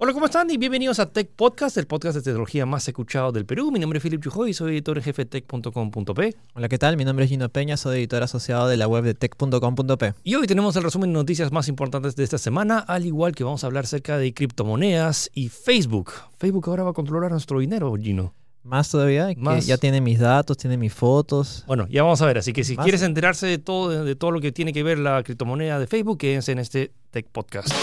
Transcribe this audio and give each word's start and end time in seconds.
Hola, 0.00 0.12
¿cómo 0.12 0.26
están? 0.26 0.48
Y 0.48 0.56
bienvenidos 0.58 1.00
a 1.00 1.10
Tech 1.10 1.28
Podcast, 1.34 1.76
el 1.76 1.88
podcast 1.88 2.14
de 2.14 2.22
tecnología 2.22 2.64
más 2.64 2.86
escuchado 2.86 3.32
del 3.32 3.44
Perú. 3.44 3.72
Mi 3.72 3.80
nombre 3.80 3.96
es 3.96 4.02
Philip 4.04 4.22
Chujoy 4.22 4.50
y 4.50 4.54
soy 4.54 4.74
editor 4.74 4.96
en 4.96 5.02
jefe 5.02 5.24
de 5.24 5.40
tech.com.p. 5.40 6.36
Hola, 6.54 6.68
¿qué 6.68 6.78
tal? 6.78 6.96
Mi 6.96 7.04
nombre 7.04 7.24
es 7.24 7.28
Gino 7.32 7.48
Peña, 7.48 7.76
soy 7.76 7.98
editor 7.98 8.22
asociado 8.22 8.68
de 8.68 8.76
la 8.76 8.86
web 8.86 9.02
de 9.02 9.14
tech.com.p. 9.14 10.14
Y 10.22 10.36
hoy 10.36 10.46
tenemos 10.46 10.76
el 10.76 10.84
resumen 10.84 11.10
de 11.10 11.14
noticias 11.14 11.50
más 11.50 11.66
importantes 11.66 12.14
de 12.14 12.22
esta 12.22 12.38
semana, 12.38 12.78
al 12.78 13.06
igual 13.06 13.34
que 13.34 13.42
vamos 13.42 13.64
a 13.64 13.66
hablar 13.66 13.86
acerca 13.86 14.18
de 14.18 14.32
criptomonedas 14.32 15.30
y 15.34 15.48
Facebook. 15.48 16.12
Facebook 16.38 16.68
ahora 16.68 16.84
va 16.84 16.90
a 16.90 16.94
controlar 16.94 17.32
nuestro 17.32 17.58
dinero, 17.58 17.92
Gino. 18.00 18.34
Más 18.62 18.88
todavía, 18.88 19.34
que 19.34 19.60
ya 19.62 19.78
tiene 19.78 20.00
mis 20.00 20.20
datos, 20.20 20.58
tiene 20.58 20.76
mis 20.76 20.94
fotos. 20.94 21.64
Bueno, 21.66 21.88
ya 21.88 22.04
vamos 22.04 22.22
a 22.22 22.26
ver. 22.26 22.38
Así 22.38 22.52
que 22.52 22.62
si 22.62 22.76
quieres 22.76 23.02
enterarse 23.02 23.48
de 23.48 23.58
todo, 23.58 24.04
de 24.04 24.14
todo 24.14 24.30
lo 24.30 24.40
que 24.40 24.52
tiene 24.52 24.72
que 24.72 24.84
ver 24.84 25.00
la 25.00 25.20
criptomoneda 25.24 25.80
de 25.80 25.88
Facebook, 25.88 26.18
quédense 26.18 26.52
en 26.52 26.60
este 26.60 26.92
Tech 27.10 27.26
Podcast. 27.32 27.74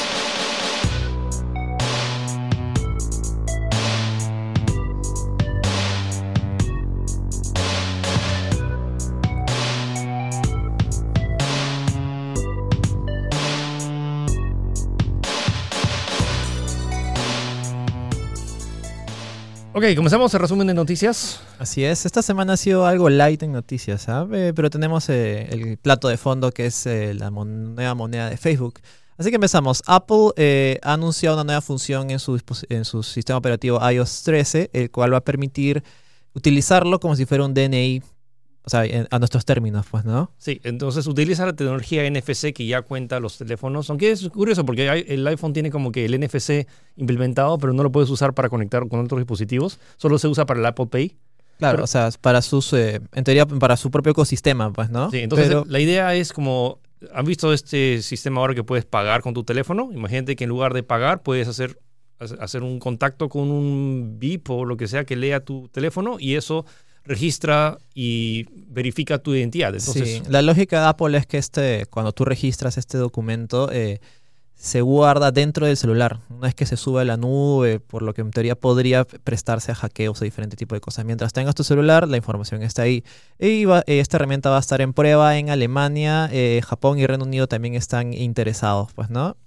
Ok, 19.77 19.83
comenzamos 19.93 20.33
el 20.33 20.39
resumen 20.39 20.67
de 20.67 20.73
noticias. 20.73 21.41
Así 21.59 21.83
es, 21.83 22.05
esta 22.05 22.21
semana 22.21 22.53
ha 22.53 22.57
sido 22.57 22.85
algo 22.85 23.09
light 23.09 23.43
en 23.43 23.51
noticias, 23.51 24.03
¿sabes? 24.03 24.53
Pero 24.55 24.69
tenemos 24.69 25.09
eh, 25.09 25.49
el 25.51 25.75
plato 25.75 26.07
de 26.07 26.15
fondo 26.15 26.49
que 26.51 26.67
es 26.67 26.85
eh, 26.85 27.13
la 27.13 27.29
nueva 27.29 27.93
moneda 27.93 28.29
de 28.29 28.37
Facebook. 28.37 28.79
Así 29.17 29.31
que 29.31 29.35
empezamos. 29.35 29.83
Apple 29.85 30.29
eh, 30.37 30.79
ha 30.81 30.93
anunciado 30.93 31.35
una 31.35 31.43
nueva 31.43 31.59
función 31.59 32.09
en 32.09 32.19
su 32.19 33.03
sistema 33.03 33.37
operativo 33.37 33.77
iOS 33.91 34.23
13, 34.23 34.69
el 34.71 34.91
cual 34.91 35.11
va 35.11 35.17
a 35.17 35.25
permitir 35.25 35.83
utilizarlo 36.33 37.01
como 37.01 37.17
si 37.17 37.25
fuera 37.25 37.43
un 37.43 37.53
DNI 37.53 38.01
o 38.65 38.69
sea, 38.69 38.83
a 39.11 39.19
nuestros 39.19 39.45
términos, 39.45 39.85
pues, 39.89 40.05
¿no? 40.05 40.31
Sí, 40.37 40.59
entonces 40.63 41.05
utiliza 41.05 41.45
la 41.45 41.53
tecnología 41.53 42.09
NFC 42.09 42.51
que 42.51 42.65
ya 42.65 42.81
cuenta 42.81 43.19
los 43.19 43.37
teléfonos, 43.37 43.89
aunque 43.91 44.11
es 44.11 44.27
curioso 44.29 44.65
porque 44.65 45.05
el 45.07 45.27
iPhone 45.27 45.53
tiene 45.53 45.69
como 45.69 45.91
que 45.91 46.05
el 46.05 46.19
NFC 46.19 46.67
implementado, 46.95 47.59
pero 47.59 47.73
no 47.73 47.83
lo 47.83 47.91
puedes 47.91 48.09
usar 48.09 48.33
para 48.33 48.49
conectar 48.49 48.87
con 48.87 49.01
otros 49.01 49.19
dispositivos, 49.19 49.79
solo 49.97 50.17
se 50.17 50.27
usa 50.27 50.47
para 50.47 50.59
el 50.59 50.65
Apple 50.65 50.87
Pay. 50.87 51.15
Claro, 51.59 51.83
o 51.83 51.87
sea, 51.87 52.09
para 52.19 52.41
sus, 52.41 52.73
eh, 52.73 53.01
en 53.13 53.23
teoría, 53.23 53.45
para 53.45 53.77
su 53.77 53.91
propio 53.91 54.11
ecosistema, 54.11 54.73
pues, 54.73 54.89
¿no? 54.89 55.11
Sí, 55.11 55.19
entonces 55.19 55.55
la 55.67 55.79
idea 55.79 56.15
es 56.15 56.33
como, 56.33 56.79
¿han 57.13 57.25
visto 57.25 57.53
este 57.53 58.01
sistema 58.01 58.41
ahora 58.41 58.55
que 58.55 58.63
puedes 58.63 58.85
pagar 58.85 59.21
con 59.21 59.35
tu 59.35 59.43
teléfono? 59.43 59.91
Imagínate 59.93 60.35
que 60.35 60.45
en 60.45 60.49
lugar 60.49 60.73
de 60.73 60.81
pagar 60.81 61.21
puedes 61.21 61.47
hacer, 61.47 61.79
hacer 62.39 62.63
un 62.63 62.79
contacto 62.79 63.29
con 63.29 63.51
un 63.51 64.15
VIP 64.17 64.49
o 64.49 64.65
lo 64.65 64.75
que 64.75 64.87
sea 64.87 65.05
que 65.05 65.15
lea 65.15 65.45
tu 65.45 65.69
teléfono 65.69 66.17
y 66.19 66.33
eso 66.33 66.65
registra 67.05 67.77
y 67.93 68.45
verifica 68.67 69.19
tu 69.19 69.33
identidad. 69.33 69.77
sí, 69.79 70.21
la 70.27 70.41
lógica 70.41 70.81
de 70.81 70.87
Apple 70.87 71.17
es 71.17 71.25
que 71.25 71.37
este, 71.37 71.85
cuando 71.89 72.11
tú 72.11 72.25
registras 72.25 72.77
este 72.77 72.97
documento, 72.97 73.71
eh, 73.71 73.99
se 74.55 74.81
guarda 74.81 75.31
dentro 75.31 75.67
del 75.67 75.77
celular. 75.77 76.21
No 76.29 76.47
es 76.47 76.55
que 76.55 76.65
se 76.65 76.77
sube 76.77 77.01
a 77.01 77.05
la 77.05 77.17
nube, 77.17 77.79
por 77.79 78.01
lo 78.01 78.13
que 78.13 78.21
en 78.21 78.31
teoría 78.31 78.55
podría 78.55 79.03
prestarse 79.03 79.71
a 79.71 79.75
hackeos 79.75 80.21
o 80.21 80.23
diferente 80.23 80.55
tipo 80.55 80.75
de 80.75 80.81
cosas. 80.81 81.05
Mientras 81.05 81.33
tengas 81.33 81.55
tu 81.55 81.63
celular, 81.63 82.07
la 82.07 82.17
información 82.17 82.63
está 82.63 82.83
ahí. 82.83 83.03
Y 83.37 83.65
esta 83.85 84.17
herramienta 84.17 84.49
va 84.49 84.57
a 84.57 84.61
estar 84.61 84.81
en 84.81 84.93
prueba 84.93 85.37
en 85.37 85.49
Alemania, 85.49 86.29
eh, 86.31 86.61
Japón 86.65 86.97
y 86.99 87.05
Reino 87.05 87.25
Unido 87.25 87.47
también 87.47 87.75
están 87.75 88.13
interesados, 88.13 88.91
pues, 88.93 89.09
¿no? 89.09 89.37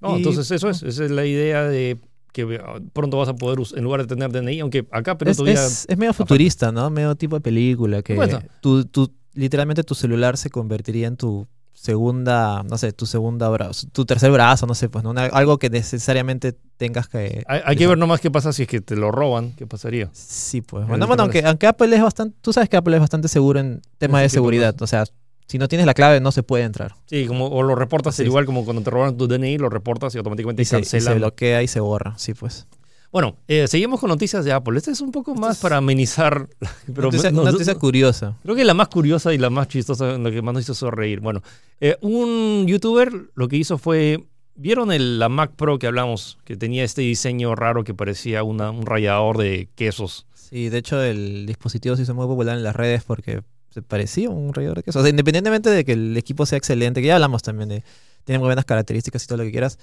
No, 0.00 0.16
entonces 0.16 0.50
eso 0.50 0.68
es, 0.68 0.82
esa 0.82 1.04
es 1.04 1.10
la 1.10 1.24
idea 1.24 1.64
de 1.64 1.98
que 2.46 2.60
ah, 2.62 2.78
pronto 2.92 3.16
vas 3.16 3.28
a 3.28 3.34
poder, 3.34 3.58
en 3.74 3.84
lugar 3.84 4.00
de 4.00 4.06
tener 4.06 4.30
DNI, 4.30 4.60
aunque 4.60 4.86
acá 4.90 5.18
pero 5.18 5.30
es, 5.30 5.36
todavía... 5.36 5.64
Es, 5.64 5.86
medio 5.96 6.12
futurista, 6.12 6.70
¿no? 6.70 6.88
Medio 6.90 7.14
tipo 7.16 7.36
de 7.36 7.40
película, 7.40 8.02
que 8.02 8.16
tú, 8.60 9.12
literalmente 9.34 9.82
tu 9.82 9.94
celular 9.94 10.36
se 10.36 10.50
convertiría 10.50 11.08
en 11.08 11.16
tu 11.16 11.46
segunda, 11.72 12.64
no 12.64 12.76
sé, 12.76 12.92
tu 12.92 13.06
segunda 13.06 13.48
brazo, 13.48 13.86
tu 13.92 14.04
tercer 14.04 14.30
brazo, 14.32 14.66
no 14.66 14.74
sé, 14.74 14.88
pues 14.88 15.04
¿no? 15.04 15.12
algo 15.16 15.58
que 15.58 15.70
necesariamente 15.70 16.56
tengas 16.76 17.08
que... 17.08 17.44
Hay, 17.46 17.76
que 17.76 17.86
ver 17.86 17.98
nomás 17.98 18.20
qué 18.20 18.30
pasa 18.30 18.52
si 18.52 18.62
es 18.62 18.68
que 18.68 18.80
te 18.80 18.96
lo 18.96 19.12
roban, 19.12 19.52
qué 19.52 19.66
pasaría. 19.66 20.10
Sí, 20.12 20.60
pues. 20.60 20.86
Bueno, 20.86 21.06
bueno 21.06 21.22
aunque, 21.22 21.44
aunque 21.44 21.66
Apple 21.66 21.94
es 21.94 22.02
bastante, 22.02 22.36
tú 22.40 22.52
sabes 22.52 22.68
que 22.68 22.76
Apple 22.76 22.96
es 22.96 23.00
bastante 23.00 23.28
seguro 23.28 23.60
en 23.60 23.80
temas 23.98 24.22
de 24.22 24.28
seguridad, 24.28 24.74
o 24.80 24.86
sea, 24.86 25.04
si 25.48 25.58
no 25.58 25.66
tienes 25.66 25.86
la 25.86 25.94
clave 25.94 26.20
no 26.20 26.30
se 26.30 26.42
puede 26.42 26.64
entrar. 26.64 26.94
Sí, 27.06 27.26
como, 27.26 27.46
o 27.46 27.62
lo 27.62 27.74
reportas 27.74 28.20
igual 28.20 28.44
como 28.44 28.64
cuando 28.64 28.82
te 28.82 28.90
roban 28.90 29.16
tu 29.16 29.26
DNI, 29.26 29.56
lo 29.58 29.70
reportas 29.70 30.14
y 30.14 30.18
automáticamente 30.18 30.64
se, 30.64 30.76
cancela. 30.76 31.12
se 31.12 31.18
bloquea 31.18 31.62
y 31.62 31.68
se 31.68 31.80
borra, 31.80 32.14
sí 32.18 32.34
pues. 32.34 32.66
Bueno, 33.10 33.36
eh, 33.48 33.66
seguimos 33.68 34.00
con 34.00 34.10
noticias 34.10 34.44
de 34.44 34.52
Apple. 34.52 34.76
Esta 34.76 34.90
es 34.90 35.00
un 35.00 35.10
poco 35.10 35.34
más 35.34 35.58
para 35.60 35.78
amenizar. 35.78 36.46
Pero 36.86 37.04
noticia, 37.04 37.30
una 37.30 37.50
noticia 37.50 37.74
curiosa. 37.76 38.36
Creo 38.42 38.54
que 38.54 38.64
la 38.64 38.74
más 38.74 38.88
curiosa 38.88 39.32
y 39.32 39.38
la 39.38 39.48
más 39.48 39.68
chistosa, 39.68 40.18
la 40.18 40.30
que 40.30 40.42
más 40.42 40.52
nos 40.52 40.64
hizo 40.64 40.74
sonreír. 40.74 41.20
Bueno, 41.20 41.42
eh, 41.80 41.96
un 42.02 42.66
youtuber 42.66 43.10
lo 43.34 43.48
que 43.48 43.56
hizo 43.56 43.78
fue. 43.78 44.24
¿Vieron 44.54 44.92
el, 44.92 45.20
la 45.20 45.28
Mac 45.28 45.52
Pro 45.56 45.78
que 45.78 45.86
hablamos? 45.86 46.36
Que 46.44 46.56
tenía 46.56 46.84
este 46.84 47.00
diseño 47.00 47.54
raro 47.54 47.84
que 47.84 47.94
parecía 47.94 48.42
una, 48.42 48.70
un 48.70 48.84
rallador 48.84 49.38
de 49.38 49.68
quesos. 49.76 50.26
Sí, 50.34 50.68
de 50.68 50.78
hecho 50.78 51.00
el 51.00 51.46
dispositivo 51.46 51.94
se 51.94 52.02
hizo 52.02 52.14
muy 52.14 52.26
popular 52.26 52.56
en 52.56 52.64
las 52.64 52.74
redes 52.74 53.04
porque 53.04 53.42
se 53.78 53.82
parecía 53.82 54.30
un 54.30 54.52
rallador 54.52 54.78
de 54.78 54.82
quesos. 54.84 55.00
O 55.00 55.02
sea, 55.02 55.10
independientemente 55.10 55.70
de 55.70 55.84
que 55.84 55.92
el 55.92 56.16
equipo 56.16 56.46
sea 56.46 56.58
excelente, 56.58 57.00
que 57.00 57.08
ya 57.08 57.14
hablamos 57.14 57.42
también 57.42 57.68
de. 57.68 57.84
Tiene 58.24 58.38
muy 58.40 58.46
buenas 58.46 58.66
características 58.66 59.24
y 59.24 59.26
todo 59.26 59.38
lo 59.38 59.44
que 59.44 59.52
quieras 59.52 59.78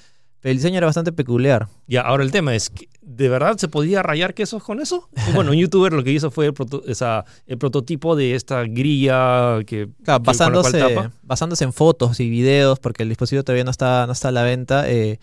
el 0.46 0.58
diseño 0.58 0.78
era 0.78 0.86
bastante 0.86 1.12
peculiar. 1.12 1.68
Ya, 1.88 2.02
ahora 2.02 2.24
el 2.24 2.32
tema 2.32 2.54
es, 2.54 2.72
¿de 3.02 3.30
verdad 3.30 3.58
se 3.58 3.68
podía 3.68 4.04
rayar 4.04 4.36
quesos 4.36 4.64
con 4.64 4.80
eso? 4.80 5.10
bueno, 5.34 5.50
un 5.52 5.58
youtuber 5.58 5.92
lo 5.92 6.04
que 6.04 6.12
hizo 6.12 6.30
fue 6.30 6.46
el, 6.46 7.58
prototipo 7.58 8.16
de 8.16 8.36
esta 8.36 8.64
grilla 8.64 9.64
que... 9.66 9.90
Claro, 10.04 10.24
basándose, 10.24 11.10
basándose 11.24 11.64
en 11.64 11.74
fotos 11.74 12.20
y 12.20 12.30
videos, 12.30 12.80
porque 12.80 13.02
el 13.02 13.10
dispositivo 13.10 13.44
todavía 13.44 13.64
no 13.64 13.72
está, 13.72 14.06
no 14.06 14.14
está 14.14 14.28
a 14.28 14.32
la 14.32 14.44
venta, 14.44 14.88
eh, 14.88 15.20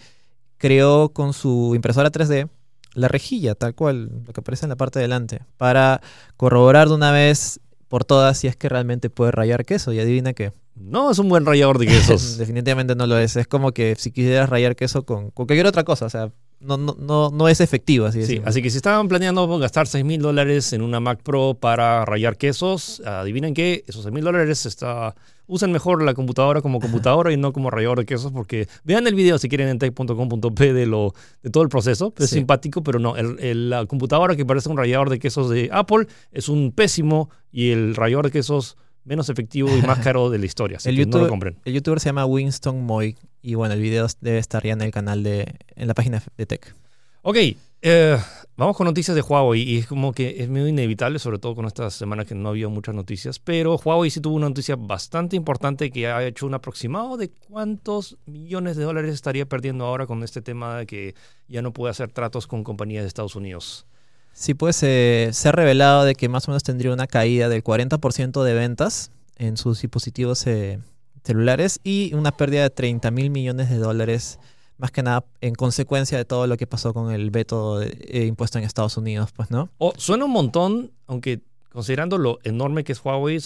creó 0.59 1.11
con 1.11 1.33
su 1.35 1.73
impresora 1.77 2.11
3D 2.11 2.49
la 2.95 3.09
rejilla, 3.09 3.55
tal 3.55 3.75
cual, 3.75 4.25
lo 4.27 4.33
que 4.33 4.41
aparece 4.41 4.67
en 4.67 4.71
la 4.71 4.77
parte 4.77 4.99
de 4.99 5.05
delante, 5.05 5.43
para 5.57 6.03
corroborar 6.37 6.89
de 6.89 6.95
una 6.95 7.13
vez 7.13 7.61
por 7.93 8.07
todas 8.07 8.39
si 8.39 8.49
es 8.49 8.57
que 8.57 8.71
realmente 8.71 9.11
puede 9.11 9.33
rayar 9.33 9.67
queso. 9.67 9.93
Y 9.93 10.01
adivina 10.01 10.33
qué. 10.33 10.51
No 10.75 11.11
es 11.11 11.19
un 11.19 11.29
buen 11.29 11.45
rallador 11.45 11.79
de 11.79 11.87
quesos. 11.87 12.39
Definitivamente 12.39 12.95
no 12.95 13.07
lo 13.07 13.19
es. 13.19 13.37
Es 13.37 13.47
como 13.47 13.73
que 13.73 13.95
si 13.97 14.11
quisieras 14.11 14.49
rayar 14.49 14.77
queso 14.77 15.05
con, 15.05 15.31
cualquier 15.31 15.67
otra 15.67 15.85
cosa. 15.85 16.07
O 16.07 16.11
sea, 16.11 16.33
no, 16.61 16.77
no, 16.77 16.97
no, 16.99 17.31
no 17.31 17.49
es 17.49 17.61
efectivo. 17.61 18.07
Así 18.07 18.25
sí, 18.25 18.41
así 18.45 18.63
que 18.63 18.71
si 18.71 18.77
estaban 18.77 19.09
planeando 19.09 19.47
gastar 19.59 19.87
6 19.87 20.05
mil 20.05 20.23
dólares 20.23 20.73
en 20.73 20.83
una 20.83 21.01
Mac 21.01 21.21
Pro 21.23 21.55
para 21.55 22.05
rayar 22.05 22.37
quesos, 22.37 23.01
adivinen 23.05 23.53
qué, 23.53 23.85
esos 23.87 24.03
6 24.03 24.15
mil 24.15 24.25
dólares 24.25 24.65
está, 24.65 25.15
usen 25.47 25.73
mejor 25.73 26.03
la 26.03 26.15
computadora 26.15 26.63
como 26.63 26.81
computadora 26.81 27.33
y 27.33 27.37
no 27.37 27.53
como 27.53 27.71
rallador 27.71 27.99
de 27.99 28.07
quesos, 28.07 28.33
porque 28.33 28.69
vean 28.85 29.07
el 29.07 29.15
video 29.15 29.39
si 29.39 29.49
quieren 29.49 29.69
en 29.69 29.79
tech.com.p 29.79 30.73
de, 30.73 30.87
lo, 30.87 31.15
de 31.43 31.51
todo 31.51 31.63
el 31.63 31.69
proceso. 31.69 32.15
Es 32.17 32.31
simpático, 32.31 32.83
pero 32.83 32.99
no. 32.99 33.15
la 33.17 33.87
computadora 33.87 34.37
que 34.37 34.47
parece 34.47 34.69
un 34.69 34.77
rallador 34.77 35.11
de 35.11 35.19
quesos 35.19 35.51
de 35.51 35.69
Apple 35.73 36.07
es 36.31 36.49
un 36.49 36.73
pésimo 36.73 37.29
y 37.51 37.71
el 37.71 37.95
rallador 37.95 38.27
de 38.27 38.31
quesos 38.33 38.77
menos 39.05 39.29
efectivo 39.29 39.69
y 39.77 39.83
más 39.83 39.99
caro 40.01 40.31
de 40.31 40.39
la 40.39 40.47
historia. 40.47 40.77
Así 40.79 40.89
el, 40.89 40.97
que 40.97 41.07
no 41.07 41.19
lo 41.19 41.29
compren. 41.29 41.59
el 41.65 41.75
youtuber 41.75 42.01
se 42.01 42.09
llama 42.09 42.27
Winston 42.27 42.85
Moy 42.85 43.17
y 43.43 43.55
bueno, 43.55 43.75
el 43.75 43.81
video 43.81 44.07
debe 44.21 44.39
estar 44.39 44.63
ya 44.63 44.73
en 44.73 44.83
el 44.83 44.91
canal 44.91 45.23
de, 45.23 45.57
en 45.75 45.89
la 45.89 45.95
página 45.95 46.23
de 46.37 46.47
Tech. 46.47 46.75
Ok, 47.23 47.37
eh, 47.85 48.17
vamos 48.57 48.77
con 48.77 48.85
noticias 48.85 49.15
de 49.15 49.23
Huawei 49.23 49.63
y 49.63 49.79
es 49.79 49.87
como 49.87 50.13
que 50.13 50.43
es 50.43 50.49
medio 50.49 50.69
inevitable, 50.69 51.19
sobre 51.19 51.39
todo 51.39 51.57
con 51.57 51.67
estas 51.67 51.95
semanas 51.95 52.27
que 52.27 52.35
no 52.35 52.49
había 52.49 52.69
muchas 52.69 52.95
noticias, 52.95 53.41
pero 53.41 53.77
Huawei 53.77 54.11
sí 54.11 54.21
tuvo 54.21 54.37
una 54.37 54.49
noticia 54.49 54.77
bastante 54.77 55.35
importante 55.37 55.91
que 55.91 56.07
ha 56.07 56.25
hecho 56.25 56.47
un 56.47 56.55
aproximado 56.55 57.17
de 57.17 57.31
cuántos 57.31 58.19
millones 58.27 58.77
de 58.77 58.85
dólares 58.85 59.15
estaría 59.15 59.47
perdiendo 59.47 59.85
ahora 59.85 60.07
con 60.07 60.23
este 60.23 60.43
tema 60.43 60.79
de 60.79 60.87
que 60.87 61.15
ya 61.49 61.63
no 61.63 61.73
puede 61.73 61.91
hacer 61.91 62.13
tratos 62.13 62.47
con 62.47 62.63
compañías 62.63 63.03
de 63.03 63.09
Estados 63.09 63.35
Unidos. 63.35 63.87
Sí, 64.33 64.55
pues 64.55 64.83
eh, 64.83 65.31
se 65.33 65.49
ha 65.49 65.53
revelado 65.53 66.05
de 66.05 66.15
que 66.15 66.29
más 66.29 66.49
o 66.49 66.51
menos 66.51 66.63
tendría 66.63 66.93
una 66.93 67.07
caída 67.07 67.49
del 67.49 67.63
40% 67.63 68.43
de 68.43 68.55
ventas 68.55 69.11
en 69.37 69.57
sus 69.57 69.83
dispositivos 69.83 70.47
eh, 70.47 70.81
celulares 71.25 71.81
y 71.85 72.15
una 72.15 72.33
pérdida 72.33 72.63
de 72.63 72.71
30 72.71 73.11
mil 73.11 73.31
millones 73.31 73.71
de 73.71 73.77
dólares, 73.77 74.39
más 74.79 74.91
que 74.91 75.03
nada 75.03 75.25
en 75.41 75.55
consecuencia 75.55 76.19
de 76.19 76.25
todo 76.25 76.47
lo 76.47 76.57
que 76.57 76.67
pasó 76.67 76.95
con 76.95 77.13
el 77.13 77.31
veto 77.31 77.83
eh, 77.83 78.25
impuesto 78.27 78.59
en 78.59 78.65
Estados 78.65 78.97
Unidos, 78.97 79.31
pues, 79.35 79.51
¿no? 79.51 79.69
Oh, 79.79 79.93
suena 79.97 80.25
un 80.25 80.33
montón, 80.33 80.93
aunque 81.07 81.41
considerando 81.73 82.19
lo 82.19 82.39
enorme 82.45 82.85
que 82.85 82.93
es 82.93 83.03
Huawei, 83.03 83.39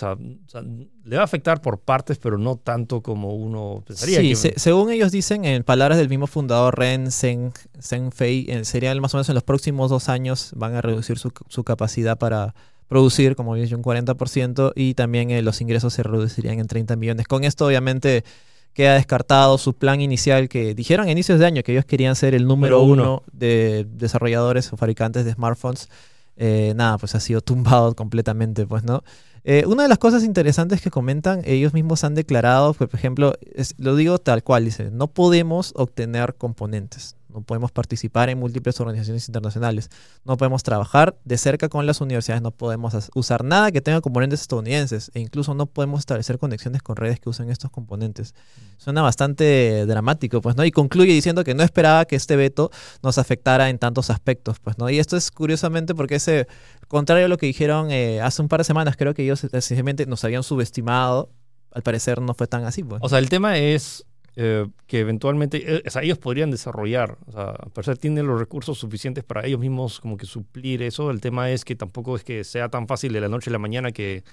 le 1.05 1.17
va 1.17 1.23
a 1.23 1.25
afectar 1.25 1.63
por 1.63 1.79
partes, 1.79 2.19
pero 2.19 2.39
no 2.39 2.57
tanto 2.57 3.01
como 3.01 3.35
uno 3.35 3.85
pensaría. 3.87 4.19
Sí, 4.19 4.51
según 4.57 4.91
ellos 4.91 5.13
dicen, 5.13 5.45
en 5.45 5.63
palabras 5.63 5.97
del 5.97 6.09
mismo 6.09 6.27
fundador 6.27 6.77
Ren 6.77 7.11
Zhengfei, 7.13 8.47
eh, 8.49 8.65
serían 8.65 8.99
más 9.01 9.15
o 9.15 9.19
menos 9.19 9.29
en 9.29 9.37
los 9.37 9.45
próximos 9.45 9.91
dos 9.91 10.09
años 10.09 10.51
van 10.57 10.75
a 10.75 10.83
reducir 10.83 11.19
su, 11.19 11.65
capacidad 11.65 12.19
para 12.19 12.55
producir, 12.89 13.37
como 13.37 13.55
dije, 13.55 13.77
un 13.77 13.83
40%, 13.83 14.73
y 14.75 14.95
también 14.95 15.31
eh, 15.31 15.41
los 15.43 15.61
ingresos 15.61 15.95
se 15.95 16.03
reducirían 16.03 16.59
en 16.59 16.67
30 16.67 16.97
millones. 16.97 17.29
Con 17.29 17.45
esto, 17.45 17.67
obviamente, 17.67 18.25
queda 18.73 18.95
descartado 18.95 19.57
su 19.57 19.75
plan 19.75 20.01
inicial 20.01 20.49
que 20.49 20.75
dijeron 20.75 21.07
a 21.07 21.13
inicios 21.13 21.39
de 21.39 21.47
año 21.47 21.63
que 21.63 21.73
ellos 21.73 21.85
querían 21.85 22.17
ser 22.17 22.35
el 22.35 22.47
número 22.47 22.81
Número 22.81 22.93
uno. 22.93 23.03
uno 23.03 23.23
de 23.33 23.87
desarrolladores 23.89 24.73
o 24.73 24.77
fabricantes 24.77 25.25
de 25.25 25.33
smartphones. 25.33 25.89
Eh, 26.37 26.75
nada, 26.77 26.99
pues 26.99 27.15
ha 27.15 27.21
sido 27.21 27.41
tumbado 27.41 27.95
completamente, 27.97 28.67
pues, 28.67 28.85
¿no? 28.85 29.03
Eh, 29.45 29.65
una 29.67 29.85
de 29.85 29.89
las 29.89 29.99
cosas 29.99 30.25
interesantes 30.25 30.81
que 30.81 30.91
comentan, 30.91 31.43
ellos 31.45 31.73
mismos 31.73 32.03
han 32.03 32.15
declarado, 32.15 32.75
pues, 32.75 32.91
por 32.91 32.99
ejemplo, 32.99 33.35
lo 33.79 33.95
digo 33.95 34.19
tal 34.19 34.43
cual, 34.43 34.65
dice, 34.65 34.91
no 34.91 35.07
podemos 35.07 35.73
obtener 35.77 36.35
componentes, 36.35 37.15
no 37.37 37.43
podemos 37.43 37.71
participar 37.71 38.31
en 38.31 38.39
múltiples 38.39 38.81
organizaciones 38.81 39.29
internacionales, 39.29 39.91
no 40.25 40.39
podemos 40.39 40.63
trabajar 40.63 41.19
de 41.25 41.37
cerca 41.37 41.69
con 41.69 41.85
las 41.85 42.01
universidades, 42.01 42.43
no 42.43 42.51
podemos 42.51 42.95
usar 43.15 43.45
nada 43.45 43.71
que 43.71 43.83
tenga 43.83 44.01
componentes 44.01 44.41
estadounidenses 44.41 45.11
e 45.13 45.21
incluso 45.21 45.55
no 45.55 45.67
podemos 45.67 46.01
establecer 46.01 46.39
conexiones 46.39 46.83
con 46.83 46.97
redes 46.97 47.21
que 47.21 47.29
usen 47.29 47.51
estos 47.51 47.71
componentes. 47.71 48.35
Suena 48.79 49.03
bastante 49.03 49.85
dramático, 49.85 50.41
pues, 50.41 50.57
¿no? 50.57 50.65
Y 50.65 50.71
concluye 50.71 51.13
diciendo 51.13 51.45
que 51.45 51.55
no 51.55 51.63
esperaba 51.63 52.07
que 52.07 52.17
este 52.17 52.37
veto 52.37 52.71
nos 53.03 53.19
afectara 53.19 53.69
en 53.69 53.79
tantos 53.79 54.09
aspectos, 54.09 54.59
pues, 54.59 54.79
¿no? 54.79 54.89
Y 54.89 54.99
esto 54.99 55.19
es 55.19 55.31
curiosamente 55.31 55.95
porque 55.95 56.15
ese, 56.15 56.49
contrario 56.89 57.27
a 57.27 57.29
lo 57.29 57.37
que 57.37 57.45
dijeron 57.45 57.91
eh, 57.91 58.23
hace 58.23 58.41
un 58.41 58.49
par 58.49 58.61
de 58.61 58.65
semanas, 58.65 58.97
creo 58.97 59.13
que 59.13 59.25
ellos 59.25 59.45
eh, 59.45 59.49
sencillamente 59.51 60.07
nos 60.07 60.25
habían 60.25 60.43
subestimado, 60.43 61.29
al 61.71 61.83
parecer 61.83 62.23
no 62.23 62.33
fue 62.33 62.47
tan 62.47 62.65
así, 62.65 62.83
pues. 62.83 63.03
O 63.05 63.11
sea, 63.11 63.19
el 63.19 63.29
tema 63.29 63.59
es 63.59 64.07
eh, 64.37 64.67
que 64.87 65.01
eventualmente, 65.01 65.77
eh, 65.77 65.83
o 65.87 65.91
sea, 65.91 66.03
ellos 66.03 66.19
podrían 66.19 66.51
desarrollar, 66.51 67.19
o 67.27 67.33
sea, 67.33 67.51
a 67.51 67.69
pesar 67.71 67.97
tienen 67.97 68.27
los 68.27 68.39
recursos 68.39 68.79
suficientes 68.79 69.25
para 69.25 69.47
ellos 69.47 69.61
mismos 69.61 70.01
como 70.01 70.17
que 70.17 70.27
suplir 70.27 70.83
eso. 70.83 71.11
El 71.11 71.21
tema 71.21 71.51
es 71.51 71.65
que 71.65 71.75
tampoco 71.75 72.17
es 72.17 72.25
que 72.25 72.45
sea 72.45 72.69
tan 72.69 72.87
fácil 72.87 73.13
de 73.13 73.21
la 73.21 73.29
noche 73.29 73.51
a 73.51 73.53
la 73.53 73.59
mañana 73.59 73.93
que 73.93 74.25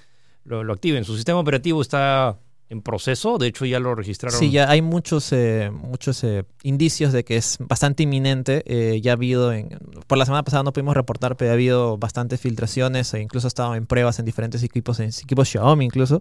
lo, 0.43 0.63
lo 0.63 0.73
activen. 0.73 1.05
Su 1.05 1.15
sistema 1.15 1.39
operativo 1.39 1.81
está 1.81 2.37
en 2.69 2.81
proceso, 2.81 3.37
de 3.37 3.47
hecho 3.47 3.65
ya 3.65 3.79
lo 3.79 3.95
registraron. 3.95 4.37
Sí, 4.37 4.49
ya 4.51 4.69
hay 4.69 4.81
muchos, 4.81 5.31
eh, 5.31 5.69
muchos 5.71 6.23
eh, 6.23 6.43
indicios 6.63 7.13
de 7.13 7.23
que 7.23 7.37
es 7.37 7.57
bastante 7.59 8.03
inminente. 8.03 8.63
Eh, 8.65 8.99
ya 9.01 9.11
ha 9.11 9.13
habido, 9.13 9.53
en, 9.53 9.69
por 10.07 10.17
la 10.17 10.25
semana 10.25 10.43
pasada 10.43 10.63
no 10.63 10.73
pudimos 10.73 10.95
reportar, 10.95 11.37
pero 11.37 11.51
ha 11.51 11.53
habido 11.53 11.97
bastantes 11.97 12.41
filtraciones 12.41 13.13
e 13.13 13.21
incluso 13.21 13.47
ha 13.47 13.49
estado 13.49 13.75
en 13.75 13.85
pruebas 13.85 14.19
en 14.19 14.25
diferentes 14.25 14.63
equipos, 14.63 14.99
en 14.99 15.09
equipos 15.09 15.47
Xiaomi 15.49 15.85
incluso. 15.85 16.19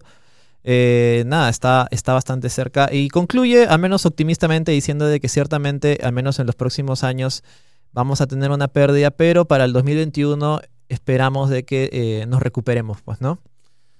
Eh, 0.63 1.23
nada, 1.27 1.49
está, 1.49 1.87
está 1.91 2.13
bastante 2.13 2.49
cerca 2.49 2.89
y 2.91 3.09
concluye, 3.09 3.65
al 3.65 3.79
menos 3.79 4.05
optimistamente, 4.05 4.71
diciendo 4.71 5.05
de 5.05 5.19
que 5.19 5.27
ciertamente, 5.27 5.99
al 6.03 6.13
menos 6.13 6.39
en 6.39 6.45
los 6.45 6.55
próximos 6.55 7.03
años, 7.03 7.43
vamos 7.91 8.21
a 8.21 8.27
tener 8.27 8.49
una 8.51 8.67
pérdida, 8.69 9.11
pero 9.11 9.45
para 9.45 9.65
el 9.65 9.73
2021 9.73 10.61
esperamos 10.89 11.49
de 11.49 11.63
que 11.65 11.89
eh, 11.91 12.25
nos 12.27 12.41
recuperemos, 12.41 13.01
pues, 13.03 13.19
¿no? 13.19 13.39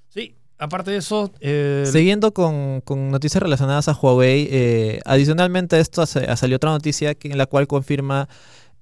Sí, 0.09 0.35
aparte 0.57 0.91
de 0.91 0.97
eso, 0.97 1.31
eh, 1.41 1.83
Siguiendo 1.91 2.33
con, 2.33 2.81
con 2.81 3.09
noticias 3.11 3.41
relacionadas 3.43 3.87
a 3.89 3.93
Huawei, 3.93 4.47
eh, 4.49 4.99
adicionalmente 5.05 5.75
a 5.75 5.79
esto 5.79 6.05
sa- 6.05 6.35
salió 6.37 6.55
otra 6.57 6.71
noticia 6.71 7.13
que, 7.15 7.27
en 7.29 7.37
la 7.37 7.45
cual 7.45 7.67
confirma 7.67 8.29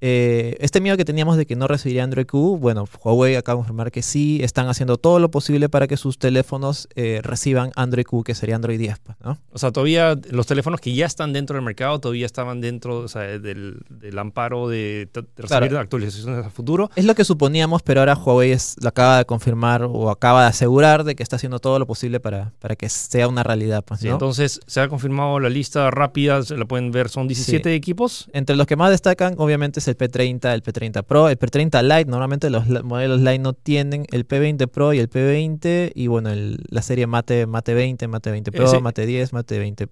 eh, 0.01 0.57
este 0.59 0.81
miedo 0.81 0.97
que 0.97 1.05
teníamos 1.05 1.37
de 1.37 1.45
que 1.45 1.55
no 1.55 1.67
recibiría 1.67 2.03
Android 2.03 2.25
Q. 2.25 2.57
Bueno, 2.57 2.87
Huawei 3.03 3.35
acaba 3.35 3.57
de 3.57 3.59
confirmar 3.61 3.91
que 3.91 4.01
sí, 4.01 4.39
están 4.43 4.67
haciendo 4.67 4.97
todo 4.97 5.19
lo 5.19 5.29
posible 5.31 5.69
para 5.69 5.87
que 5.87 5.95
sus 5.97 6.17
teléfonos 6.17 6.87
eh, 6.95 7.19
reciban 7.23 7.71
Android 7.75 8.05
Q, 8.05 8.23
que 8.23 8.33
sería 8.35 8.55
Android 8.55 8.79
10, 8.79 8.99
pues, 8.99 9.17
¿no? 9.23 9.37
o 9.51 9.57
sea, 9.57 9.71
todavía 9.71 10.19
los 10.31 10.47
teléfonos 10.47 10.81
que 10.81 10.93
ya 10.93 11.05
están 11.05 11.33
dentro 11.33 11.55
del 11.55 11.63
mercado 11.63 11.99
todavía 11.99 12.25
estaban 12.25 12.61
dentro 12.61 12.99
o 12.99 13.07
sea, 13.07 13.21
del, 13.39 13.79
del 13.89 14.17
amparo 14.19 14.67
de, 14.67 15.07
de 15.13 15.21
recibir 15.37 15.69
Claro. 15.69 15.79
actualizaciones 15.79 16.45
a 16.45 16.49
futuro. 16.49 16.89
Es 16.95 17.05
lo 17.05 17.13
que 17.15 17.23
suponíamos, 17.23 17.83
pero 17.83 17.99
ahora 18.01 18.15
Huawei 18.15 18.51
es- 18.51 18.75
lo 18.81 18.89
acaba 18.89 19.19
de 19.19 19.25
confirmar 19.25 19.83
o 19.83 20.09
acaba 20.09 20.41
de 20.41 20.47
asegurar 20.47 21.03
de 21.03 21.15
que 21.15 21.23
está 21.23 21.35
haciendo 21.35 21.59
todo 21.59 21.77
lo 21.79 21.85
posible 21.85 22.19
para, 22.19 22.53
para 22.59 22.75
que 22.75 22.89
sea 22.89 23.27
una 23.27 23.43
realidad, 23.43 23.83
pues. 23.85 24.03
Entonces, 24.03 24.59
se 24.65 24.81
ha 24.81 24.87
confirmado 24.89 25.39
la 25.39 25.49
lista 25.49 25.91
rápida, 25.91 26.41
se 26.43 26.57
la 26.57 26.65
pueden 26.65 26.91
ver, 26.91 27.09
son 27.09 27.27
17 27.27 27.73
equipos. 27.75 28.27
Entre 28.33 28.55
los 28.55 28.65
que 28.67 28.75
más 28.75 28.89
destacan, 28.89 29.35
obviamente, 29.37 29.79
es 29.79 29.87
el 29.91 29.97
P30, 29.97 30.53
el 30.53 30.63
P30 30.63 31.03
Pro, 31.03 31.29
el 31.29 31.37
P30 31.37 31.81
Lite. 31.83 32.09
Normalmente 32.09 32.49
los 32.49 32.67
la- 32.67 32.81
modelos 32.83 33.19
Lite 33.19 33.39
no 33.39 33.53
tienen 33.53 34.05
el 34.11 34.27
P20 34.27 34.67
Pro 34.67 34.93
y 34.93 34.99
el 34.99 35.09
P20. 35.09 35.91
Y 35.93 36.07
bueno, 36.07 36.29
el- 36.29 36.59
la 36.69 36.81
serie 36.81 37.07
Mate, 37.07 37.45
Mate 37.45 37.73
20, 37.73 38.07
Mate 38.07 38.31
20 38.31 38.51
Pro, 38.51 38.65
Ese- 38.65 38.79
Mate 38.79 39.05
10, 39.05 39.33
Mate 39.33 39.59
20, 39.59 39.87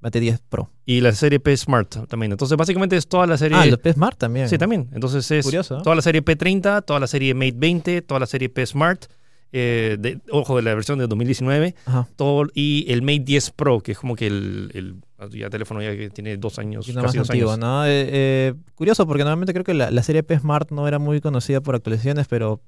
Mate 0.00 0.20
10 0.20 0.40
Pro. 0.48 0.70
Y 0.86 1.00
la 1.02 1.12
serie 1.12 1.40
P 1.40 1.54
Smart 1.56 1.94
también. 2.08 2.32
Entonces, 2.32 2.56
básicamente 2.56 2.96
es 2.96 3.06
toda 3.06 3.26
la 3.26 3.36
serie. 3.36 3.58
Ah, 3.58 3.64
el 3.64 3.78
P 3.78 3.92
Smart 3.92 4.16
también. 4.18 4.48
sí, 4.48 4.56
también. 4.58 4.88
Entonces, 4.94 5.30
es 5.30 5.44
Curioso, 5.44 5.76
¿no? 5.76 5.82
toda 5.82 5.94
la 5.96 6.02
serie 6.02 6.22
P30, 6.24 6.82
toda 6.82 6.98
la 7.00 7.06
serie 7.06 7.34
Mate 7.34 7.54
20, 7.56 8.02
toda 8.02 8.18
la 8.20 8.26
serie 8.26 8.48
P 8.48 8.64
Smart. 8.64 9.04
Eh, 9.52 9.96
de- 9.98 10.20
ojo, 10.30 10.56
de 10.56 10.62
la 10.62 10.74
versión 10.74 10.98
de 10.98 11.06
2019. 11.06 11.74
Ajá. 11.86 12.08
Todo, 12.16 12.46
y 12.54 12.86
el 12.92 13.02
Mate 13.02 13.20
10 13.20 13.50
Pro, 13.50 13.80
que 13.80 13.92
es 13.92 13.98
como 13.98 14.14
que 14.16 14.26
el, 14.26 14.70
el 14.74 14.94
ya 15.38 15.50
teléfono 15.50 15.82
ya 15.82 15.94
que 15.96 16.08
tiene 16.10 16.36
dos 16.36 16.58
años, 16.58 16.86
Y 16.88 16.92
uno 16.92 17.02
más 17.02 17.08
casi 17.08 17.18
dos 17.18 17.30
antiguo, 17.30 17.50
años. 17.52 17.60
¿no? 17.60 17.84
Eh, 17.86 18.08
eh, 18.10 18.54
curioso, 18.74 19.06
porque 19.06 19.22
normalmente 19.24 19.52
creo 19.52 19.64
que 19.64 19.74
la, 19.74 19.90
la 19.90 20.02
serie 20.02 20.22
P 20.22 20.38
Smart 20.38 20.70
no 20.70 20.86
era 20.88 20.98
muy 20.98 21.20
conocida 21.20 21.60
por 21.60 21.74
actualizaciones, 21.74 22.26
pero 22.28 22.60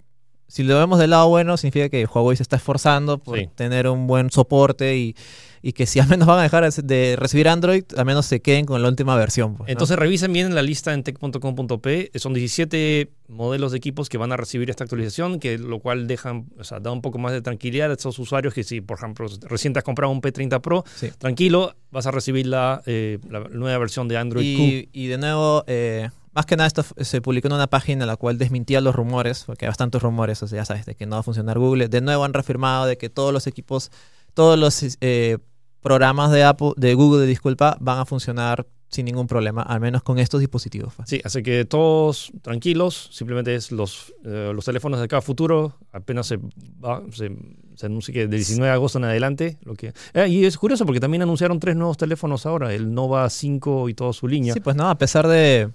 si 0.49 0.63
lo 0.65 0.77
vemos 0.77 0.99
del 0.99 1.11
lado 1.11 1.29
bueno, 1.29 1.57
significa 1.57 1.89
que 1.89 2.05
Huawei 2.05 2.37
se 2.37 2.43
está 2.43 2.57
esforzando 2.57 3.17
por 3.19 3.39
Sí. 3.39 3.49
tener 3.55 3.89
un 3.89 4.07
buen 4.07 4.31
soporte 4.31 4.97
y, 4.99 5.17
y 5.65 5.73
que 5.75 5.87
si 5.87 6.01
al 6.01 6.09
menos 6.09 6.27
van 6.27 6.41
a 6.41 6.43
dejar 6.43 6.71
de 6.73 7.15
recibir 7.17 7.49
Android, 7.49 7.85
al 7.97 8.05
menos 8.05 8.27
se 8.27 8.43
queden 8.43 8.65
con 8.67 8.83
la 8.83 8.89
última 8.89 9.15
versión. 9.17 9.55
pues, 9.55 9.69
¿no? 9.69 9.73
Entonces 9.73 9.97
revisen 9.97 10.33
bien 10.33 10.55
la 10.55 10.63
lista 10.63 10.93
en 10.93 11.03
tech.com.p. 11.05 12.11
Son 12.17 12.35
17 12.35 13.11
modelos 13.29 13.73
de 13.73 13.79
equipos 13.79 14.09
que 14.09 14.19
van 14.19 14.33
a 14.33 14.37
recibir 14.37 14.71
esta 14.71 14.85
actualización, 14.85 15.39
que 15.39 15.59
lo 15.59 15.79
cual 15.79 16.07
dejan, 16.07 16.47
o 16.59 16.65
sea, 16.65 16.81
da 16.81 16.91
un 16.91 17.01
poco 17.01 17.19
más 17.19 17.33
de 17.33 17.43
tranquilidad 17.43 17.91
a 17.91 17.95
esos 17.95 18.19
usuarios 18.19 18.53
que 18.55 18.65
si, 18.65 18.81
por 18.81 18.99
ejemplo, 18.99 19.27
recién 19.43 19.73
te 19.73 19.79
has 19.79 19.85
comprado 19.85 20.13
un 20.13 20.21
P30 20.21 20.61
Pro, 20.61 20.85
Sí. 20.97 21.11
tranquilo, 21.19 21.75
vas 21.91 22.07
a 22.07 22.11
recibir 22.11 22.47
la, 22.47 22.83
eh, 22.87 23.19
la 23.31 23.41
nueva 23.41 23.79
versión 23.79 24.09
de 24.09 24.17
Android 24.17 24.57
Q. 24.57 24.63
Y, 24.63 24.89
y 24.93 25.07
de 25.07 25.19
nuevo, 25.19 25.65
eh, 25.67 26.11
más 26.35 26.47
que 26.47 26.57
nada 26.57 26.67
esto 26.67 26.85
se 26.99 27.21
publicó 27.21 27.49
en 27.49 27.55
una 27.55 27.67
página 27.69 28.05
en 28.05 28.09
la 28.09 28.17
cual 28.17 28.37
desmintía 28.39 28.81
los 28.81 28.95
rumores, 28.95 29.45
porque 29.47 29.67
hay 29.67 29.69
bastantes 29.69 30.03
rumores, 30.03 30.43
o 30.43 30.49
sea, 30.49 30.57
ya 30.57 30.65
sabes, 30.65 30.87
de 30.87 30.95
que 30.95 31.07
no 31.07 31.17
va 31.17 31.21
a 31.21 31.23
funcionar 31.23 31.59
Google. 31.59 31.89
De 31.89 32.01
nuevo 32.01 32.25
han 32.25 32.33
reafirmado 32.33 32.87
de 32.87 32.97
que 32.99 33.09
todos 33.11 33.33
los 33.33 33.47
equipos, 33.47 33.91
todos 34.35 34.59
los 34.59 34.97
eh, 35.01 35.39
programas 35.83 36.31
de 36.31 36.45
Apple, 36.45 36.73
de 36.77 36.95
Google, 36.95 37.27
disculpa, 37.27 37.77
van 37.81 37.99
a 37.99 38.05
funcionar 38.05 38.67
sin 38.89 39.07
ningún 39.07 39.27
problema, 39.27 39.63
al 39.63 39.81
menos 39.81 40.03
con 40.03 40.19
estos 40.19 40.41
dispositivos. 40.41 40.93
pues. 40.95 41.09
Sí, 41.09 41.21
así 41.25 41.43
que 41.43 41.65
todos 41.65 42.31
tranquilos, 42.43 43.09
simplemente 43.11 43.55
es 43.55 43.73
los, 43.73 44.13
eh, 44.25 44.53
los 44.55 44.67
teléfonos 44.67 45.01
de 45.01 45.09
cada 45.09 45.23
futuro, 45.23 45.79
apenas 45.93 46.27
se, 46.27 46.39
va, 46.85 47.03
se, 47.11 47.35
se 47.75 47.87
anuncia 47.87 48.13
que 48.13 48.21
del 48.29 48.39
19 48.39 48.69
de 48.69 48.75
agosto 48.75 48.99
en 48.99 49.05
adelante. 49.05 49.59
Lo 49.65 49.75
que, 49.75 49.95
Eh, 50.13 50.29
y 50.29 50.45
es 50.45 50.59
curioso 50.59 50.85
porque 50.85 51.01
también 51.01 51.23
anunciaron 51.23 51.59
tres 51.59 51.75
nuevos 51.75 51.97
teléfonos 51.97 52.45
ahora, 52.45 52.75
el 52.75 52.93
Nova 52.93 53.29
5 53.31 53.89
y 53.89 53.95
toda 53.95 54.13
su 54.13 54.29
línea. 54.29 54.53
Sí, 54.53 54.61
pues 54.61 54.77
no, 54.77 54.91
a 54.91 54.99
pesar 54.99 55.27
de, 55.27 55.71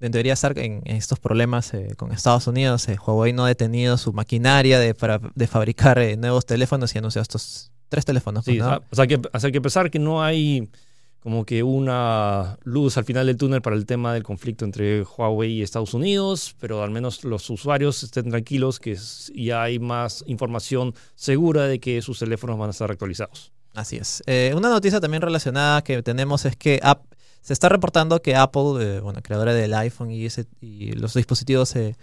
de 0.00 0.06
en 0.06 0.12
teoría 0.12 0.32
estar 0.34 0.58
en, 0.58 0.82
estos 0.84 1.18
problemas 1.18 1.74
eh, 1.74 1.94
con 1.96 2.12
Estados 2.12 2.46
Unidos, 2.46 2.88
eh, 2.88 2.96
Huawei 3.04 3.32
no 3.32 3.44
ha 3.44 3.48
detenido 3.48 3.96
su 3.96 4.12
maquinaria 4.12 4.78
de, 4.78 4.94
para, 4.94 5.20
de 5.34 5.46
fabricar 5.46 5.98
eh, 5.98 6.16
nuevos 6.16 6.46
teléfonos 6.46 6.94
y 6.94 6.98
estos 6.98 7.70
tres 7.88 8.04
teléfonos. 8.04 8.44
Sí, 8.44 8.58
pues, 8.58 8.70
¿no? 8.70 8.82
o 8.90 8.96
sea, 8.96 9.06
que, 9.06 9.16
o 9.32 9.40
sea 9.40 9.50
que 9.50 9.58
a 9.58 9.62
pesar 9.62 9.90
que 9.90 9.98
no 9.98 10.22
hay 10.22 10.68
como 11.20 11.44
que 11.44 11.62
una 11.62 12.58
luz 12.62 12.96
al 12.96 13.04
final 13.04 13.26
del 13.26 13.36
túnel 13.36 13.60
para 13.60 13.74
el 13.76 13.86
tema 13.86 14.14
del 14.14 14.22
conflicto 14.22 14.64
entre 14.64 15.02
Huawei 15.02 15.52
y 15.52 15.62
Estados 15.62 15.92
Unidos, 15.92 16.54
pero 16.60 16.82
al 16.82 16.90
menos 16.90 17.24
los 17.24 17.50
usuarios 17.50 18.02
estén 18.02 18.30
tranquilos 18.30 18.78
que 18.78 18.96
ya 19.34 19.62
hay 19.62 19.78
más 19.78 20.22
información 20.26 20.94
segura 21.16 21.64
de 21.64 21.80
que 21.80 22.00
sus 22.02 22.20
teléfonos 22.20 22.56
van 22.56 22.68
a 22.68 22.70
estar 22.70 22.90
actualizados. 22.90 23.52
Así 23.74 23.96
es. 23.96 24.22
Eh, 24.26 24.52
una 24.56 24.70
noticia 24.70 25.00
también 25.00 25.20
relacionada 25.20 25.82
que 25.82 26.02
tenemos 26.02 26.44
es 26.44 26.56
que 26.56 26.80
App- 26.82 27.04
se 27.40 27.52
está 27.52 27.68
reportando 27.68 28.20
que 28.20 28.36
Apple, 28.36 28.96
eh, 28.96 29.00
bueno, 29.00 29.20
creadora 29.22 29.54
del 29.54 29.72
iPhone 29.74 30.10
y, 30.10 30.26
ese- 30.26 30.46
y 30.60 30.92
los 30.92 31.14
dispositivos 31.14 31.74
eh, 31.76 31.96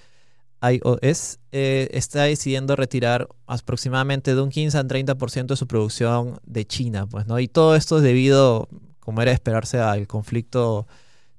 iOS, 0.61 1.39
eh, 1.51 1.89
está 1.91 2.23
decidiendo 2.23 2.75
retirar 2.75 3.27
aproximadamente 3.45 4.33
de 4.33 4.41
un 4.41 4.49
15 4.49 4.77
al 4.77 4.87
30% 4.87 5.53
de 5.53 5.57
su 5.57 5.67
producción 5.67 6.39
de 6.45 6.65
China, 6.65 7.05
pues, 7.07 7.27
¿no? 7.27 7.39
Y 7.39 7.47
todo 7.47 7.75
esto 7.75 7.97
es 7.97 8.03
debido, 8.03 8.67
como 8.99 9.21
era 9.21 9.31
de 9.31 9.35
esperarse, 9.35 9.77
al 9.79 10.07
conflicto 10.07 10.87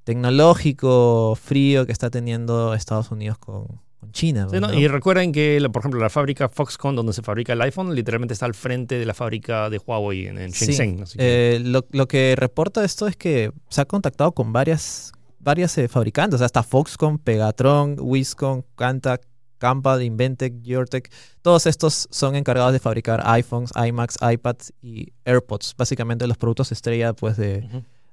tecnológico 0.05 1.37
frío 1.41 1.87
que 1.87 1.93
está 1.93 2.11
teniendo 2.11 2.75
Estados 2.75 3.11
Unidos 3.11 3.38
con, 3.38 3.67
con 3.99 4.12
China. 4.12 4.47
Sí, 4.50 4.61
¿no? 4.61 4.73
Y 4.75 4.88
recuerden 4.88 5.33
que, 5.33 5.61
por 5.73 5.81
ejemplo, 5.81 6.00
la 6.00 6.11
fábrica 6.11 6.49
Foxconn, 6.49 6.95
donde 6.97 7.12
se 7.12 7.23
fabrica 7.23 7.53
el 7.55 7.62
iPhone, 7.62 7.95
literalmente 7.95 8.35
está 8.35 8.47
al 8.47 8.55
frente 8.55 8.99
de 8.99 9.07
la 9.07 9.15
fábrica 9.15 9.71
de 9.71 9.79
Huawei 9.79 10.26
en, 10.26 10.38
en 10.38 10.53
Sí, 10.53 10.67
Shenzhen. 10.67 11.03
así 11.03 11.19
que- 11.19 11.57
eh, 11.57 11.61
lo, 11.61 11.87
lo 11.91 12.07
que 12.07 12.35
reporta 12.37 12.85
esto 12.85 13.07
es 13.07 13.17
que 13.17 13.53
se 13.69 13.81
ha 13.81 13.85
contactado 13.87 14.33
con 14.33 14.53
varias, 14.53 15.12
varias 15.38 15.76
eh, 15.79 15.88
fabricantes, 15.88 16.41
hasta 16.41 16.62
Foxconn, 16.62 17.19
Pegatron, 17.19 17.97
Wiscon, 18.00 18.65
Canta, 18.76 19.19
Campa, 19.59 20.03
Inventec, 20.03 20.62
Geortec. 20.62 21.11
Todos 21.41 21.65
estos 21.67 22.07
son 22.11 22.37
encargados 22.37 22.75
de 22.75 22.79
fabricar 22.79 23.23
iPhones, 23.25 23.71
iMacs, 23.75 24.19
iPads 24.21 24.75
y 24.83 25.12
AirPods, 25.25 25.75
básicamente 25.79 26.26
los 26.26 26.37
productos 26.37 26.71
estrella 26.73 27.15
pues, 27.15 27.38
de, 27.38 27.67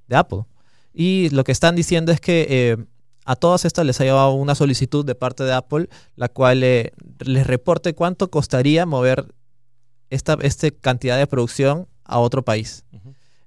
de 0.07 0.15
Apple. 0.15 0.45
Y 0.93 1.29
lo 1.31 1.43
que 1.43 1.51
están 1.51 1.75
diciendo 1.75 2.13
es 2.13 2.21
que 2.21 2.45
eh, 2.49 2.77
a 3.25 3.35
todas 3.35 3.65
estas 3.65 3.85
les 3.85 3.99
ha 4.01 4.03
llevado 4.03 4.31
una 4.33 4.55
solicitud 4.55 5.05
de 5.05 5.15
parte 5.15 5.43
de 5.43 5.53
Apple, 5.53 5.87
la 6.15 6.29
cual 6.29 6.63
eh, 6.63 6.91
les 7.19 7.47
reporte 7.47 7.93
cuánto 7.93 8.29
costaría 8.29 8.85
mover 8.85 9.33
esta, 10.09 10.37
esta 10.41 10.69
cantidad 10.71 11.17
de 11.17 11.27
producción 11.27 11.87
a 12.03 12.19
otro 12.19 12.43
país. 12.43 12.85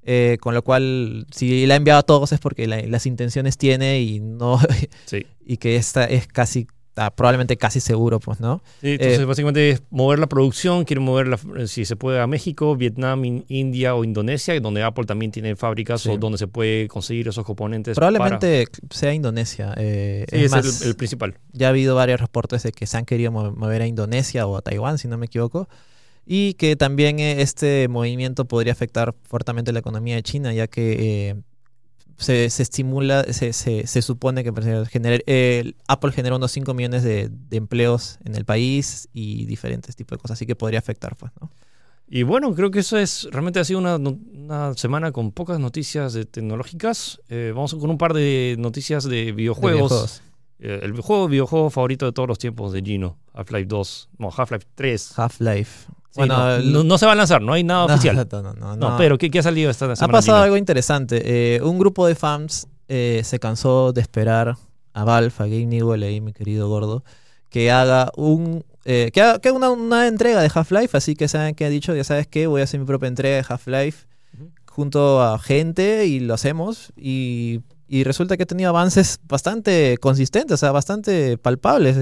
Eh, 0.08 0.38
con 0.40 0.54
lo 0.54 0.62
cual, 0.62 1.26
si 1.32 1.66
la 1.66 1.74
ha 1.74 1.76
enviado 1.78 1.98
a 1.98 2.02
todos 2.04 2.30
es 2.32 2.38
porque 2.38 2.68
la- 2.68 2.80
las 2.82 3.06
intenciones 3.06 3.58
tiene 3.58 4.00
y 4.00 4.20
no 4.20 4.60
Sí. 5.06 5.26
y 5.44 5.56
que 5.56 5.74
esta 5.76 6.04
es 6.04 6.28
casi, 6.28 6.68
ah, 6.96 7.10
probablemente 7.14 7.56
casi 7.56 7.80
seguro, 7.80 8.18
pues, 8.20 8.40
¿no? 8.40 8.62
Sí, 8.80 8.92
entonces 8.92 9.18
Eh, 9.20 9.24
básicamente 9.24 9.70
es 9.70 9.82
mover 9.90 10.18
la 10.18 10.26
producción, 10.26 10.84
quieren 10.84 11.04
mover 11.04 11.28
la- 11.28 11.66
si 11.66 11.84
se 11.84 11.96
puede 11.96 12.20
a 12.20 12.26
México, 12.26 12.74
Vietnam, 12.76 13.24
in- 13.24 13.44
India 13.48 13.94
o 13.94 14.02
Indonesia, 14.04 14.58
donde 14.60 14.82
Apple 14.82 15.04
también 15.04 15.30
tiene 15.32 15.56
fábricas 15.56 16.00
Sí. 16.02 16.10
o 16.10 16.16
donde 16.18 16.38
se 16.38 16.46
puede 16.48 16.88
conseguir 16.88 17.28
esos 17.28 17.44
componentes. 17.44 17.94
Probablemente 17.96 18.66
sea 18.90 19.12
Indonesia. 19.14 19.74
eh, 19.76 20.24
para- 20.28 20.38
Sí, 20.40 20.44
es 20.44 20.52
es 20.52 20.64
más, 20.66 20.82
el, 20.82 20.88
el 20.88 20.96
principal. 20.96 21.34
ya 21.52 21.66
ha 21.66 21.70
habido 21.70 21.94
varios 21.94 22.20
reportes 22.20 22.62
de 22.62 22.72
que 22.72 22.86
se 22.86 22.96
han 22.96 23.04
querido 23.04 23.30
mo- 23.32 23.52
mover 23.52 23.82
a 23.82 23.86
Indonesia 23.86 24.46
o 24.46 24.56
a 24.56 24.62
Taiwán, 24.62 24.98
si 24.98 25.08
no 25.08 25.18
me 25.18 25.26
equivoco. 25.26 25.68
Y 26.28 26.54
que 26.54 26.74
también 26.74 27.20
eh, 27.20 27.40
este 27.42 27.86
movimiento 27.88 28.46
podría 28.46 28.72
afectar 28.72 29.14
fuertemente 29.28 29.72
la 29.72 29.78
economía 29.78 30.16
de 30.16 30.22
China, 30.24 30.52
ya 30.52 30.66
que 30.66 31.28
eh, 31.30 31.34
se, 32.16 32.48
se 32.50 32.62
estimula, 32.62 33.24
se, 33.32 33.52
se, 33.52 33.86
se 33.86 34.02
supone 34.02 34.42
que 34.44 34.52
gener- 34.52 35.22
eh, 35.26 35.72
Apple 35.88 36.12
genera 36.12 36.36
unos 36.36 36.50
5 36.52 36.72
millones 36.74 37.02
de, 37.02 37.28
de 37.30 37.56
empleos 37.56 38.18
en 38.24 38.34
el 38.34 38.44
país 38.44 39.08
y 39.12 39.44
diferentes 39.46 39.96
tipos 39.96 40.16
de 40.18 40.22
cosas, 40.22 40.36
así 40.38 40.46
que 40.46 40.56
podría 40.56 40.78
afectar, 40.78 41.16
pues, 41.16 41.32
¿no? 41.40 41.50
Y 42.08 42.22
bueno, 42.22 42.54
creo 42.54 42.70
que 42.70 42.78
eso 42.78 42.96
es, 42.98 43.26
realmente 43.32 43.58
ha 43.58 43.64
sido 43.64 43.80
una, 43.80 43.96
una 43.96 44.74
semana 44.74 45.10
con 45.10 45.32
pocas 45.32 45.58
noticias 45.58 46.12
de 46.12 46.24
tecnológicas. 46.24 47.20
Eh, 47.28 47.50
vamos 47.52 47.74
con 47.74 47.90
un 47.90 47.98
par 47.98 48.12
de 48.14 48.54
noticias 48.60 49.02
de 49.04 49.24
De 49.26 49.32
videojuegos. 49.32 49.90
videojuegos. 49.90 50.22
Eh, 50.60 50.80
el 50.84 51.00
juego, 51.00 51.26
videojuego 51.28 51.68
favorito 51.68 52.06
de 52.06 52.12
todos 52.12 52.28
los 52.28 52.38
tiempos 52.38 52.72
de 52.72 52.80
Gino, 52.82 53.18
Half-Life 53.34 53.66
2, 53.66 54.08
no, 54.18 54.28
Half-Life 54.34 54.66
3. 54.76 55.18
Half-Life. 55.18 55.88
Sí, 56.24 56.28
no, 56.84 56.98
se 56.98 57.06
va 57.06 57.12
a 57.12 57.14
lanzar, 57.14 57.42
no 57.42 57.52
hay 57.52 57.64
nada 57.64 57.84
oficial. 57.94 58.26
No, 58.30 58.52
no, 58.54 58.76
no, 58.76 58.96
pero 58.96 59.18
¿qué, 59.18 59.30
qué 59.30 59.38
ha 59.40 59.42
salido 59.42 59.70
esta 59.70 59.90
Ha 59.92 59.96
semana? 59.96 60.12
pasado 60.12 60.38
Gino? 60.38 60.44
algo 60.44 60.56
interesante. 60.56 61.22
Eh, 61.56 61.60
un 61.62 61.78
grupo 61.78 62.06
de 62.06 62.14
fans 62.14 62.66
eh, 62.88 63.22
se 63.24 63.38
cansó 63.38 63.92
de 63.92 64.00
esperar 64.00 64.56
a 64.92 65.04
Valve, 65.04 65.32
a 65.38 65.42
Game 65.44 65.66
Newell, 65.66 66.02
ahí, 66.02 66.20
mi 66.20 66.32
querido 66.32 66.68
gordo, 66.68 67.04
que 67.50 67.70
haga 67.70 68.10
un 68.16 68.64
eh, 68.84 69.10
que 69.12 69.20
haga, 69.20 69.40
que 69.40 69.48
haga 69.48 69.56
una, 69.56 69.70
una 69.70 70.06
entrega 70.06 70.40
de 70.40 70.50
Half-Life. 70.54 70.96
Así 70.96 71.16
que 71.16 71.26
saben 71.28 71.54
que 71.54 71.64
ha 71.64 71.68
dicho, 71.68 71.94
ya 71.94 72.04
sabes 72.04 72.26
qué, 72.28 72.46
voy 72.46 72.60
a 72.60 72.64
hacer 72.64 72.78
mi 72.80 72.86
propia 72.86 73.08
entrega 73.08 73.36
de 73.36 73.44
Half-Life 73.48 74.06
junto 74.70 75.22
a 75.22 75.38
gente 75.38 76.06
y 76.06 76.20
lo 76.20 76.34
hacemos. 76.34 76.92
Y, 76.96 77.60
y 77.88 78.04
resulta 78.04 78.36
que 78.36 78.44
ha 78.44 78.46
tenido 78.46 78.68
avances 78.70 79.18
bastante 79.24 79.96
consistentes, 79.98 80.54
o 80.54 80.56
sea, 80.56 80.70
bastante 80.72 81.36
palpables. 81.38 81.96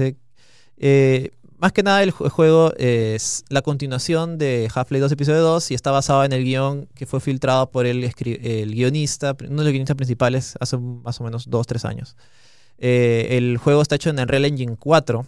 eh. 0.77 1.31
Más 1.65 1.73
que 1.73 1.81
nada 1.81 2.03
el 2.03 2.13
ju- 2.13 2.29
juego 2.29 2.73
es 2.77 3.43
la 3.49 3.63
continuación 3.63 4.37
de 4.37 4.69
Half-Life 4.71 4.99
2 5.01 5.11
Episodio 5.13 5.41
2 5.41 5.71
y 5.71 5.73
está 5.73 5.89
basado 5.89 6.23
en 6.23 6.31
el 6.31 6.43
guion 6.43 6.87
que 6.93 7.07
fue 7.07 7.19
filtrado 7.19 7.71
por 7.71 7.87
el 7.87 8.07
guionista, 8.71 9.35
uno 9.49 9.61
de 9.61 9.63
los 9.63 9.71
guionistas 9.71 9.95
principales 9.97 10.53
hace 10.59 10.77
más 10.77 11.19
o 11.19 11.23
menos 11.23 11.49
2-3 11.49 11.85
años. 11.85 12.17
Eh, 12.77 13.29
el 13.31 13.57
juego 13.57 13.81
está 13.81 13.95
hecho 13.95 14.11
en 14.11 14.19
Unreal 14.19 14.45
Engine 14.45 14.75
4, 14.77 15.25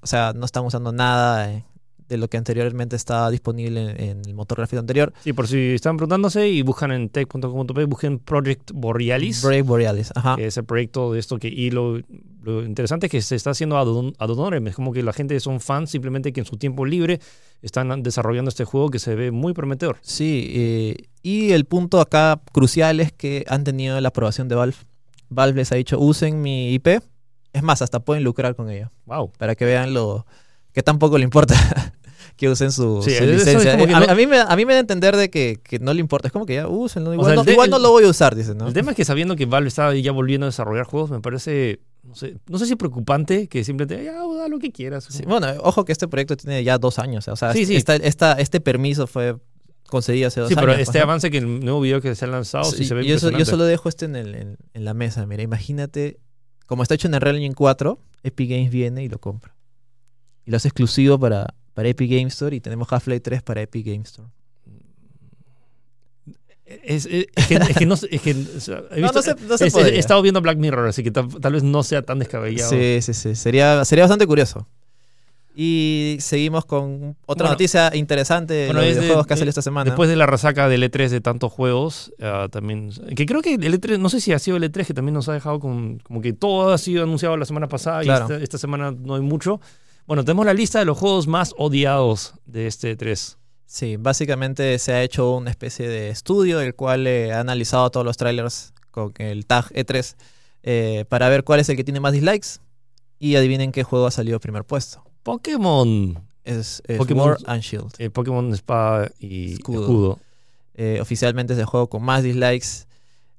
o 0.00 0.06
sea, 0.06 0.32
no 0.32 0.44
están 0.46 0.64
usando 0.64 0.92
nada 0.92 1.50
eh, 1.52 1.64
de 2.10 2.18
lo 2.18 2.28
que 2.28 2.36
anteriormente 2.36 2.96
estaba 2.96 3.30
disponible 3.30 3.80
en, 3.92 4.00
en 4.00 4.22
el 4.26 4.34
motor 4.34 4.58
gráfico 4.58 4.80
anterior. 4.80 5.12
Sí, 5.24 5.32
por 5.32 5.48
si 5.48 5.56
están 5.74 5.96
preguntándose 5.96 6.46
y 6.48 6.60
buscan 6.60 6.92
en 6.92 7.08
tech.com.p, 7.08 7.84
busquen 7.86 8.18
Project 8.18 8.72
Borealis, 8.74 9.42
Brave 9.42 9.62
Borealis, 9.62 10.10
ajá. 10.14 10.36
que 10.36 10.46
es 10.48 10.56
el 10.58 10.64
proyecto 10.64 11.12
de 11.12 11.20
esto 11.20 11.38
que... 11.38 11.48
Y 11.48 11.70
lo, 11.70 11.98
lo 12.42 12.62
interesante 12.64 13.06
es 13.06 13.12
que 13.12 13.22
se 13.22 13.36
está 13.36 13.50
haciendo 13.50 13.78
ad 13.78 13.86
hon- 13.86 14.14
ad 14.18 14.28
honorem, 14.30 14.66
es 14.66 14.74
como 14.74 14.92
que 14.92 15.02
la 15.02 15.12
gente 15.12 15.38
son 15.40 15.60
fans 15.60 15.88
simplemente 15.90 16.32
que 16.32 16.40
en 16.40 16.46
su 16.46 16.56
tiempo 16.56 16.84
libre 16.84 17.20
están 17.62 18.02
desarrollando 18.02 18.48
este 18.48 18.64
juego 18.64 18.90
que 18.90 18.98
se 18.98 19.14
ve 19.14 19.30
muy 19.30 19.52
prometedor. 19.52 19.98
Sí, 20.02 20.50
eh, 20.54 20.96
y 21.22 21.52
el 21.52 21.64
punto 21.64 22.00
acá 22.00 22.40
crucial 22.52 23.00
es 23.00 23.12
que 23.12 23.44
han 23.48 23.64
tenido 23.64 24.00
la 24.00 24.08
aprobación 24.08 24.48
de 24.48 24.56
Valve. 24.56 24.76
Valve 25.28 25.58
les 25.58 25.70
ha 25.70 25.76
dicho, 25.76 25.98
usen 26.00 26.42
mi 26.42 26.72
IP. 26.74 26.88
Es 27.52 27.62
más, 27.62 27.82
hasta 27.82 28.00
pueden 28.00 28.24
lucrar 28.24 28.54
con 28.56 28.70
ello. 28.70 28.90
Wow. 29.06 29.32
Para 29.38 29.54
que 29.54 29.64
vean 29.64 29.92
lo 29.92 30.24
que 30.72 30.82
tampoco 30.82 31.18
le 31.18 31.24
importa 31.24 31.54
que 32.40 32.48
usen 32.48 32.72
su, 32.72 33.02
Sí, 33.02 33.10
su 33.10 33.16
eso 33.22 33.24
es 33.24 33.30
licencia. 33.44 33.76
que 33.76 33.82
a, 33.82 33.86
mí- 33.86 33.92
no- 34.06 34.12
a 34.12 34.14
mí 34.14 34.26
me, 34.26 34.38
a 34.38 34.56
mí 34.56 34.64
me 34.64 34.72
da 34.72 34.78
a 34.78 34.80
entender 34.80 35.14
de 35.14 35.28
que, 35.28 35.60
que 35.62 35.78
no 35.78 35.92
le 35.92 36.00
importa. 36.00 36.26
Es 36.28 36.32
como 36.32 36.46
que 36.46 36.54
ya 36.54 36.66
úsenlo. 36.66 37.12
Igual, 37.12 37.26
sea, 37.26 37.34
no, 37.34 37.40
el 37.42 37.46
de- 37.46 37.52
igual 37.52 37.66
el- 37.66 37.70
no 37.72 37.78
lo 37.78 37.90
voy 37.90 38.04
a 38.04 38.08
usar, 38.08 38.34
dicen, 38.34 38.56
¿no? 38.56 38.66
El 38.66 38.72
tema 38.72 38.92
es 38.92 38.96
que 38.96 39.04
sabiendo 39.04 39.36
que 39.36 39.44
Valve 39.44 39.68
está 39.68 39.94
ya 39.94 40.10
volviendo 40.12 40.46
a 40.46 40.48
desarrollar 40.48 40.86
juegos, 40.86 41.10
me 41.10 41.20
parece, 41.20 41.80
no 42.02 42.14
sé, 42.14 42.38
no 42.48 42.58
sé 42.58 42.64
si 42.64 42.76
preocupante 42.76 43.46
que 43.46 43.62
simplemente, 43.62 44.02
ya, 44.02 44.14
da 44.14 44.48
lo 44.48 44.58
que 44.58 44.72
quieras. 44.72 45.04
Sí, 45.10 45.22
bueno, 45.26 45.48
ojo 45.62 45.84
que 45.84 45.92
este 45.92 46.08
proyecto 46.08 46.34
tiene 46.36 46.64
ya 46.64 46.78
dos 46.78 46.98
años. 46.98 47.28
O 47.28 47.36
sea, 47.36 47.52
Sí, 47.52 47.66
sí. 47.66 47.76
esta- 47.76 47.96
esta- 47.96 48.32
este 48.32 48.60
permiso 48.62 49.06
fue 49.06 49.36
concedido 49.88 50.28
hace 50.28 50.40
dos 50.40 50.48
Sí, 50.48 50.54
años. 50.54 50.62
pero 50.62 50.72
pues, 50.76 50.88
este 50.88 51.00
avance 51.00 51.30
que 51.30 51.38
el 51.38 51.60
nuevo 51.60 51.82
video 51.82 52.00
que 52.00 52.14
se 52.14 52.24
ha 52.24 52.28
lanzado 52.28 52.64
sí, 52.64 52.78
Sí, 52.78 52.84
se 52.86 52.94
ve 52.94 53.04
yo, 53.04 53.18
so- 53.18 53.30
yo 53.30 53.44
solo 53.44 53.64
dejo 53.64 53.88
este 53.90 54.06
en, 54.06 54.16
el- 54.16 54.34
en- 54.34 54.56
en 54.72 54.84
la 54.86 54.94
mesa. 54.94 55.26
Mira, 55.26 55.42
imagínate, 55.42 56.20
como 56.66 56.82
está 56.84 56.94
hecho 56.94 57.08
en 57.08 57.14
Unreal 57.16 57.36
Engine 57.36 57.54
4, 57.54 57.98
Epic 58.22 58.48
Games 58.48 58.70
viene 58.70 59.04
y 59.04 59.08
lo 59.10 59.18
compra. 59.18 59.54
Y 60.46 60.50
lo 60.52 60.56
hace 60.56 60.68
exclusivo 60.68 61.18
para, 61.18 61.54
para 61.80 61.88
Epic 61.88 62.10
Games 62.10 62.34
Store 62.34 62.54
y 62.54 62.60
tenemos 62.60 62.92
Half-Life 62.92 63.20
3 63.20 63.42
para 63.42 63.62
Epic 63.62 63.86
Games 63.86 64.08
Store. 64.10 64.28
Es, 66.66 67.06
es- 67.06 67.26
es 67.34 67.46
que, 67.46 67.54
es 67.54 67.76
que 67.78 67.86
no 67.86 67.94
es 67.94 68.00
que, 68.20 68.30
he, 68.30 68.34
visto- 68.34 68.60
no 68.98 69.22
se- 69.22 69.34
no 69.34 69.56
se 69.58 69.64
he 69.94 69.98
estado 69.98 70.20
viendo 70.20 70.40
Black 70.42 70.58
Mirror, 70.58 70.86
así 70.88 71.02
que 71.02 71.10
tal, 71.10 71.28
tal 71.40 71.54
vez 71.54 71.62
no 71.62 71.82
sea 71.82 72.02
tan 72.02 72.18
descabellado. 72.18 72.70
Sí, 72.70 72.98
sí, 73.00 73.14
sí. 73.14 73.34
Sería, 73.34 73.84
sería 73.86 74.04
bastante 74.04 74.26
curioso. 74.26 74.68
Y 75.56 76.16
seguimos 76.20 76.64
con 76.64 77.16
otra 77.26 77.44
Bueno, 77.44 77.54
noticia 77.54 77.90
interesante 77.96 78.54
de 78.54 78.66
bueno, 78.66 78.80
los 78.82 78.88
de- 78.88 78.94
videojuegos 79.00 79.26
que 79.26 79.34
ha 79.34 79.36
salido 79.36 79.48
esta 79.50 79.62
semana. 79.62 79.90
Después 79.90 80.08
de 80.08 80.14
la 80.16 80.26
resaca 80.26 80.68
del 80.68 80.84
E3 80.84 81.08
de 81.08 81.20
tantos 81.20 81.50
juegos, 81.50 82.12
ah, 82.20 82.46
también. 82.52 82.90
Que 83.16 83.26
creo 83.26 83.42
que 83.42 83.54
el 83.54 83.74
E3, 83.80 83.98
no 83.98 84.08
sé 84.10 84.20
si 84.20 84.32
ha 84.32 84.38
sido 84.38 84.56
el 84.58 84.62
E3 84.62 84.86
que 84.86 84.94
también 84.94 85.14
nos 85.14 85.28
ha 85.28 85.32
dejado 85.32 85.58
con. 85.58 85.98
Como 85.98 86.20
que 86.20 86.32
todo 86.34 86.72
ha 86.72 86.78
sido 86.78 87.02
anunciado 87.02 87.36
la 87.36 87.46
semana 87.46 87.66
pasada 87.68 88.02
Claro. 88.02 88.26
y 88.28 88.32
esta, 88.34 88.44
esta 88.44 88.58
semana 88.58 88.92
no 88.92 89.16
hay 89.16 89.22
mucho. 89.22 89.60
Bueno, 90.06 90.24
tenemos 90.24 90.46
la 90.46 90.54
lista 90.54 90.78
de 90.80 90.84
los 90.84 90.98
juegos 90.98 91.26
más 91.26 91.54
odiados 91.56 92.34
de 92.46 92.66
este 92.66 92.96
E3. 92.96 93.36
Sí, 93.66 93.96
básicamente 93.96 94.78
se 94.80 94.92
ha 94.92 95.02
hecho 95.02 95.36
una 95.36 95.50
especie 95.50 95.88
de 95.88 96.10
estudio 96.10 96.58
del 96.58 96.74
cual 96.74 97.06
eh, 97.06 97.32
ha 97.32 97.40
analizado 97.40 97.88
todos 97.90 98.04
los 98.04 98.16
trailers 98.16 98.72
con 98.90 99.12
el 99.18 99.46
tag 99.46 99.66
E3 99.72 100.16
eh, 100.64 101.04
para 101.08 101.28
ver 101.28 101.44
cuál 101.44 101.60
es 101.60 101.68
el 101.68 101.76
que 101.76 101.84
tiene 101.84 102.00
más 102.00 102.12
dislikes 102.12 102.48
y 103.20 103.36
adivinen 103.36 103.70
qué 103.70 103.84
juego 103.84 104.06
ha 104.06 104.10
salido 104.10 104.40
primer 104.40 104.64
puesto. 104.64 105.04
Pokémon. 105.22 106.20
Es, 106.42 106.82
es 106.88 106.98
Pokémon- 106.98 107.36
Sword 107.36 107.42
and 107.46 107.62
Shield. 107.62 107.92
eh, 107.98 108.10
Pokémon 108.10 108.52
Espada 108.52 109.10
y 109.20 109.52
Escudo. 109.52 109.80
Escudo. 109.82 110.18
Oficialmente 111.02 111.52
es 111.52 111.58
el 111.58 111.66
juego 111.66 111.88
con 111.90 112.02
más 112.02 112.22
dislikes, 112.22 112.86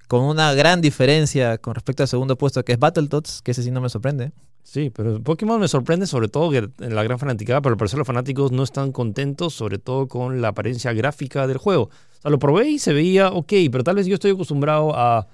con 0.08 0.22
una 0.24 0.54
gran 0.54 0.80
diferencia 0.80 1.58
con 1.58 1.74
respecto 1.74 2.04
al 2.04 2.08
segundo 2.08 2.38
puesto 2.38 2.64
que 2.64 2.74
es 2.74 2.80
Battletoads, 2.80 3.42
que 3.42 3.52
ese 3.52 3.64
sí 3.64 3.72
no 3.72 3.82
me 3.82 3.90
sorprende. 3.90 4.32
Sí, 4.64 4.90
pero 4.90 5.22
Pokémon 5.22 5.60
me 5.60 5.68
sorprende 5.68 6.08
sobre 6.08 6.28
todo 6.28 6.52
que 6.52 6.58
en 6.58 6.96
la 6.96 7.04
gran 7.04 7.20
fanaticada, 7.20 7.62
pero 7.62 7.74
al 7.74 7.78
parecer 7.78 7.98
los 7.98 8.08
fanáticos 8.08 8.52
no 8.52 8.64
están 8.64 8.92
contentos, 8.92 9.54
sobre 9.54 9.80
todo 9.80 10.08
con 10.08 10.42
la 10.42 10.50
apariencia 10.50 10.94
gráfica 10.94 11.48
del 11.48 11.58
juego. 11.58 11.84
O 11.84 12.22
sea, 12.22 12.32
lo 12.32 12.40
probé 12.40 12.70
y 12.70 12.80
se 12.80 12.94
veía 12.94 13.30
ok, 13.30 13.54
pero 13.72 13.84
tal 13.84 13.96
vez 13.96 14.06
yo 14.06 14.16
estoy 14.16 14.32
acostumbrado 14.32 14.96
a... 14.96 15.28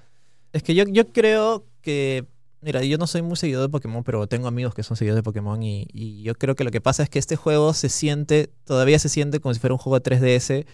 Es 0.54 0.64
que 0.64 0.74
yo, 0.74 0.86
yo 0.88 1.08
creo 1.08 1.66
que. 1.82 2.26
Mira, 2.62 2.84
yo 2.84 2.98
no 2.98 3.06
soy 3.06 3.22
muy 3.22 3.36
seguidor 3.36 3.62
de 3.62 3.70
Pokémon, 3.70 4.04
pero 4.04 4.26
tengo 4.28 4.48
amigos 4.48 4.74
que 4.74 4.82
son 4.82 4.98
seguidores 4.98 5.20
de 5.20 5.24
Pokémon 5.24 5.62
y, 5.62 5.88
y 5.94 6.24
yo 6.24 6.34
creo 6.34 6.56
que 6.56 6.64
lo 6.64 6.72
que 6.72 6.82
pasa 6.82 7.04
es 7.04 7.10
que 7.10 7.20
este 7.20 7.36
juego 7.36 7.74
se 7.74 7.90
siente, 7.90 8.50
todavía 8.66 8.98
se 8.98 9.10
siente 9.10 9.40
como 9.40 9.54
si 9.54 9.60
fuera 9.60 9.76
un 9.76 9.78
juego 9.78 10.00
de 10.00 10.10
3DS 10.10 10.66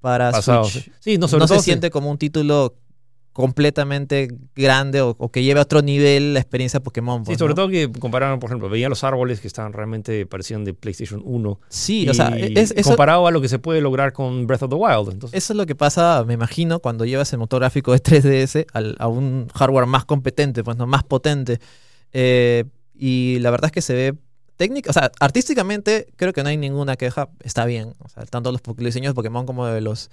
para 0.00 0.30
Pasado. 0.30 0.64
Switch. 0.64 0.92
Sí, 1.00 1.18
no, 1.18 1.26
sobre 1.26 1.40
No 1.40 1.48
todo 1.48 1.58
se 1.58 1.64
siente 1.64 1.90
como 1.90 2.10
un 2.10 2.18
título 2.18 2.76
completamente 3.38 4.28
grande 4.56 5.00
o, 5.00 5.14
o 5.16 5.30
que 5.30 5.44
lleve 5.44 5.60
a 5.60 5.62
otro 5.62 5.80
nivel 5.80 6.34
la 6.34 6.40
experiencia 6.40 6.80
Pokémon. 6.80 7.20
Sí, 7.20 7.26
pues, 7.26 7.38
sobre 7.38 7.52
¿no? 7.52 7.54
todo 7.54 7.68
que 7.68 7.88
compararon, 7.92 8.40
por 8.40 8.50
ejemplo, 8.50 8.68
veía 8.68 8.88
los 8.88 9.04
árboles 9.04 9.40
que 9.40 9.46
estaban 9.46 9.72
realmente 9.72 10.26
parecían 10.26 10.64
de 10.64 10.74
PlayStation 10.74 11.22
1. 11.24 11.60
Sí, 11.68 12.02
y 12.02 12.08
o 12.08 12.14
sea, 12.14 12.36
es, 12.36 12.74
comparado 12.82 13.28
a 13.28 13.30
lo 13.30 13.40
que 13.40 13.48
se 13.48 13.60
puede 13.60 13.80
lograr 13.80 14.12
con 14.12 14.48
Breath 14.48 14.64
of 14.64 14.70
the 14.70 14.74
Wild. 14.74 15.12
Entonces, 15.12 15.38
eso 15.38 15.52
es 15.52 15.56
lo 15.56 15.66
que 15.66 15.76
pasa, 15.76 16.24
me 16.26 16.34
imagino, 16.34 16.80
cuando 16.80 17.04
llevas 17.04 17.32
el 17.32 17.38
motor 17.38 17.60
gráfico 17.60 17.92
de 17.92 18.02
3DS 18.02 18.66
al- 18.72 18.96
a 18.98 19.06
un 19.06 19.46
hardware 19.54 19.86
más 19.86 20.04
competente, 20.04 20.64
pues 20.64 20.76
no 20.76 20.88
más 20.88 21.04
potente. 21.04 21.60
Eh, 22.12 22.64
y 22.92 23.38
la 23.38 23.52
verdad 23.52 23.66
es 23.66 23.72
que 23.72 23.82
se 23.82 23.94
ve 23.94 24.14
técnica, 24.56 24.90
o 24.90 24.92
sea, 24.92 25.12
artísticamente 25.20 26.08
creo 26.16 26.32
que 26.32 26.42
no 26.42 26.48
hay 26.48 26.56
ninguna 26.56 26.96
queja, 26.96 27.28
está 27.44 27.66
bien. 27.66 27.94
O 28.00 28.08
sea, 28.08 28.24
tanto 28.26 28.50
los 28.50 28.60
diseños 28.78 29.12
de 29.12 29.14
Pokémon 29.14 29.46
como 29.46 29.64
de 29.64 29.80
los 29.80 30.10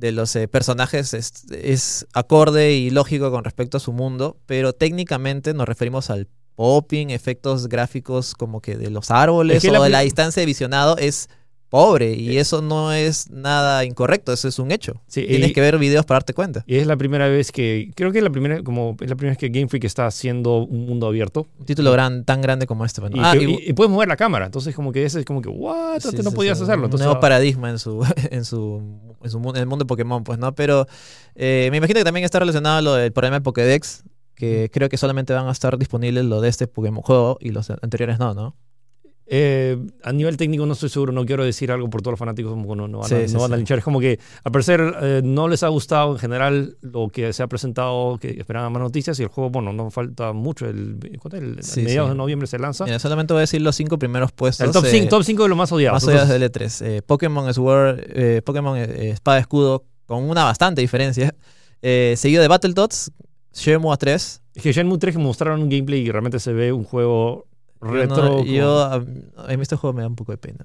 de 0.00 0.12
los 0.12 0.34
eh, 0.34 0.48
personajes 0.48 1.14
es, 1.14 1.44
es 1.50 2.06
acorde 2.14 2.72
y 2.72 2.90
lógico 2.90 3.30
con 3.30 3.44
respecto 3.44 3.76
a 3.76 3.80
su 3.80 3.92
mundo, 3.92 4.38
pero 4.46 4.72
técnicamente 4.72 5.52
nos 5.52 5.68
referimos 5.68 6.08
al 6.08 6.26
popping, 6.56 7.10
efectos 7.10 7.68
gráficos 7.68 8.34
como 8.34 8.60
que 8.60 8.76
de 8.76 8.90
los 8.90 9.10
árboles 9.10 9.58
Es 9.58 9.62
que 9.62 9.70
o 9.70 9.72
la 9.72 9.82
de 9.84 9.90
la 9.90 10.00
distancia 10.00 10.40
de 10.40 10.46
visionado 10.46 10.96
es 10.96 11.28
pobre 11.70 12.12
y 12.14 12.36
eso 12.38 12.60
no 12.60 12.92
es 12.92 13.30
nada 13.30 13.84
incorrecto, 13.84 14.32
eso 14.32 14.48
es 14.48 14.58
un 14.58 14.72
hecho. 14.72 15.00
Sí, 15.06 15.24
Tienes 15.26 15.50
y- 15.50 15.52
que 15.54 15.60
ver 15.60 15.78
videos 15.78 16.04
para 16.04 16.16
darte 16.16 16.34
cuenta. 16.34 16.64
Y 16.66 16.76
es 16.76 16.86
la 16.86 16.96
primera 16.96 17.28
vez 17.28 17.52
que, 17.52 17.90
creo 17.94 18.10
que 18.12 18.18
es 18.18 18.24
la 18.24 18.30
primera, 18.30 18.62
como 18.62 18.96
es 19.00 19.08
la 19.08 19.14
primera 19.16 19.30
vez 19.30 19.38
que 19.38 19.48
Game 19.48 19.68
Freak 19.68 19.84
está 19.84 20.06
haciendo 20.06 20.64
un 20.64 20.84
mundo 20.86 21.06
abierto. 21.06 21.46
Un 21.58 21.64
título 21.66 21.92
gran, 21.92 22.24
tan 22.24 22.42
grande 22.42 22.66
como 22.66 22.84
este. 22.84 23.00
Y, 23.14 23.18
Ah, 23.20 23.34
y- 23.36 23.72
puedes 23.72 23.90
mover 23.90 24.08
la 24.08 24.16
cámara. 24.16 24.46
Entonces, 24.46 24.74
como 24.74 24.92
que 24.92 25.04
ese 25.04 25.20
es 25.20 25.24
como 25.24 25.40
que, 25.40 25.48
what? 25.48 26.00
Sí, 26.00 26.08
Antes 26.08 26.24
no 26.24 26.30
sí, 26.30 26.36
podías 26.36 26.60
hacerlo. 26.60 26.82
Un 26.82 26.84
Entonces, 26.86 27.06
nuevo 27.06 27.18
ah, 27.18 27.20
paradigma 27.20 27.70
en 27.70 27.78
su, 27.78 28.04
en 28.30 28.44
su, 28.44 28.82
en 29.22 29.30
su 29.30 29.38
en 29.38 29.56
el 29.56 29.66
mundo 29.66 29.84
de 29.84 29.88
Pokémon, 29.88 30.24
pues, 30.24 30.38
¿no? 30.38 30.54
Pero 30.54 30.86
eh, 31.36 31.68
me 31.70 31.76
imagino 31.76 31.98
que 31.98 32.04
también 32.04 32.24
está 32.24 32.40
relacionado 32.40 32.78
a 32.78 32.82
lo 32.82 32.94
del 32.94 33.12
problema 33.12 33.36
de 33.36 33.42
Pokédex, 33.42 34.02
que 34.34 34.70
creo 34.72 34.88
que 34.88 34.96
solamente 34.96 35.32
van 35.34 35.46
a 35.46 35.52
estar 35.52 35.78
disponibles 35.78 36.24
lo 36.24 36.40
de 36.40 36.48
este 36.48 36.66
Pokémon 36.66 37.02
juego 37.02 37.38
y 37.40 37.50
los 37.50 37.70
anteriores 37.70 38.18
no, 38.18 38.34
¿no? 38.34 38.56
Eh, 39.32 39.78
a 40.02 40.12
nivel 40.12 40.36
técnico 40.36 40.66
no 40.66 40.72
estoy 40.72 40.88
seguro, 40.88 41.12
no 41.12 41.24
quiero 41.24 41.44
decir 41.44 41.70
algo 41.70 41.88
por 41.88 42.02
todos 42.02 42.12
los 42.14 42.18
fanáticos, 42.18 42.50
como 42.52 42.68
que 42.68 42.74
no, 42.76 42.88
no 42.88 42.98
van, 42.98 43.08
Sí, 43.08 43.14
a, 43.14 43.28
sí, 43.28 43.32
no 43.34 43.40
van 43.40 43.52
a 43.52 43.54
sí. 43.54 43.58
linchar. 43.60 43.78
Es 43.78 43.84
como 43.84 44.00
que, 44.00 44.18
al 44.42 44.50
parecer, 44.50 44.94
eh, 45.02 45.20
no 45.24 45.46
les 45.46 45.62
ha 45.62 45.68
gustado 45.68 46.12
en 46.12 46.18
general 46.18 46.76
lo 46.80 47.08
que 47.10 47.32
se 47.32 47.42
ha 47.44 47.46
presentado, 47.46 48.18
que 48.18 48.30
esperaban 48.30 48.72
más 48.72 48.82
noticias 48.82 49.18
y 49.20 49.22
el 49.22 49.28
juego, 49.28 49.50
bueno, 49.50 49.72
no 49.72 49.90
falta 49.92 50.32
mucho. 50.32 50.66
El. 50.68 50.98
El- 51.32 51.60
a 51.60 51.76
mediados 51.76 52.10
de 52.10 52.16
noviembre 52.16 52.48
se 52.48 52.58
lanza. 52.58 52.84
Mira, 52.86 52.98
solamente 52.98 53.32
voy 53.32 53.38
a 53.38 53.42
decir 53.42 53.62
los 53.62 53.76
cinco 53.76 53.98
primeros 54.00 54.32
puestos. 54.32 54.66
el 54.66 54.72
top 54.72 54.84
eh, 54.86 54.90
5, 54.90 55.08
top 55.08 55.22
5 55.22 55.42
de 55.44 55.48
los 55.48 55.56
más 55.58 55.70
odiados. 55.70 55.94
más 56.02 56.04
odiados 56.08 56.28
del 56.28 56.42
E3. 56.42 56.84
Eh, 56.86 57.02
Pokémon 57.02 57.54
Sword, 57.54 58.00
eh, 58.08 58.42
Pokémon 58.44 58.76
eh, 58.76 59.10
Espada 59.10 59.38
Escudo, 59.38 59.84
con 60.06 60.24
una 60.24 60.42
bastante 60.44 60.80
diferencia. 60.80 61.34
Eh, 61.82 62.14
seguido 62.16 62.42
de 62.42 62.48
Battletoads, 62.48 63.12
Shenmue 63.54 63.96
3. 63.96 64.42
es 64.56 64.62
que 64.62 64.72
Shenmue 64.72 64.98
3 64.98 65.14
que 65.16 65.22
mostraron 65.22 65.62
un 65.62 65.68
gameplay 65.68 66.00
y 66.00 66.10
realmente 66.10 66.38
se 66.40 66.52
ve 66.52 66.72
un 66.72 66.84
juego 66.84 67.46
Yo, 67.82 67.88
retro. 67.90 68.16
no- 68.22 68.30
como- 68.38 68.44
yo, 68.44 68.78
a, 68.82 68.94
a 68.94 68.98
mí 69.00 69.62
este 69.62 69.76
juego 69.76 69.94
me 69.94 70.02
da 70.02 70.08
un 70.08 70.16
poco 70.16 70.32
de 70.32 70.38
pena. 70.38 70.64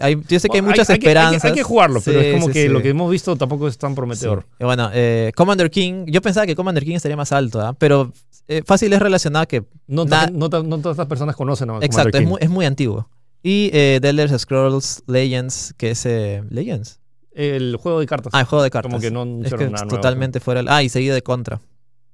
Hay- 0.00 0.22
yo 0.28 0.38
sé 0.38 0.48
que 0.48 0.58
hay 0.58 0.62
muchas 0.62 0.86
que- 0.86 0.92
hay 0.94 0.98
que- 1.00 1.06
esperanzas. 1.08 1.44
Hay 1.44 1.52
que, 1.52 1.62
jugarlo, 1.62 2.00
pero 2.04 2.20
Sí, 2.20 2.26
es 2.26 2.34
como 2.34 2.46
sí, 2.46 2.52
que 2.52 2.62
sí. 2.62 2.68
lo 2.68 2.80
que 2.82 2.88
hemos 2.90 3.10
visto 3.10 3.34
tampoco 3.36 3.66
es 3.68 3.76
tan 3.78 3.94
prometedor. 3.94 4.46
Bueno, 4.60 4.90
eh, 4.92 5.32
Commander 5.34 5.70
King, 5.70 6.04
yo 6.06 6.22
pensaba 6.22 6.46
que 6.46 6.54
Commander 6.54 6.84
King 6.84 6.94
estaría 6.96 7.16
más 7.16 7.32
alto, 7.32 7.60
¿ah? 7.60 7.74
pero 7.78 8.12
eh, 8.48 8.62
fácil 8.66 8.92
es 8.92 9.00
relacionado 9.00 9.46
que... 9.48 9.64
No, 9.86 10.04
Na- 10.04 10.26
no, 10.26 10.48
no 10.48 10.78
todas 10.78 10.92
estas 10.94 11.06
personas 11.06 11.34
conocen 11.36 11.70
a 11.70 11.74
exacto, 11.78 11.90
Commander 12.10 12.14
es 12.14 12.20
King. 12.20 12.28
muy, 12.28 12.38
es 12.42 12.50
muy 12.50 12.66
antiguo. 12.66 13.08
Y 13.42 13.70
eh, 13.72 13.98
The 14.00 14.10
Elder 14.10 14.38
Scrolls 14.38 15.02
Legends, 15.08 15.74
que 15.76 15.90
es... 15.92 16.06
eh, 16.06 16.42
¿Legends? 16.48 17.00
El 17.34 17.76
juego 17.76 17.98
de 17.98 18.06
cartas. 18.06 18.32
Ah, 18.34 18.40
el 18.40 18.46
juego 18.46 18.62
de 18.62 18.70
cartas. 18.70 18.90
como 18.90 19.00
que 19.00 19.10
no 19.10 19.22
es 19.42 19.50
que 19.54 19.64
nada 19.64 19.64
es 19.64 19.70
nuevo. 19.82 19.88
totalmente 19.88 20.38
fuera... 20.38 20.60
del- 20.60 20.68
Ah, 20.68 20.82
y 20.82 20.88
seguido 20.88 21.14
de 21.14 21.22
Contra. 21.22 21.60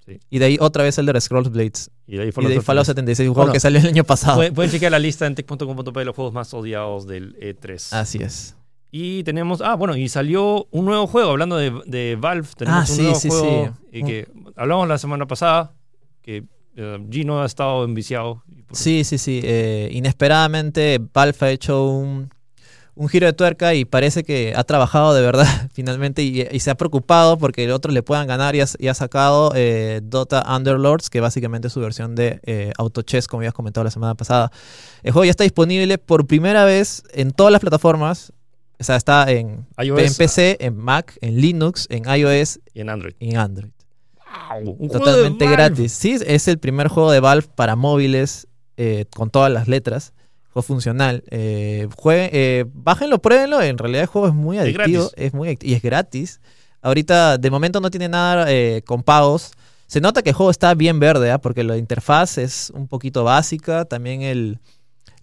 Sí. 0.09 0.19
Y 0.31 0.39
de 0.39 0.45
ahí 0.47 0.57
otra 0.61 0.83
vez 0.85 0.97
Elder 0.99 1.21
Scrolls 1.21 1.51
Blades. 1.51 1.91
Y 2.07 2.17
de 2.17 2.23
ahí 2.23 2.29
Y 2.29 2.33
Fallout 2.33 2.51
de 2.51 2.59
ahí 2.59 2.65
Fallout 2.65 2.87
76. 2.87 3.17
76, 3.19 3.29
un 3.29 3.35
juego 3.35 3.45
Bueno, 3.47 3.53
que 3.53 3.61
salió 3.61 3.79
el 3.81 3.87
año 3.87 4.05
pasado. 4.05 4.37
Pueden, 4.37 4.55
pueden 4.55 4.71
chequear 4.73 4.93
la 4.93 4.99
lista 4.99 5.27
en 5.27 5.35
tech.com.p 5.35 5.99
de 5.99 6.05
los 6.05 6.15
juegos 6.17 6.33
más 6.33 6.53
odiados 6.55 7.07
del 7.07 7.37
E3. 7.39 7.93
Así 7.93 8.19
es. 8.23 8.55
Y 8.91 9.23
tenemos, 9.25 9.61
ah, 9.61 9.75
bueno, 9.75 9.97
y 9.97 10.09
salió 10.09 10.67
un 10.71 10.87
nuevo 10.87 11.07
juego, 11.07 11.31
hablando 11.31 11.57
de, 11.59 11.71
de 11.85 12.17
Valve, 12.19 12.49
tenemos 12.57 12.89
Ah, 12.89 12.93
un 12.95 12.99
nuevo 13.03 13.21
sí, 13.21 13.29
juego 13.29 13.77
sí. 13.93 13.99
y 13.99 14.03
que 14.03 14.29
hablamos 14.57 14.89
la 14.89 14.97
semana 14.97 15.27
pasada, 15.27 15.75
que 16.23 16.45
eh, 16.75 17.07
Gino 17.11 17.43
ha 17.43 17.45
estado 17.47 17.85
enviciado. 17.85 18.43
Y 18.49 18.65
Sí, 18.75 19.05
sí, 19.05 19.19
sí. 19.19 19.41
eh, 19.45 19.91
inesperadamente 19.93 20.99
Valve 21.13 21.37
ha 21.41 21.51
hecho 21.51 21.87
un, 21.87 22.31
un 22.99 23.09
giro 23.09 23.27
de 23.27 23.33
tuerca 23.33 23.75
y 23.75 23.85
parece 23.85 24.25
que 24.25 24.53
ha 24.57 24.65
trabajado 24.65 25.15
de 25.15 25.23
verdad 25.23 25.47
finalmente 25.73 26.23
y, 26.23 26.43
y 26.51 26.61
se 26.61 26.71
ha 26.71 26.75
preocupado 26.75 27.39
porque 27.39 27.65
el 27.65 27.71
otro 27.71 27.93
le 27.93 28.03
puedan 28.03 28.27
ganar 28.27 28.57
y 28.57 28.61
ha, 28.61 28.67
y 28.79 28.89
ha 28.89 28.95
sacado 28.95 29.53
eh, 29.55 30.01
Dota 30.03 30.45
Underlords, 30.55 31.09
que 31.09 31.21
básicamente 31.21 31.69
es 31.69 31.73
su 31.73 31.81
versión 31.81 32.17
de 32.17 32.41
eh, 32.43 32.73
Auto 32.77 33.03
Chess, 33.03 33.29
como 33.29 33.41
habías 33.41 33.55
comentado 33.55 33.85
la 33.85 33.93
semana 33.93 34.17
pasada. 34.17 34.51
El 35.05 35.13
juego 35.13 35.25
ya 35.25 35.31
está 35.31 35.45
disponible 35.45 35.97
por 35.99 36.27
primera 36.27 36.65
vez 36.65 37.05
en 37.13 37.31
todas 37.31 37.53
las 37.53 37.61
plataformas. 37.61 38.33
O 38.81 38.85
sea, 38.85 38.97
está 38.97 39.31
en, 39.31 39.67
iOS 39.79 40.03
en 40.03 40.15
PC, 40.15 40.57
en 40.61 40.77
Mac, 40.77 41.17
en 41.21 41.41
Linux, 41.41 41.87
en 41.91 42.05
iOS 42.05 42.61
y 42.75 42.81
en 42.81 42.91
Android. 42.91 43.15
y 43.21 43.31
en 43.31 43.37
Android. 43.39 43.71
Wow, 44.51 44.71
un 44.71 44.89
juego 44.89 45.05
de 45.07 45.13
Totalmente 45.13 45.49
gratis. 45.49 45.93
Sí, 45.93 46.17
es 46.27 46.49
el 46.49 46.59
primer 46.59 46.89
juego 46.89 47.13
de 47.13 47.21
Valve 47.21 47.47
para 47.55 47.77
móviles 47.77 48.49
eh, 48.77 49.07
con 49.15 49.31
todas 49.31 49.53
las 49.53 49.69
letras. 49.69 50.13
Funcional. 50.63 51.23
Eh, 51.31 51.89
jueguen- 51.97 52.31
eh, 52.33 52.65
bájenlo, 52.73 53.19
pruébenlo. 53.21 53.61
En 53.63 53.79
realidad 53.79 54.03
el 54.03 54.07
juego 54.09 54.29
es 54.29 54.35
muy 54.35 54.59
adictivo. 54.59 55.05
Es 55.17 55.33
muy 55.35 55.59
y 55.63 55.75
es 55.75 55.83
gratis. 55.83 56.41
Ahorita, 56.83 57.39
de 57.39 57.51
momento, 57.51 57.81
no 57.81 57.91
tiene 57.91 58.09
nada 58.09 58.47
eh, 58.53 58.83
con 58.87 59.03
pagos. 59.03 59.53
Se 59.87 60.01
nota 60.01 60.23
que 60.23 60.31
el 60.31 60.37
juego 60.37 60.51
está 60.51 60.75
bien 60.75 61.01
verde, 61.01 61.31
¿ah? 61.31 61.39
porque 61.39 61.65
la 61.65 61.77
interfaz 61.77 62.39
es 62.39 62.71
un 62.75 62.87
poquito 62.89 63.25
básica. 63.25 63.85
También 63.87 64.23
el, 64.23 64.59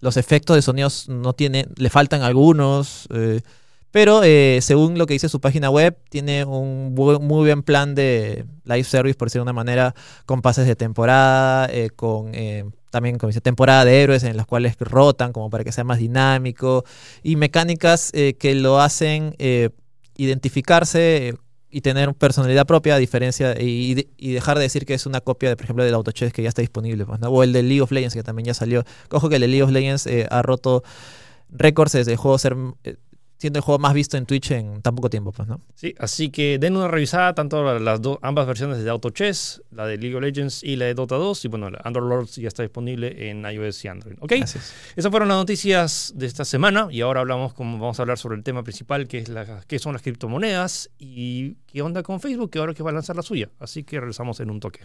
los 0.00 0.16
efectos 0.16 0.56
de 0.56 0.62
sonidos 0.62 1.08
no 1.08 1.32
tiene, 1.32 1.66
le 1.76 1.88
faltan 1.90 2.22
algunos. 2.22 3.06
eh, 3.14 3.40
pero 3.90 4.22
eh, 4.24 4.58
según 4.62 4.98
lo 4.98 5.06
que 5.06 5.14
dice 5.14 5.28
su 5.28 5.40
página 5.40 5.70
web, 5.70 5.96
tiene 6.10 6.44
un 6.44 6.94
muy 6.94 7.46
buen 7.46 7.62
plan 7.62 7.94
de 7.94 8.44
live 8.64 8.84
service, 8.84 9.14
por 9.16 9.28
decirlo 9.28 9.44
de 9.44 9.50
una 9.50 9.52
manera, 9.54 9.94
con 10.26 10.42
pases 10.42 10.66
de 10.66 10.76
temporada, 10.76 11.66
eh, 11.72 11.90
con 11.94 12.34
eh, 12.34 12.64
también 12.90 13.16
como 13.18 13.28
dice, 13.28 13.40
temporada 13.40 13.84
de 13.84 14.02
héroes 14.02 14.22
en 14.24 14.36
las 14.36 14.46
cuales 14.46 14.76
rotan 14.78 15.32
como 15.32 15.48
para 15.50 15.64
que 15.64 15.72
sea 15.72 15.84
más 15.84 15.98
dinámico 15.98 16.84
y 17.22 17.36
mecánicas 17.36 18.10
eh, 18.14 18.34
que 18.38 18.54
lo 18.54 18.80
hacen 18.80 19.34
identificarse 20.16 21.34
y 21.70 21.80
tener 21.82 22.14
personalidad 22.14 22.66
propia 22.66 22.94
a 22.94 22.98
diferencia 22.98 23.54
y, 23.60 24.06
y- 24.16 24.32
dejar 24.32 24.56
de 24.56 24.62
decir 24.62 24.86
que 24.86 24.94
es 24.94 25.04
una 25.04 25.20
copia 25.20 25.48
de 25.50 25.56
por 25.56 25.64
ejemplo 25.64 25.84
del 25.84 25.94
Autochess 25.94 26.32
que 26.32 26.42
ya 26.42 26.48
está 26.48 26.62
disponible 26.62 27.04
pues, 27.04 27.20
¿no? 27.20 27.28
o 27.28 27.42
el 27.42 27.52
de 27.52 27.62
League 27.62 27.82
of 27.82 27.90
Legends 27.92 28.14
que 28.14 28.22
también 28.22 28.46
ya 28.46 28.54
salió 28.54 28.84
cojo 29.08 29.28
que 29.28 29.34
el 29.36 29.42
de 29.42 29.48
League 29.48 29.62
of 29.62 29.70
Legends 29.70 30.08
ha 30.30 30.42
roto 30.42 30.82
récords 31.50 31.92
desde 31.92 32.12
el 32.12 32.16
juego 32.16 32.38
ser 32.38 32.56
siendo 33.38 33.58
el 33.58 33.62
juego 33.62 33.78
más 33.78 33.94
visto 33.94 34.16
en 34.16 34.26
Twitch 34.26 34.50
en 34.52 34.82
tan 34.82 34.94
poco 34.94 35.10
tiempo 35.10 35.32
pues 35.32 35.48
no 35.48 35.60
Sí, 35.74 35.94
así 35.98 36.30
que 36.30 36.58
den 36.58 36.76
una 36.76 36.88
revisada 36.88 37.34
tanto 37.34 37.78
las 37.78 38.00
dos, 38.00 38.18
ambas 38.22 38.46
versiones 38.46 38.82
de 38.82 38.90
Auto 38.90 39.10
Chess, 39.10 39.62
la 39.70 39.86
de 39.86 39.98
League 39.98 40.16
of 40.16 40.22
Legends 40.22 40.62
y 40.62 40.76
la 40.76 40.86
de 40.86 40.94
Dota 40.94 41.16
2. 41.16 41.44
Y 41.44 41.48
bueno, 41.48 41.70
la 41.70 41.80
Underlords 41.84 42.36
ya 42.36 42.48
está 42.48 42.62
disponible 42.62 43.30
en 43.30 43.44
iOS 43.44 43.84
y 43.84 43.88
Android. 43.88 44.16
¿Ok? 44.20 44.32
Es. 44.32 44.56
Esas 44.96 45.10
fueron 45.10 45.28
las 45.28 45.36
noticias 45.36 46.12
de 46.16 46.26
esta 46.26 46.44
semana 46.44 46.88
y 46.90 47.00
ahora 47.00 47.20
hablamos 47.20 47.52
como 47.52 47.78
vamos 47.78 47.98
a 47.98 48.02
hablar 48.02 48.18
sobre 48.18 48.36
el 48.36 48.42
tema 48.42 48.62
principal 48.62 49.06
que 49.06 49.18
es 49.18 49.28
la, 49.28 49.62
qué 49.66 49.78
son 49.78 49.92
las 49.92 50.02
criptomonedas 50.02 50.90
y 50.98 51.56
qué 51.66 51.82
onda 51.82 52.02
con 52.02 52.20
Facebook 52.20 52.50
que 52.50 52.58
ahora 52.58 52.74
que 52.74 52.82
va 52.82 52.90
a 52.90 52.94
lanzar 52.94 53.16
la 53.16 53.22
suya. 53.22 53.50
Así 53.60 53.84
que 53.84 54.00
regresamos 54.00 54.40
en 54.40 54.50
un 54.50 54.60
toque. 54.60 54.80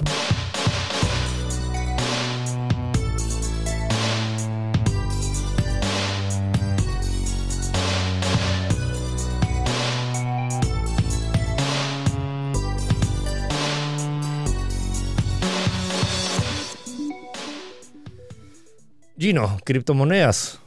Gino, 19.32 19.58
criptomonedas. 19.64 20.60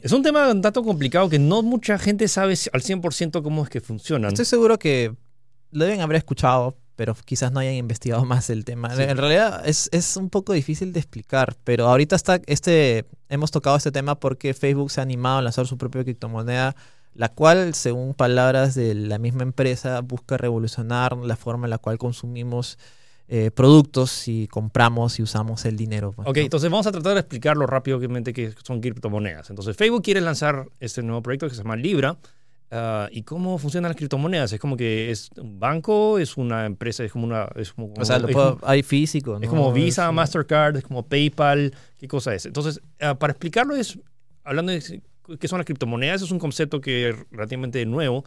Es 0.00 0.12
un 0.12 0.22
tema 0.22 0.48
un 0.48 0.62
tanto 0.62 0.84
complicado 0.84 1.28
que 1.28 1.40
no 1.40 1.62
mucha 1.62 1.98
gente 1.98 2.28
sabe 2.28 2.54
al 2.72 2.80
100% 2.80 3.42
cómo 3.42 3.64
es 3.64 3.68
que 3.68 3.80
funcionan. 3.80 4.28
Estoy 4.28 4.44
seguro 4.44 4.78
que 4.78 5.16
lo 5.72 5.84
deben 5.84 6.00
haber 6.00 6.18
escuchado, 6.18 6.76
pero 6.94 7.16
quizás 7.24 7.50
no 7.50 7.58
hayan 7.58 7.74
investigado 7.74 8.24
más 8.24 8.50
el 8.50 8.64
tema. 8.64 8.94
Sí. 8.94 9.02
En 9.02 9.16
realidad 9.16 9.66
es, 9.66 9.88
es 9.90 10.16
un 10.16 10.30
poco 10.30 10.52
difícil 10.52 10.92
de 10.92 11.00
explicar, 11.00 11.56
pero 11.64 11.88
ahorita 11.88 12.14
está 12.14 12.40
este, 12.46 13.04
hemos 13.28 13.50
tocado 13.50 13.76
este 13.76 13.90
tema 13.90 14.14
porque 14.20 14.54
Facebook 14.54 14.92
se 14.92 15.00
ha 15.00 15.02
animado 15.02 15.38
a 15.38 15.42
lanzar 15.42 15.66
su 15.66 15.76
propia 15.76 16.04
criptomoneda, 16.04 16.76
la 17.14 17.30
cual, 17.30 17.74
según 17.74 18.14
palabras 18.14 18.76
de 18.76 18.94
la 18.94 19.18
misma 19.18 19.42
empresa, 19.42 20.00
busca 20.02 20.36
revolucionar 20.36 21.16
la 21.16 21.34
forma 21.34 21.66
en 21.66 21.70
la 21.70 21.78
cual 21.78 21.98
consumimos 21.98 22.78
eh, 23.28 23.50
productos 23.50 24.28
y 24.28 24.46
compramos 24.48 25.18
y 25.18 25.22
usamos 25.22 25.64
el 25.64 25.76
dinero. 25.76 26.12
pues, 26.12 26.28
Ok, 26.28 26.36
¿no? 26.36 26.42
entonces 26.42 26.70
vamos 26.70 26.86
a 26.86 26.92
tratar 26.92 27.14
de 27.14 27.20
explicarlo 27.20 27.66
rápidamente 27.66 28.32
qué 28.32 28.52
son 28.62 28.80
criptomonedas. 28.80 29.48
Entonces 29.50 29.76
Facebook 29.76 30.02
quiere 30.02 30.20
lanzar 30.20 30.66
este 30.80 31.02
nuevo 31.02 31.22
proyecto 31.22 31.48
que 31.48 31.54
se 31.54 31.62
llama 31.62 31.76
Libra. 31.76 32.16
ah, 32.70 33.08
¿Y 33.10 33.22
cómo 33.22 33.56
funcionan 33.58 33.88
las 33.90 33.96
criptomonedas? 33.96 34.52
Es 34.52 34.60
como 34.60 34.76
que 34.76 35.10
es 35.10 35.30
un 35.38 35.58
banco, 35.58 36.18
es 36.18 36.36
una 36.36 36.66
empresa, 36.66 37.02
es 37.04 37.12
como 37.12 37.24
una... 37.24 37.48
Es 37.56 37.72
como, 37.72 37.92
o 37.96 38.04
sea, 38.04 38.18
lo 38.18 38.28
es 38.28 38.34
puedo- 38.34 38.58
como- 38.58 38.68
hay 38.70 38.82
físico. 38.82 39.36
Es 39.36 39.42
¿no? 39.42 39.48
como 39.48 39.72
Visa, 39.72 40.08
Es- 40.08 40.12
Mastercard, 40.14 40.76
es 40.76 40.84
como 40.84 41.06
PayPal, 41.06 41.72
¿qué 41.98 42.08
cosa 42.08 42.34
es? 42.34 42.44
Entonces, 42.46 42.80
ah, 43.00 43.14
para 43.18 43.32
explicarlo 43.32 43.74
es, 43.74 43.98
hablando 44.42 44.72
de 44.72 45.02
qué 45.38 45.48
son 45.48 45.58
las 45.58 45.64
criptomonedas, 45.66 46.20
es 46.22 46.30
un 46.30 46.38
concepto 46.38 46.80
que 46.82 47.08
es 47.08 47.16
relativamente 47.30 47.84
nuevo. 47.86 48.24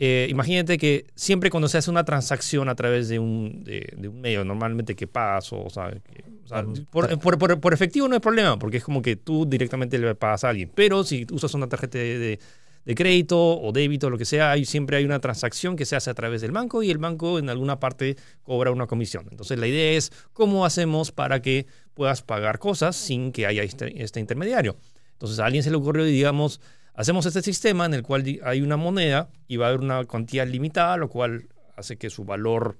Eh, 0.00 0.28
imagínate 0.30 0.78
que 0.78 1.06
siempre 1.16 1.50
cuando 1.50 1.66
se 1.68 1.76
hace 1.78 1.90
una 1.90 2.04
transacción 2.04 2.68
a 2.68 2.74
través 2.76 3.08
de 3.08 3.18
un, 3.18 3.64
de, 3.64 3.92
de 3.96 4.08
un 4.08 4.20
medio, 4.20 4.44
normalmente 4.44 4.94
que 4.94 5.06
pagas 5.08 5.52
o, 5.52 5.68
sea, 5.70 5.90
que- 5.90 6.24
o 6.44 6.48
sea, 6.48 6.62
por, 6.90 7.18
por- 7.18 7.36
por- 7.38 7.60
por 7.60 7.72
efectivo 7.74 8.06
no 8.06 8.14
hay 8.14 8.20
problema, 8.20 8.58
porque 8.58 8.76
es 8.76 8.84
como 8.84 9.02
que 9.02 9.16
tú 9.16 9.44
directamente 9.44 9.98
le 9.98 10.14
pagas 10.14 10.44
a 10.44 10.50
alguien. 10.50 10.70
Pero 10.74 11.02
si 11.04 11.26
usas 11.32 11.52
una 11.54 11.68
tarjeta 11.68 11.98
de, 11.98 12.18
de- 12.18 12.38
de 12.84 12.94
crédito 12.94 13.36
o 13.60 13.70
débito, 13.72 14.08
lo 14.08 14.16
que 14.16 14.24
sea, 14.24 14.52
hay, 14.52 14.64
siempre 14.64 14.96
hay 14.96 15.04
una 15.04 15.18
transacción 15.20 15.76
que 15.76 15.84
se 15.84 15.94
hace 15.96 16.08
a 16.10 16.14
través 16.14 16.40
del 16.40 16.52
banco 16.52 16.82
y 16.82 16.90
el 16.90 16.96
banco 16.98 17.38
en 17.38 17.50
alguna 17.50 17.78
parte 17.80 18.16
cobra 18.44 18.70
una 18.70 18.86
comisión. 18.86 19.26
Entonces 19.30 19.58
la 19.58 19.66
idea 19.66 19.92
es 19.98 20.10
cómo 20.32 20.64
hacemos 20.64 21.12
para 21.12 21.42
que 21.42 21.66
puedas 21.92 22.22
pagar 22.22 22.58
cosas 22.60 22.96
sin 22.96 23.30
que 23.32 23.46
haya 23.46 23.62
este, 23.62 24.02
este 24.02 24.20
intermediario. 24.20 24.76
Entonces 25.12 25.38
a 25.40 25.44
alguien 25.46 25.62
se 25.64 25.70
le 25.70 25.76
ocurrió, 25.76 26.04
digamos, 26.04 26.60
hacemos 26.98 27.24
este 27.26 27.42
sistema 27.42 27.86
en 27.86 27.94
el 27.94 28.02
cual 28.02 28.24
hay 28.44 28.60
una 28.60 28.76
moneda 28.76 29.28
y 29.46 29.56
va 29.56 29.66
a 29.66 29.68
haber 29.68 29.80
una 29.80 30.04
cantidad 30.04 30.46
limitada, 30.46 30.96
lo 30.96 31.08
cual 31.08 31.48
hace 31.76 31.96
que 31.96 32.10
su 32.10 32.24
valor 32.24 32.76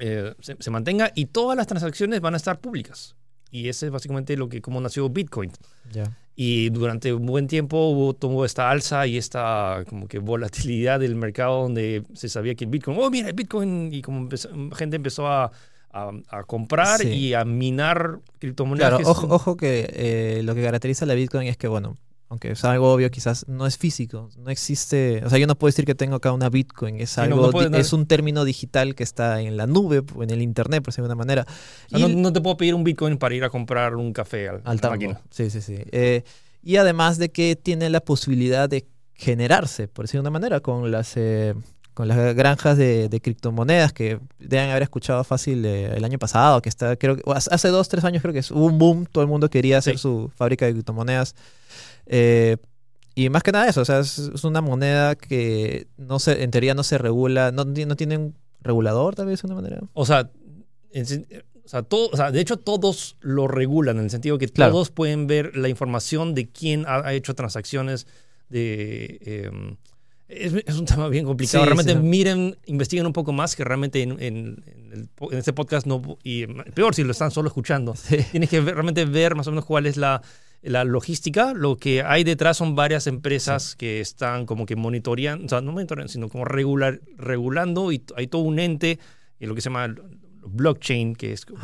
eh, 0.00 0.34
se, 0.40 0.70
mantenga 0.70 1.12
y 1.14 1.26
todas 1.26 1.56
las 1.56 1.68
transacciones 1.68 2.20
van 2.20 2.34
a 2.34 2.36
estar 2.36 2.58
públicas. 2.58 3.14
Y 3.52 3.68
ese 3.68 3.86
es 3.86 3.92
básicamente 3.92 4.36
lo 4.36 4.48
que 4.48 4.60
como 4.60 4.80
nació 4.80 5.08
Bitcoin. 5.08 5.52
Y 6.34 6.70
durante 6.70 7.14
un 7.14 7.26
buen 7.26 7.46
tiempo 7.46 7.88
hubo 7.88 8.12
tomó 8.12 8.44
esta 8.44 8.70
alza 8.70 9.06
y 9.06 9.16
esta 9.16 9.84
como 9.88 10.08
que 10.08 10.18
volatilidad 10.18 10.98
del 10.98 11.14
mercado 11.14 11.62
donde 11.62 12.02
se 12.14 12.28
sabía 12.28 12.56
que 12.56 12.64
el 12.64 12.70
Bitcoin, 12.70 12.98
oh 13.00 13.08
mira 13.08 13.28
el 13.28 13.34
Bitcoin 13.34 13.92
y 13.92 14.02
como 14.02 14.28
gente 14.74 14.96
empezó 14.96 15.28
a, 15.28 15.52
a, 15.92 16.42
comprar 16.44 17.04
y 17.04 17.34
a 17.34 17.44
minar 17.44 18.18
criptomonedas. 18.40 19.00
Claro, 19.00 19.10
ojo, 19.28 19.56
que 19.56 19.88
eh, 19.92 20.42
lo 20.42 20.56
que 20.56 20.62
caracteriza 20.62 21.06
la 21.06 21.14
Bitcoin 21.14 21.46
es 21.46 21.56
que 21.56 21.68
bueno, 21.68 21.96
aunque 22.28 22.50
es 22.50 22.64
algo 22.64 22.92
obvio, 22.92 23.10
quizás 23.10 23.46
no 23.48 23.66
es 23.66 23.78
físico, 23.78 24.28
no 24.36 24.50
existe, 24.50 25.22
o 25.24 25.30
sea, 25.30 25.38
yo 25.38 25.46
no 25.46 25.56
puedo 25.56 25.70
decir 25.70 25.86
que 25.86 25.94
tengo 25.94 26.16
acá 26.16 26.32
una 26.32 26.50
Bitcoin, 26.50 27.00
es 27.00 27.16
algo, 27.16 27.50
es 27.74 27.92
un 27.92 28.06
término 28.06 28.44
digital 28.44 28.94
que 28.94 29.02
está 29.02 29.40
en 29.40 29.56
la 29.56 29.66
nube, 29.66 30.02
o 30.14 30.22
en 30.22 30.30
el 30.30 30.42
internet, 30.42 30.82
por 30.82 30.92
decir 30.92 31.02
de 31.02 31.06
una 31.06 31.14
manera. 31.14 31.46
no, 31.90 32.32
te 32.32 32.40
puedo 32.40 32.56
pedir 32.56 32.74
un 32.74 32.84
Bitcoin 32.84 33.16
para 33.16 33.34
ir 33.34 33.44
a 33.44 33.50
comprar 33.50 33.96
un 33.96 34.12
café 34.12 34.48
al, 34.48 34.62
al 34.64 34.80
máquina. 34.82 35.20
Sí, 35.30 35.48
sí, 35.50 35.62
sí. 35.62 35.76
Eh, 35.90 36.22
y 36.62 36.76
además 36.76 37.18
de 37.18 37.30
que 37.30 37.56
tiene 37.56 37.88
la 37.88 38.00
posibilidad 38.00 38.68
de 38.68 38.86
generarse, 39.14 39.88
por 39.88 40.04
decir 40.04 40.18
de 40.18 40.20
una 40.20 40.30
manera, 40.30 40.60
con 40.60 40.90
las, 40.90 41.16
eh, 41.16 41.54
con 41.98 42.06
las 42.06 42.32
granjas 42.36 42.78
de, 42.78 43.20
criptomonedas 43.20 43.92
que 43.92 44.20
deben 44.38 44.70
haber 44.70 44.84
escuchado 44.84 45.24
fácil 45.24 45.64
eh, 45.64 45.96
el 45.96 46.04
año 46.04 46.16
pasado, 46.16 46.62
que 46.62 46.68
está, 46.68 46.94
creo 46.94 47.16
que 47.16 47.24
hace 47.26 47.68
dos, 47.70 47.88
tres 47.88 48.04
años 48.04 48.22
creo 48.22 48.32
que 48.32 48.38
hubo 48.52 48.66
un 48.66 48.78
boom, 48.78 49.04
todo 49.04 49.22
el 49.22 49.28
mundo 49.28 49.50
quería 49.50 49.78
hacer 49.78 49.98
su 49.98 50.30
fábrica 50.36 50.64
de 50.64 50.74
criptomonedas. 50.74 51.34
Eh, 52.06 52.56
y 53.16 53.30
más 53.30 53.42
que 53.42 53.50
nada 53.50 53.66
eso, 53.66 53.80
o 53.80 53.84
sea, 53.84 53.98
es, 53.98 54.44
una 54.44 54.60
moneda 54.60 55.16
que 55.16 55.88
no 55.96 56.20
se, 56.20 56.44
en 56.44 56.52
teoría 56.52 56.72
no 56.72 56.84
se 56.84 56.98
regula, 56.98 57.50
no, 57.50 57.64
no 57.64 57.96
tiene 57.96 58.16
un 58.16 58.36
regulador 58.60 59.16
tal 59.16 59.26
vez 59.26 59.42
de 59.42 59.46
una 59.48 59.56
manera. 59.56 59.80
O 59.92 60.06
sea, 60.06 60.30
o 60.94 61.68
sea, 61.68 61.82
todo, 61.82 62.10
o 62.12 62.16
sea, 62.16 62.30
de 62.30 62.40
hecho 62.40 62.58
todos 62.58 63.16
lo 63.18 63.48
regulan 63.48 63.98
en 63.98 64.04
el 64.04 64.10
sentido 64.10 64.38
que 64.38 64.46
todos 64.46 64.90
pueden 64.90 65.26
ver 65.26 65.56
la 65.56 65.68
información 65.68 66.36
de 66.36 66.48
quién 66.48 66.84
ha, 66.86 67.12
hecho 67.12 67.34
transacciones 67.34 68.06
de... 68.50 69.18
Em, 69.22 69.76
es, 70.28 70.76
un 70.76 70.84
tema 70.84 71.08
bien 71.08 71.24
complicado. 71.24 71.64
realmente 71.64 71.94
miren, 71.96 72.56
investiguen 72.66 73.06
un 73.06 73.12
poco 73.12 73.32
más 73.32 73.56
que 73.56 73.64
realmente 73.64 74.02
en, 74.02 74.12
en, 74.20 74.64
en, 74.92 75.38
este 75.38 75.52
podcast 75.52 75.86
no... 75.86 76.18
Y 76.22 76.46
peor 76.46 76.94
si 76.94 77.02
lo 77.04 77.12
están 77.12 77.30
solo 77.30 77.48
escuchando. 77.48 77.94
Tienes 78.30 78.50
que 78.50 78.60
realmente 78.60 79.04
ver 79.04 79.34
más 79.34 79.46
o 79.46 79.50
menos 79.50 79.64
cuál 79.64 79.86
es 79.86 79.96
la 79.96 80.22
la 80.62 80.84
logística, 80.84 81.54
lo 81.54 81.76
que 81.76 82.02
hay 82.02 82.24
detrás 82.24 82.56
son 82.56 82.74
varias 82.74 83.06
empresas 83.06 83.76
que 83.76 84.00
están 84.00 84.44
como 84.44 84.66
que 84.66 84.76
monitoreando, 84.76 85.46
o 85.46 85.48
sea, 85.48 85.60
no 85.60 85.72
monitoreando, 85.72 86.12
sino 86.12 86.28
como 86.28 86.44
regular, 86.44 87.00
regulando 87.16 87.92
y 87.92 88.02
hay 88.16 88.26
todo 88.26 88.42
un 88.42 88.58
ente, 88.58 88.98
en 89.38 89.48
lo 89.48 89.54
que 89.54 89.60
se 89.60 89.70
llama 89.70 89.94
blockchain, 90.42 91.14
que 91.14 91.32
es, 91.32 91.44
que 91.44 91.54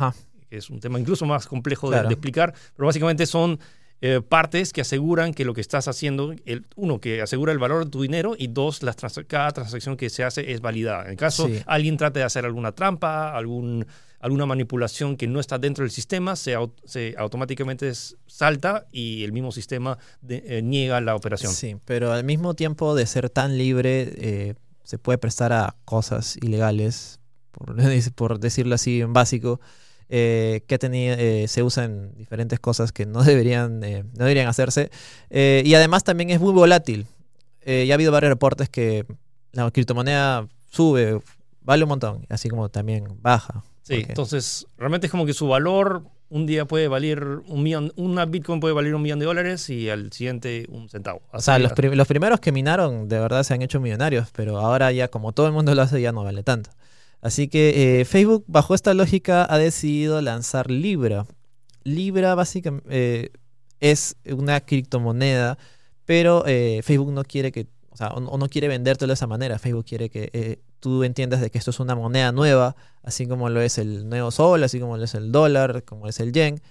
es 0.57 0.69
un 0.69 0.79
tema 0.79 0.99
incluso 0.99 1.25
más 1.25 1.45
complejo 1.45 1.91
de, 1.91 1.99
explicar, 1.99 2.53
pero 2.75 2.87
básicamente 2.87 3.25
son 3.25 3.59
eh, 4.07 4.21
partes 4.21 4.71
que 4.71 4.81
aseguran 4.81 5.33
que 5.33 5.45
lo 5.45 5.55
que 5.55 5.61
estás 5.61 5.87
haciendo, 5.87 6.35
el, 6.45 6.67
uno, 6.75 7.01
que 7.01 7.23
asegura 7.23 7.51
el 7.51 7.57
valor 7.57 7.85
de 7.85 7.89
tu 7.89 8.03
dinero 8.03 8.35
y 8.37 8.45
dos, 8.45 8.83
las 8.83 8.97
cada 9.27 9.49
transacción 9.49 9.97
que 9.97 10.11
se 10.11 10.23
hace 10.23 10.51
es 10.51 10.61
validada. 10.61 11.09
En 11.09 11.15
caso 11.15 11.49
alguien 11.65 11.97
trate 11.97 12.19
de 12.19 12.25
hacer 12.25 12.45
alguna 12.45 12.71
trampa, 12.73 13.35
algún 13.35 13.87
alguna 14.19 14.45
manipulación 14.45 15.17
que 15.17 15.25
no 15.25 15.39
está 15.39 15.57
dentro 15.57 15.83
del 15.83 15.89
sistema, 15.89 16.35
se, 16.35 16.55
se 16.83 17.15
automáticamente 17.17 17.91
salta 18.27 18.85
y 18.91 19.23
el 19.23 19.31
mismo 19.31 19.51
sistema 19.51 19.97
eh, 20.29 20.61
niega 20.63 21.01
la 21.01 21.15
operación. 21.15 21.51
Sí, 21.51 21.77
pero 21.83 22.11
al 22.11 22.23
mismo 22.23 22.53
tiempo 22.53 22.93
de 22.93 23.07
ser 23.07 23.31
tan 23.31 23.57
libre, 23.57 24.13
eh, 24.17 24.53
se 24.83 24.99
puede 24.99 25.17
prestar 25.17 25.51
a 25.51 25.75
cosas 25.83 26.37
ilegales, 26.37 27.19
por, 27.51 27.75
por 28.15 28.39
decirlo 28.39 28.75
así 28.75 29.01
en 29.01 29.13
básico. 29.13 29.59
Eh, 30.07 30.61
que 30.67 30.77
tenía, 30.77 31.17
se 31.47 31.63
usan 31.63 32.13
diferentes 32.15 32.59
cosas 32.59 32.91
que 32.91 33.05
no 33.05 33.23
deberían, 33.23 33.79
no 33.79 33.87
deberían 34.13 34.47
hacerse. 34.47 34.91
y 35.29 35.73
además 35.73 36.03
también 36.03 36.29
es 36.29 36.39
muy 36.39 36.53
volátil. 36.53 37.07
ya 37.65 37.93
ha 37.93 37.95
habido 37.95 38.11
varios 38.11 38.29
reportes 38.29 38.69
que 38.69 39.05
la 39.51 39.69
criptomoneda 39.71 40.47
sube, 40.69 41.19
vale 41.61 41.83
un 41.83 41.89
montón, 41.89 42.25
así 42.29 42.49
como 42.49 42.69
también 42.69 43.05
baja. 43.21 43.63
Sí, 43.81 44.05
entonces 44.07 44.67
realmente 44.77 45.07
es 45.07 45.11
como 45.11 45.25
que 45.25 45.33
su 45.33 45.47
valor 45.47 46.03
un 46.29 46.45
día 46.45 46.65
puede 46.65 46.87
valer 46.87 47.23
un 47.47 47.63
millón, 47.63 47.93
una 47.95 48.25
Bitcoin 48.25 48.59
puede 48.59 48.73
valer 48.73 48.95
un 48.95 49.01
millón 49.01 49.19
de 49.19 49.25
dólares 49.25 49.69
y 49.69 49.89
al 49.89 50.11
siguiente 50.11 50.65
un 50.69 50.89
centavo. 50.89 51.21
o 51.31 51.39
sea, 51.39 51.59
los, 51.59 51.73
primeros 51.73 52.39
que 52.39 52.51
minaron 52.51 53.07
de 53.07 53.19
verdad 53.19 53.43
se 53.43 53.53
han 53.53 53.61
hecho 53.61 53.79
millonarios, 53.79 54.29
pero 54.35 54.57
ahora 54.57 54.91
ya 54.91 55.07
como 55.07 55.33
todo 55.33 55.47
el 55.47 55.53
mundo 55.53 55.73
lo 55.75 55.81
hace 55.81 56.01
ya 56.01 56.11
no 56.11 56.23
vale 56.23 56.43
tanto. 56.43 56.71
Así 57.25 57.47
que 57.47 58.01
eh, 58.01 58.05
Facebook 58.05 58.43
bajo 58.47 58.75
esta 58.75 58.93
lógica 58.93 59.47
ha 59.49 59.57
decidido 59.57 60.21
lanzar 60.21 60.69
Libra. 60.69 61.25
Libra 61.83 62.35
básicamente 62.35 62.85
eh, 62.89 63.31
es 63.79 64.15
una 64.29 64.61
criptomoneda, 64.61 65.57
pero 66.05 66.43
eh, 66.45 66.81
Facebook 66.83 67.11
no 67.11 67.23
quiere 67.23 67.51
que, 67.51 67.65
o 67.89 67.97
sea, 67.97 68.09
o 68.09 68.37
no 68.37 68.47
quiere 68.47 68.67
vendértelo 68.67 69.09
de 69.09 69.15
esa 69.15 69.25
manera. 69.25 69.57
Facebook 69.57 69.85
quiere 69.85 70.11
que 70.11 70.59
tú 70.79 71.03
entiendas 71.03 71.41
de 71.41 71.49
que 71.49 71.57
esto 71.57 71.71
es 71.71 71.79
una 71.79 71.95
moneda 71.95 72.31
nueva, 72.31 72.75
así 73.01 73.25
como 73.25 73.49
lo 73.49 73.59
es 73.59 73.79
el 73.79 74.07
nuevo 74.07 74.29
sol, 74.29 74.63
así 74.63 74.79
como 74.79 74.95
lo 74.95 75.03
es 75.03 75.15
el 75.15 75.31
dólar, 75.31 75.83
como 75.83 76.07
es 76.07 76.19
el 76.19 76.31
yen, 76.31 76.61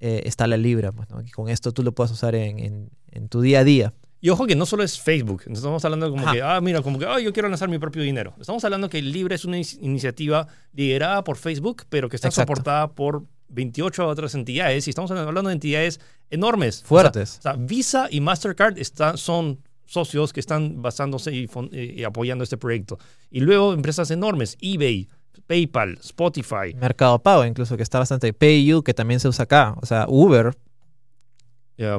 eh, 0.00 0.22
está 0.24 0.46
la 0.46 0.56
libra. 0.56 0.90
Pues, 0.90 1.06
Y 1.26 1.30
con 1.32 1.50
esto 1.50 1.72
tú 1.72 1.82
lo 1.82 1.92
puedes 1.92 2.10
usar 2.10 2.34
en, 2.34 2.88
tu 3.28 3.42
día 3.42 3.60
a 3.60 3.64
día. 3.64 3.92
Y 4.20 4.30
ojo 4.30 4.46
que 4.46 4.56
no 4.56 4.66
solo 4.66 4.82
es 4.82 4.98
Facebook, 4.98 5.44
estamos 5.46 5.84
hablando 5.84 6.10
como 6.10 6.30
que, 6.32 6.42
ah, 6.42 6.60
mira, 6.60 6.82
como 6.82 6.98
que, 6.98 7.06
ah, 7.06 7.20
yo 7.20 7.32
quiero 7.32 7.48
lanzar 7.48 7.68
mi 7.68 7.78
propio 7.78 8.02
dinero. 8.02 8.34
Estamos 8.40 8.64
hablando 8.64 8.88
que 8.88 9.00
Libra 9.00 9.34
es 9.34 9.44
una 9.44 9.58
iniciativa 9.58 10.48
liderada 10.72 11.22
por 11.22 11.36
Facebook, 11.36 11.84
pero 11.88 12.08
que 12.08 12.16
está 12.16 12.30
soportada 12.30 12.88
por 12.88 13.24
28 13.48 14.06
otras 14.06 14.34
entidades. 14.34 14.86
Y 14.86 14.90
estamos 14.90 15.10
hablando 15.12 15.48
de 15.48 15.54
entidades 15.54 16.00
enormes. 16.30 16.82
Fuertes. 16.84 17.38
O 17.38 17.42
sea, 17.42 17.52
Visa 17.54 18.08
y 18.10 18.20
Mastercard 18.20 18.78
están, 18.78 19.16
son 19.18 19.60
socios 19.86 20.32
que 20.32 20.40
están 20.40 20.82
basándose 20.82 21.32
y, 21.32 22.04
apoyando 22.04 22.44
este 22.44 22.56
proyecto. 22.56 22.98
Y 23.30 23.40
luego 23.40 23.72
empresas 23.72 24.10
enormes, 24.10 24.56
eBay, 24.60 25.08
PayPal, 25.46 25.98
Spotify. 26.00 26.74
Mercado 26.76 27.20
Pago, 27.20 27.44
incluso, 27.44 27.76
que 27.76 27.82
está 27.82 27.98
bastante. 27.98 28.32
PayU, 28.32 28.82
que 28.82 28.94
también 28.94 29.20
se 29.20 29.28
usa 29.28 29.44
acá. 29.44 29.74
O 29.80 29.86
sea, 29.86 30.06
Uber. 30.08 30.56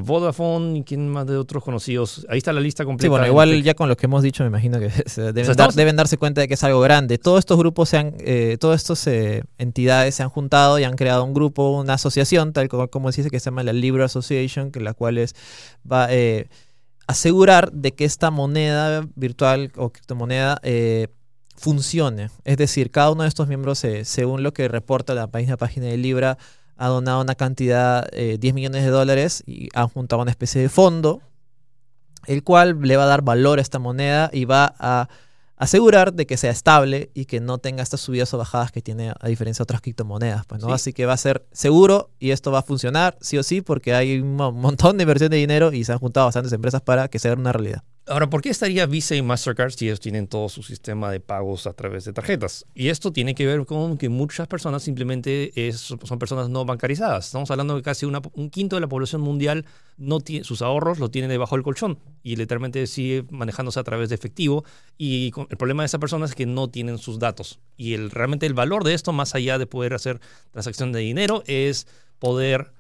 Vodafone 0.02 0.80
y 0.80 0.84
quién 0.84 1.08
más 1.08 1.26
de 1.26 1.38
otros 1.38 1.64
conocidos. 1.64 2.26
Ahí 2.28 2.40
está 2.40 2.52
la 2.52 2.60
lista 2.60 2.84
completa. 2.84 3.06
Sí, 3.06 3.10
bueno, 3.10 3.26
igual 3.26 3.64
ya 3.64 3.74
con 3.76 3.88
lo 3.88 3.96
que 3.96 4.08
hemos 4.08 4.22
dicho, 4.22 4.44
me 4.44 4.48
imagino 4.48 4.78
que 4.78 4.90
deben, 5.34 5.96
darse 5.96 6.18
cuenta 6.18 6.42
de 6.42 6.50
que 6.50 6.56
es 6.56 6.64
algo 6.66 6.82
grande. 6.82 7.18
Todos 7.18 7.40
estos 7.40 7.58
grupos, 7.58 7.88
se 7.88 7.98
han, 7.98 8.14
eh, 8.20 8.58
todas 8.60 8.82
estas 8.82 9.08
eh, 9.08 9.44
entidades 9.58 10.16
se 10.16 10.24
han 10.24 10.30
juntado 10.30 10.80
y 10.80 10.84
han 10.84 10.98
creado 10.98 11.24
un 11.24 11.34
grupo, 11.34 11.80
una 11.80 11.94
asociación, 11.94 12.52
tal 12.52 12.68
como, 12.68 12.90
como 12.90 13.12
se 13.14 13.22
dice, 13.22 13.30
que 13.30 13.40
se 13.40 13.46
llama 13.46 13.64
la 13.64 13.72
Libra 13.72 14.04
Association, 14.04 14.72
que 14.72 14.82
la 14.82 14.94
cual 14.94 15.18
es, 15.18 15.34
va, 15.90 16.08
eh, 16.12 16.50
asegurar 17.08 17.72
de 17.72 17.94
que 17.94 18.04
esta 18.04 18.32
moneda 18.32 19.08
virtual 19.16 19.72
o 19.78 19.92
criptomoneda 19.92 20.60
eh, 20.62 21.08
funcione. 21.56 22.32
Es 22.44 22.58
decir, 22.58 22.92
cada 22.92 23.12
uno 23.12 23.24
de 23.24 23.30
estos 23.30 23.48
miembros, 23.48 23.82
según 24.04 24.44
lo 24.44 24.52
que 24.52 24.68
reporta 24.68 25.14
la 25.14 25.28
página, 25.28 25.56
página 25.56 25.86
de 25.86 25.98
Libra, 25.98 26.38
ha 26.80 26.88
donado 26.88 27.22
una 27.22 27.36
cantidad, 27.36 28.08
eh, 28.14 28.38
10 28.40 28.54
millones 28.54 28.86
de 28.86 28.90
dólares 28.90 29.44
y 29.46 29.68
han 29.74 29.90
juntado 29.90 30.22
una 30.22 30.32
especie 30.32 30.62
de 30.62 30.70
fondo, 30.70 31.22
el 32.26 32.42
cual 32.42 32.80
le 32.82 32.96
va 32.96 33.04
a 33.04 33.08
dar 33.08 33.22
valor 33.22 33.60
a 33.60 33.62
esta 33.62 33.80
moneda 33.80 34.30
y 34.32 34.46
va 34.46 34.74
a 34.80 35.10
asegurar 35.58 36.14
de 36.14 36.26
que 36.26 36.38
sea 36.38 36.52
estable 36.52 37.12
y 37.14 37.26
que 37.26 37.42
no 37.42 37.58
tenga 37.58 37.84
estas 37.84 38.00
subidas 38.00 38.34
o 38.34 38.38
bajadas 38.38 38.72
que 38.72 38.82
tiene 38.82 39.12
a 39.20 39.28
diferencia 39.28 39.62
de 39.62 39.64
otras 39.64 39.82
criptomonedas. 39.82 40.46
Pues, 40.46 40.62
¿no? 40.62 40.74
Así 40.74 40.94
que 40.94 41.06
va 41.06 41.14
a 41.14 41.18
ser 41.18 41.46
seguro 41.52 42.12
y 42.18 42.32
esto 42.32 42.50
va 42.50 42.60
a 42.60 42.64
funcionar 42.64 43.18
sí 43.20 43.38
o 43.38 43.44
sí 43.44 43.60
porque 43.60 43.94
hay 43.94 44.22
un 44.22 44.38
montón 44.38 44.98
de 44.98 45.04
inversión 45.04 45.32
de 45.32 45.38
dinero 45.38 45.74
y 45.74 45.84
se 45.84 45.92
han 45.92 46.00
juntado 46.00 46.28
bastantes 46.28 46.54
empresas 46.54 46.82
para 46.82 47.10
que 47.10 47.20
sea 47.20 47.34
una 47.34 47.52
realidad. 47.52 47.84
Ahora, 48.10 48.28
¿por 48.28 48.42
qué 48.42 48.50
estaría 48.50 48.88
Visa 48.88 49.16
y 49.16 49.22
Mastercard 49.22 49.70
si 49.70 49.86
ellos 49.86 50.00
tienen 50.00 50.28
todo 50.28 50.50
su 50.50 50.64
sistema 50.64 51.12
de 51.12 51.20
pagos 51.20 51.68
a 51.68 51.74
través 51.74 52.06
de 52.06 52.14
tarjetas? 52.14 52.66
Y 52.74 52.88
esto 52.88 53.14
tiene 53.14 53.36
que 53.36 53.46
ver 53.46 53.68
con 53.68 54.00
que 54.00 54.10
muchas 54.10 54.48
personas 54.48 54.82
simplemente 54.82 55.52
son 55.74 56.18
personas 56.18 56.50
no 56.50 56.66
bancarizadas. 56.66 57.28
Estamos 57.28 57.52
hablando 57.52 57.76
de 57.76 57.84
casi 57.84 58.08
un 58.08 58.50
quinto 58.50 58.78
de 58.78 58.80
la 58.80 58.88
población 58.88 59.22
mundial 59.22 59.64
no 59.98 60.22
tiene, 60.22 60.44
sus 60.44 60.64
ahorros 60.64 60.98
lo 60.98 61.12
tiene 61.12 61.28
debajo 61.28 61.56
del 61.56 61.62
colchón 61.62 62.00
y 62.24 62.36
literalmente 62.36 62.88
sigue 62.88 63.26
manejándose 63.30 63.80
a 63.80 63.84
través 63.84 64.10
de 64.10 64.16
efectivo. 64.16 64.66
Y 64.98 65.32
el 65.48 65.58
problema 65.58 65.84
de 65.84 65.88
esa 65.88 66.00
persona 66.00 66.26
es 66.26 66.34
que 66.34 66.48
no 66.48 66.68
tienen 66.68 66.98
sus 66.98 67.20
datos. 67.20 67.60
Y 67.78 67.94
el, 67.94 68.10
realmente 68.10 68.48
el 68.48 68.56
valor 68.56 68.86
de 68.86 68.96
esto, 68.96 69.14
más 69.14 69.36
allá 69.36 69.60
de 69.60 69.68
poder 69.68 69.94
hacer 69.94 70.20
transacción 70.50 70.92
de 70.94 71.02
dinero, 71.02 71.44
es 71.46 71.86
poder 72.18 72.74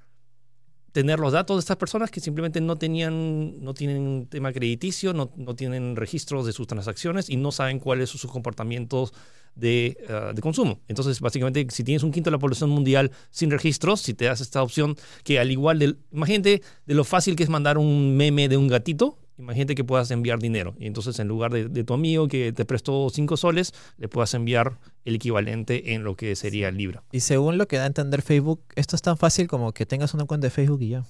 tener 0.91 1.19
los 1.19 1.33
datos 1.33 1.57
de 1.57 1.59
estas 1.59 1.77
personas 1.77 2.11
que 2.11 2.19
simplemente 2.19 2.61
no 2.61 2.77
tenían, 2.77 3.63
no 3.63 3.73
tienen 3.73 4.27
tema 4.27 4.51
crediticio, 4.51 5.13
no, 5.13 5.31
no 5.35 5.55
tienen 5.55 5.95
registros 5.95 6.45
de 6.45 6.53
sus 6.53 6.67
transacciones 6.67 7.29
y 7.29 7.37
no 7.37 7.51
saben 7.51 7.79
cuáles 7.79 8.09
son 8.09 8.19
sus 8.19 8.31
comportamientos 8.31 9.13
de, 9.55 9.97
eh, 10.07 10.31
de, 10.33 10.41
consumo. 10.41 10.79
Entonces, 10.87 11.19
básicamente, 11.19 11.65
si 11.69 11.83
tienes 11.83 12.03
un 12.03 12.11
quinto 12.11 12.29
de 12.29 12.35
la 12.35 12.39
población 12.39 12.69
mundial 12.69 13.11
sin 13.29 13.51
registros, 13.51 14.01
si 14.01 14.13
te 14.13 14.25
das 14.25 14.41
esta 14.41 14.63
opción, 14.63 14.95
que 15.23 15.39
al 15.39 15.51
igual 15.51 15.79
del, 15.79 15.99
imagínate 16.11 16.61
de 16.85 16.93
lo 16.93 17.03
fácil 17.03 17.35
que 17.35 17.43
es 17.43 17.49
mandar 17.49 17.77
un 17.77 18.15
meme 18.15 18.47
de 18.47 18.57
un 18.57 18.67
gatito 18.67 19.17
imagínate 19.39 19.75
que 19.75 19.83
puedas 19.83 20.11
enviar 20.11 20.39
dinero. 20.39 20.75
Y 20.77 20.87
entonces 20.87 21.17
en 21.19 21.27
lugar 21.27 21.51
de, 21.51 21.67
de 21.67 21.83
tu 21.83 21.93
amigo 21.93 22.27
que 22.27 22.53
te 22.53 22.65
prestó 22.65 23.09
5 23.09 23.37
soles, 23.37 23.73
le 23.97 24.07
puedas 24.07 24.33
enviar 24.33 24.77
el 25.05 25.15
equivalente 25.15 25.93
en 25.93 26.03
lo 26.03 26.15
que 26.15 26.35
sería 26.35 26.69
Libra. 26.71 27.03
Y 27.11 27.21
según 27.21 27.57
lo 27.57 27.67
que 27.67 27.77
da 27.77 27.83
a 27.83 27.87
entender 27.87 28.21
Facebook, 28.21 28.61
esto 28.75 28.95
es 28.95 29.01
tan 29.01 29.17
fácil 29.17 29.47
como 29.47 29.73
que 29.73 29.85
tengas 29.85 30.13
una 30.13 30.25
cuenta 30.25 30.47
de 30.47 30.51
Facebook 30.51 30.81
y 30.81 30.89
ya. 30.89 31.03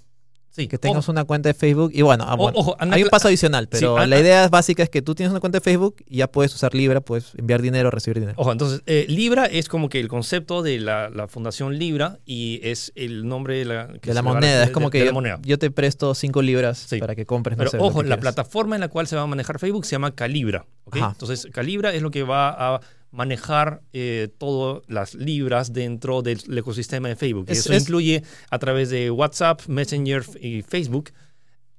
Sí, 0.52 0.68
Que 0.68 0.78
tengas 0.78 1.08
una 1.08 1.24
cuenta 1.26 1.48
de 1.50 1.54
Facebook 1.54 1.92
y 1.94 2.02
bueno, 2.02 2.26
ah, 2.28 2.36
bueno, 2.36 2.58
ojo, 2.58 2.76
hay 2.80 3.04
un 3.04 3.10
paso 3.10 3.28
adicional, 3.28 3.68
pero 3.70 3.98
Sí, 4.02 4.10
la 4.10 4.20
idea 4.20 4.48
básica 4.50 4.84
es 4.84 4.90
que 4.90 5.02
tú 5.02 5.14
tienes 5.16 5.32
una 5.32 5.40
cuenta 5.40 5.58
de 5.60 5.62
Facebook 5.64 5.98
y 6.08 6.18
ya 6.18 6.28
puedes 6.28 6.54
usar 6.56 6.74
Libra, 6.74 7.02
puedes 7.02 7.34
enviar 7.38 7.62
dinero, 7.62 7.92
recibir 7.92 8.20
dinero. 8.20 8.36
Ojo, 8.38 8.52
entonces, 8.52 8.82
eh, 8.88 9.06
Libra 9.08 9.46
es 9.46 9.70
como 9.70 9.90
que 9.90 10.00
el 10.00 10.08
concepto 10.08 10.62
de 10.64 10.80
la, 10.80 11.10
la 11.10 11.28
fundación 11.28 11.78
Libra 11.78 12.20
y 12.26 12.60
es 12.64 12.92
el 12.96 13.28
nombre 13.28 13.58
de 13.60 13.66
la, 13.66 13.88
que 14.02 14.10
de 14.10 14.14
la 14.16 14.22
moneda, 14.22 14.62
es 14.64 14.68
de- 14.68 14.74
como 14.74 14.90
de 14.90 14.92
que 14.92 15.00
la 15.00 15.06
yo, 15.06 15.14
moneda. 15.14 15.40
yo 15.44 15.58
te 15.60 15.72
presto 15.72 16.14
5 16.16 16.42
libras 16.42 16.80
Sí. 16.80 17.00
para 17.00 17.16
que 17.16 17.26
compres, 17.26 17.56
no 17.58 17.62
Pero 17.62 17.72
sé, 17.72 17.78
ojo, 17.78 18.02
la 18.02 18.18
quieras. 18.18 18.20
plataforma 18.20 18.76
en 18.76 18.82
la 18.82 18.88
cual 18.90 19.08
se 19.08 19.16
va 19.16 19.22
a 19.22 19.28
manejar 19.28 19.60
Facebook 19.60 19.86
se 19.86 19.92
llama 19.92 20.16
Calibra. 20.16 20.66
Entonces, 20.92 21.48
Calibra 21.54 21.94
es 21.94 22.02
lo 22.02 22.10
que 22.12 22.24
va 22.24 22.50
a 22.76 22.82
manejar 23.12 23.82
eh, 23.94 24.30
todas 24.38 24.84
las 24.88 25.16
libras 25.16 25.74
dentro 25.74 26.22
del 26.22 26.40
ecosistema 26.58 27.08
de 27.10 27.16
Facebook. 27.16 27.46
Y 27.50 27.54
Es- 27.54 27.60
eso 27.60 27.74
es- 27.74 27.84
incluye 27.84 28.24
a 28.50 28.60
través 28.60 28.90
de 28.90 29.10
WhatsApp, 29.12 29.62
Messenger 29.68 30.24
y 30.40 30.62
Facebook. 30.62 31.12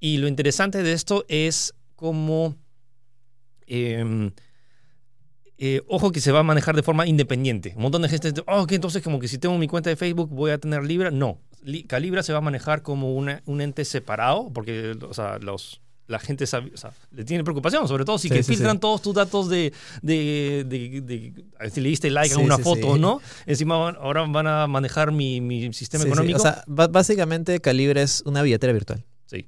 Y 0.01 0.17
lo 0.19 0.27
interesante 0.29 0.83
de 0.83 0.93
esto 0.93 1.25
es 1.29 1.75
cómo... 1.95 2.57
em, 3.67 4.33
eh, 5.59 5.83
ojo 5.89 6.11
que 6.11 6.21
se 6.21 6.33
va 6.33 6.41
a 6.41 6.43
manejar 6.43 6.75
de 6.75 6.83
forma 6.83 7.07
independiente. 7.07 7.75
Un 7.77 7.83
montón 7.83 8.01
de 8.03 8.09
gente 8.09 8.31
dice, 8.31 8.43
oh, 8.47 8.63
ok, 8.63 8.73
entonces 8.73 9.03
como 9.03 9.19
que 9.21 9.29
si 9.29 9.37
tengo 9.39 9.57
mi 9.59 9.69
cuenta 9.69 9.91
de 9.91 9.97
Facebook 9.97 10.31
voy 10.31 10.51
a 10.53 10.59
tener 10.59 10.85
Libra. 10.85 11.11
No, 11.11 11.39
Li- 11.63 11.85
Calibra 11.85 12.23
se 12.23 12.33
va 12.33 12.39
a 12.39 12.43
manejar 12.43 12.83
como 12.83 13.15
una- 13.15 13.43
un 13.45 13.61
ente 13.61 13.85
separado 13.85 14.51
porque 14.55 14.97
o 15.07 15.13
sea, 15.13 15.39
los, 15.39 15.83
la 16.11 16.19
gente 16.19 16.47
sabe- 16.47 16.73
o 16.75 16.77
sea, 16.77 16.93
le 17.13 17.25
tiene 17.25 17.45
preocupación, 17.45 17.87
sobre 17.89 18.05
todo 18.05 18.19
si 18.19 18.29
Sí, 18.29 18.35
que 18.35 18.43
sí, 18.43 18.53
filtran 18.55 18.77
sí. 18.77 18.81
todos 18.81 19.01
tus 19.01 19.15
datos 19.15 19.49
de, 19.49 19.73
de, 20.03 20.65
de- 20.67 21.01
de- 21.01 21.45
a 21.59 21.63
ver 21.63 21.71
si 21.71 21.81
le 21.81 21.89
diste 21.89 22.11
like 22.11 22.35
a 22.35 22.39
una 22.39 22.59
foto 22.59 22.89
o 22.89 22.99
no. 22.99 23.21
Encima 23.47 23.77
van- 23.79 23.97
ahora 23.97 24.25
van 24.27 24.47
a 24.47 24.67
manejar 24.67 25.13
mi, 25.13 25.41
mi 25.41 25.73
sistema 25.73 26.05
económico. 26.05 26.39
O 26.39 26.43
sea, 26.43 26.65
básicamente 26.67 27.61
Calibre 27.61 28.03
es 28.03 28.23
una 28.27 28.43
billetera 28.43 28.73
virtual. 28.73 29.05
sí. 29.27 29.47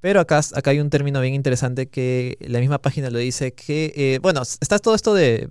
Pero 0.00 0.20
acá, 0.20 0.40
acá 0.54 0.70
hay 0.70 0.78
un 0.78 0.90
término 0.90 1.20
bien 1.20 1.34
interesante 1.34 1.88
que 1.88 2.36
la 2.40 2.60
misma 2.60 2.78
página 2.78 3.10
lo 3.10 3.18
dice, 3.18 3.52
que, 3.52 3.92
eh, 3.96 4.20
bueno, 4.22 4.42
está 4.42 4.78
todo 4.78 4.94
esto 4.94 5.12
de, 5.12 5.50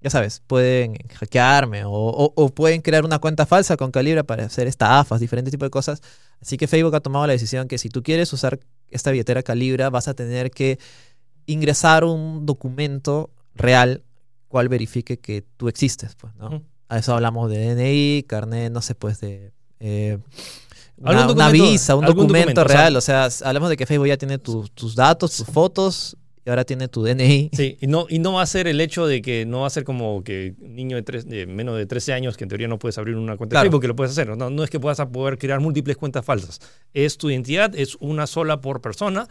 ya 0.00 0.10
sabes, 0.10 0.42
pueden 0.46 0.96
hackearme 1.14 1.84
o, 1.84 1.90
o- 1.92 2.32
o 2.36 2.48
pueden 2.50 2.82
crear 2.82 3.04
una 3.04 3.18
cuenta 3.18 3.46
falsa 3.46 3.76
con 3.76 3.90
Calibra 3.90 4.22
para 4.22 4.44
hacer 4.44 4.66
estafas, 4.66 5.20
diferentes 5.20 5.50
tipos 5.52 5.66
de 5.66 5.70
cosas. 5.70 6.00
Así 6.40 6.56
que 6.56 6.66
Facebook 6.68 6.94
ha 6.94 7.00
tomado 7.00 7.26
la 7.26 7.32
decisión 7.32 7.66
que 7.68 7.78
si 7.78 7.88
tú 7.88 8.02
quieres 8.02 8.32
usar 8.32 8.60
esta 8.90 9.10
billetera 9.10 9.42
Calibra, 9.42 9.90
vas 9.90 10.06
a 10.08 10.14
tener 10.14 10.50
que 10.50 10.78
ingresar 11.46 12.04
un 12.04 12.46
documento 12.46 13.30
real 13.54 14.02
cual 14.48 14.68
verifique 14.68 15.18
que 15.18 15.42
tú 15.56 15.68
existes, 15.68 16.14
pues, 16.14 16.34
¿no? 16.36 16.62
A 16.88 16.98
eso 16.98 17.14
hablamos 17.14 17.50
de 17.50 17.74
DNI, 17.74 18.22
carnet, 18.26 18.72
no 18.72 18.80
sé, 18.80 18.94
pues 18.94 19.20
de... 19.20 19.52
eh, 19.80 20.18
una, 20.96 21.26
una 21.32 21.50
visa, 21.72 21.94
un 21.96 22.04
documento, 22.06 22.38
documento, 22.38 22.64
real. 22.64 22.96
O 22.96 23.00
sea, 23.00 23.28
hablamos 23.44 23.68
de 23.68 23.76
que 23.76 23.84
Facebook 23.86 24.08
ya 24.08 24.16
tiene 24.16 24.38
tu- 24.38 24.66
tus 24.68 24.94
datos, 24.96 25.36
tus 25.36 25.46
fotos, 25.46 26.16
ahora 26.50 26.64
tiene 26.64 26.88
tu 26.88 27.02
DNI. 27.02 27.50
Sí, 27.52 27.76
y 27.80 27.86
no, 27.86 28.06
y 28.08 28.18
no 28.18 28.34
va 28.34 28.42
a 28.42 28.46
ser 28.46 28.66
el 28.68 28.80
hecho 28.80 29.06
de 29.06 29.22
que 29.22 29.44
no 29.46 29.60
va 29.60 29.66
a 29.66 29.70
ser 29.70 29.84
como 29.84 30.22
que 30.24 30.54
un 30.60 30.74
niño 30.74 30.96
de, 30.96 31.02
tres- 31.02 31.26
de 31.26 31.46
menos 31.46 31.76
de 31.76 31.86
13 31.86 32.12
años 32.12 32.36
que 32.36 32.44
en 32.44 32.48
teoría 32.48 32.68
no 32.68 32.78
puedes 32.78 32.98
abrir 32.98 33.16
una 33.16 33.36
cuenta 33.36 33.54
Claro. 33.54 33.64
de 33.64 33.68
Facebook, 33.68 33.80
que 33.82 33.88
lo 33.88 33.96
puedes 33.96 34.12
hacer. 34.12 34.36
No, 34.36 34.50
no 34.50 34.64
es 34.64 34.70
que 34.70 34.80
puedas 34.80 35.00
poder 35.12 35.38
crear 35.38 35.60
múltiples 35.60 35.96
cuentas 35.96 36.24
falsas. 36.24 36.60
Es 36.94 37.18
tu 37.18 37.30
identidad, 37.30 37.74
es 37.74 37.96
una 38.00 38.26
sola 38.26 38.60
por 38.60 38.80
persona. 38.80 39.28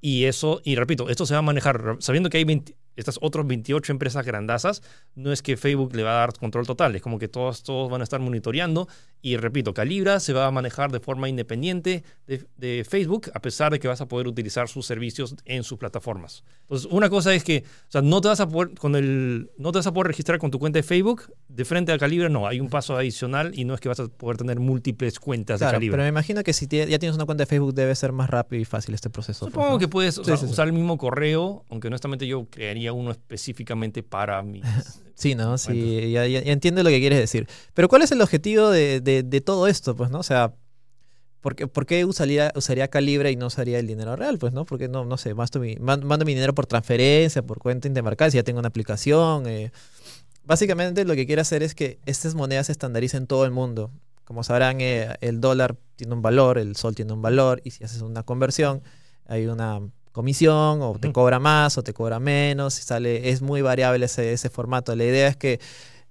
Y 0.00 0.24
eso, 0.24 0.60
y 0.62 0.76
repito, 0.76 1.08
esto 1.08 1.24
se 1.26 1.32
va 1.34 1.38
a 1.38 1.42
manejar 1.42 1.96
sabiendo 2.00 2.28
que 2.30 2.36
hay 2.36 2.44
20 2.44 2.76
estas 2.96 3.18
otras 3.20 3.46
28 3.46 3.92
empresas 3.92 4.24
grandazas. 4.26 4.82
No 5.14 5.32
es 5.32 5.42
que 5.42 5.56
Facebook 5.56 5.94
le 5.94 6.02
va 6.02 6.12
a 6.16 6.20
dar 6.20 6.32
control 6.38 6.66
total, 6.66 6.96
es 6.96 7.02
como 7.02 7.18
que 7.18 7.28
todos, 7.28 7.62
todos 7.62 7.90
van 7.90 8.00
a 8.00 8.04
estar 8.04 8.20
monitoreando. 8.20 8.88
Y 9.22 9.36
repito, 9.36 9.74
Calibra 9.74 10.20
se 10.20 10.32
va 10.32 10.46
a 10.46 10.50
manejar 10.50 10.92
de 10.92 11.00
forma 11.00 11.28
independiente 11.28 12.04
de, 12.26 12.44
de 12.56 12.84
Facebook, 12.88 13.30
a 13.34 13.40
pesar 13.40 13.72
de 13.72 13.78
que 13.80 13.88
vas 13.88 14.00
a 14.00 14.06
poder 14.06 14.26
utilizar 14.28 14.68
sus 14.68 14.86
servicios 14.86 15.34
en 15.44 15.64
sus 15.64 15.78
plataformas. 15.78 16.44
Entonces, 16.62 16.88
una 16.90 17.08
cosa 17.10 17.34
es 17.34 17.42
que, 17.44 17.64
o 17.66 17.90
sea, 17.90 18.02
no 18.02 18.20
te 18.20 18.28
vas 18.28 18.40
a 18.40 18.48
poder, 18.48 18.74
con 18.74 18.94
el, 18.94 19.50
no 19.58 19.72
te 19.72 19.78
vas 19.78 19.86
a 19.86 19.92
poder 19.92 20.08
registrar 20.08 20.38
con 20.38 20.50
tu 20.50 20.58
cuenta 20.58 20.78
de 20.78 20.82
Facebook 20.82 21.22
de 21.48 21.64
frente 21.64 21.92
a 21.92 21.98
Calibra, 21.98 22.28
no, 22.28 22.46
hay 22.46 22.60
un 22.60 22.68
paso 22.68 22.96
adicional 22.96 23.52
y 23.58 23.64
no 23.64 23.74
es 23.74 23.80
que 23.80 23.88
vas 23.88 24.00
a 24.00 24.06
poder 24.08 24.36
tener 24.36 24.60
múltiples 24.60 25.18
cuentas 25.18 25.60
de 25.60 25.66
Calibra. 25.66 25.94
pero 25.94 26.02
me 26.04 26.08
imagino 26.08 26.42
que 26.44 26.52
si 26.52 26.66
ya 26.66 26.98
tienes 26.98 27.14
una 27.16 27.24
cuenta 27.26 27.42
de 27.42 27.46
Facebook 27.46 27.74
debe 27.74 27.94
ser 27.94 28.12
más 28.12 28.30
rápido 28.30 28.60
y 28.60 28.64
fácil 28.64 28.94
este 28.94 29.10
proceso. 29.10 29.46
Supongo 29.46 29.70
¿no? 29.70 29.78
que 29.78 29.88
puedes 29.88 30.18
o 30.18 30.22
Sí, 30.22 30.26
sea, 30.28 30.36
sí, 30.36 30.46
sí. 30.46 30.52
usar 30.52 30.66
el 30.68 30.72
mismo 30.72 30.98
correo, 30.98 31.64
aunque 31.70 31.88
honestamente 31.88 32.26
yo 32.26 32.46
crearía 32.50 32.85
uno 32.92 33.10
específicamente 33.10 34.02
para 34.02 34.42
mis... 34.42 34.64
Sí, 35.18 35.34
¿no? 35.34 35.56
Sí, 35.56 36.10
ya, 36.12 36.26
ya- 36.26 36.40
entiendo 36.40 36.82
lo 36.82 36.90
que 36.90 37.00
quieres 37.00 37.18
decir. 37.18 37.48
Pero 37.72 37.88
¿cuál 37.88 38.02
es 38.02 38.12
el 38.12 38.20
objetivo 38.20 38.68
de, 38.68 39.00
de- 39.00 39.22
de 39.22 39.40
todo 39.40 39.66
esto? 39.66 39.96
Pues, 39.96 40.10
¿no? 40.10 40.18
O 40.18 40.22
sea, 40.22 40.52
¿por 41.40 41.56
qué, 41.56 41.66
por 41.66 41.86
qué 41.86 42.04
usaría, 42.04 42.52
usaría 42.54 42.88
Calibre 42.88 43.30
y 43.30 43.36
no 43.36 43.46
usaría 43.46 43.78
el 43.78 43.86
dinero 43.86 44.14
real? 44.14 44.36
Pues, 44.38 44.52
¿no? 44.52 44.66
Porque 44.66 44.88
no, 44.88 45.06
no 45.06 45.16
sé, 45.16 45.32
mando 45.32 45.58
mi, 45.58 45.76
man- 45.76 46.04
mando 46.04 46.26
mi 46.26 46.34
dinero 46.34 46.54
por 46.54 46.66
transferencia, 46.66 47.42
por 47.42 47.60
cuenta 47.60 47.88
intermarcal, 47.88 48.30
si 48.30 48.36
ya 48.36 48.42
tengo 48.42 48.58
una 48.58 48.68
aplicación. 48.68 49.46
eh. 49.46 49.72
Básicamente 50.44 51.04
lo 51.06 51.14
que 51.14 51.26
quiere 51.26 51.40
hacer 51.40 51.62
es 51.62 51.74
que 51.74 51.98
estas 52.04 52.34
monedas 52.34 52.66
se 52.66 52.72
estandaricen 52.72 53.22
en 53.22 53.26
todo 53.26 53.46
el 53.46 53.52
mundo. 53.52 53.90
Como 54.24 54.44
sabrán, 54.44 54.80
eh, 54.82 55.14
el 55.22 55.40
dólar 55.40 55.76
tiene 55.96 56.12
un 56.12 56.20
valor, 56.20 56.58
el 56.58 56.76
sol 56.76 56.94
tiene 56.94 57.12
un 57.14 57.22
valor, 57.22 57.62
y 57.64 57.70
si 57.70 57.84
haces 57.84 58.02
una 58.02 58.22
conversión, 58.22 58.82
hay 59.24 59.46
una 59.46 59.80
comisión, 60.16 60.80
o 60.80 60.96
te 60.98 61.12
cobra 61.12 61.38
más, 61.38 61.76
o 61.76 61.82
te 61.82 61.92
cobra 61.92 62.18
menos, 62.18 62.72
sale, 62.72 63.28
es 63.28 63.42
muy 63.42 63.60
variable 63.60 64.06
ese, 64.06 64.32
ese 64.32 64.48
formato. 64.48 64.96
La 64.96 65.04
idea 65.04 65.28
es 65.28 65.36
que 65.36 65.60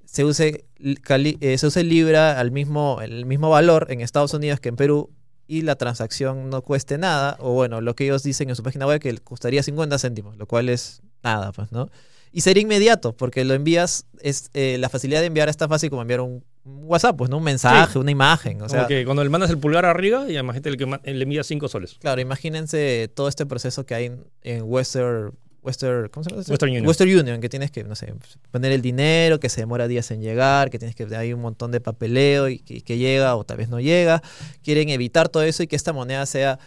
se 0.05 0.23
use, 0.23 0.65
eh, 0.79 1.57
se 1.57 1.67
use 1.67 1.83
Libra 1.83 2.39
al 2.39 2.51
mismo, 2.51 2.99
el 3.01 3.25
mismo 3.25 3.49
valor 3.49 3.87
en 3.89 4.01
Estados 4.01 4.35
Unidos 4.35 4.59
que 4.59 4.69
en 4.69 4.75
Perú, 4.75 5.09
y 5.47 5.63
la 5.63 5.75
transacción 5.75 6.51
no 6.51 6.61
cueste 6.61 6.99
nada, 6.99 7.35
o 7.39 7.53
bueno, 7.53 7.81
lo 7.81 7.95
que 7.95 8.05
ellos 8.05 8.21
dicen 8.21 8.49
en 8.49 8.55
su 8.55 8.61
página 8.61 8.85
web, 8.85 8.99
que 8.99 9.17
costaría 9.17 9.63
50 9.63 9.97
céntimos, 9.97 10.37
lo 10.37 10.45
cual 10.45 10.69
es 10.69 11.01
nada, 11.23 11.51
pues, 11.51 11.71
¿no? 11.71 11.89
Y 12.35 12.41
sería 12.41 12.63
inmediato, 12.63 13.15
porque 13.15 13.45
lo 13.45 13.53
envías, 13.53 14.07
es 14.19 14.49
eh, 14.53 14.75
la 14.77 14.89
facilidad 14.89 15.21
de 15.21 15.27
enviar 15.27 15.47
es 15.47 15.55
tan 15.55 15.69
fácil 15.69 15.89
como 15.89 16.01
enviar 16.01 16.19
un 16.19 16.43
WhatsApp, 16.65 17.15
pues, 17.15 17.29
¿no? 17.29 17.37
Un 17.37 17.45
mensaje, 17.45 17.97
una 17.97 18.11
imagen. 18.11 18.57
O 18.57 18.67
Como 18.67 18.69
sea, 18.71 18.87
que 18.87 19.05
cuando 19.05 19.23
le 19.23 19.29
mandas 19.29 19.49
el 19.51 19.57
pulgar 19.57 19.85
arriba, 19.85 20.25
y 20.27 20.33
además 20.33 20.59
le, 20.61 20.75
que 20.75 20.85
le 20.85 21.23
envía 21.23 21.45
5 21.45 21.69
soles. 21.69 21.95
claro, 21.97 22.19
imagínense 22.19 23.09
todo 23.15 23.29
este 23.29 23.45
proceso 23.45 23.85
que 23.85 23.95
hay 23.95 24.05
en, 24.07 24.25
en 24.41 24.63
Western, 24.65 25.31
Western, 25.61 26.09
¿cómo 26.09 26.25
se 26.25 26.31
llama? 26.31 26.43
Western 26.45 26.71
Union. 26.71 26.85
Western 26.85 27.09
Union, 27.09 27.39
que 27.39 27.47
tienes 27.47 27.71
que, 27.71 27.85
no 27.85 27.95
sé, 27.95 28.13
poner 28.51 28.73
el 28.73 28.81
dinero, 28.81 29.39
que 29.39 29.47
se 29.47 29.61
demora 29.61 29.87
días 29.87 30.11
en 30.11 30.21
llegar, 30.21 30.69
que 30.69 30.77
tienes 30.77 30.93
que, 30.93 31.05
hay 31.15 31.31
un 31.31 31.39
montón 31.39 31.71
de 31.71 31.79
papeleo 31.79 32.49
y 32.49 32.59
que, 32.59 32.81
que 32.81 32.97
llega 32.97 33.33
o 33.37 33.45
tal 33.45 33.55
vez 33.55 33.69
no 33.69 33.79
llega. 33.79 34.21
Quieren 34.61 34.89
evitar 34.89 35.29
todo 35.29 35.43
eso 35.43 35.63
y 35.63 35.67
que 35.67 35.77
esta 35.77 35.93
moneda 35.93 36.25
sea, 36.25 36.59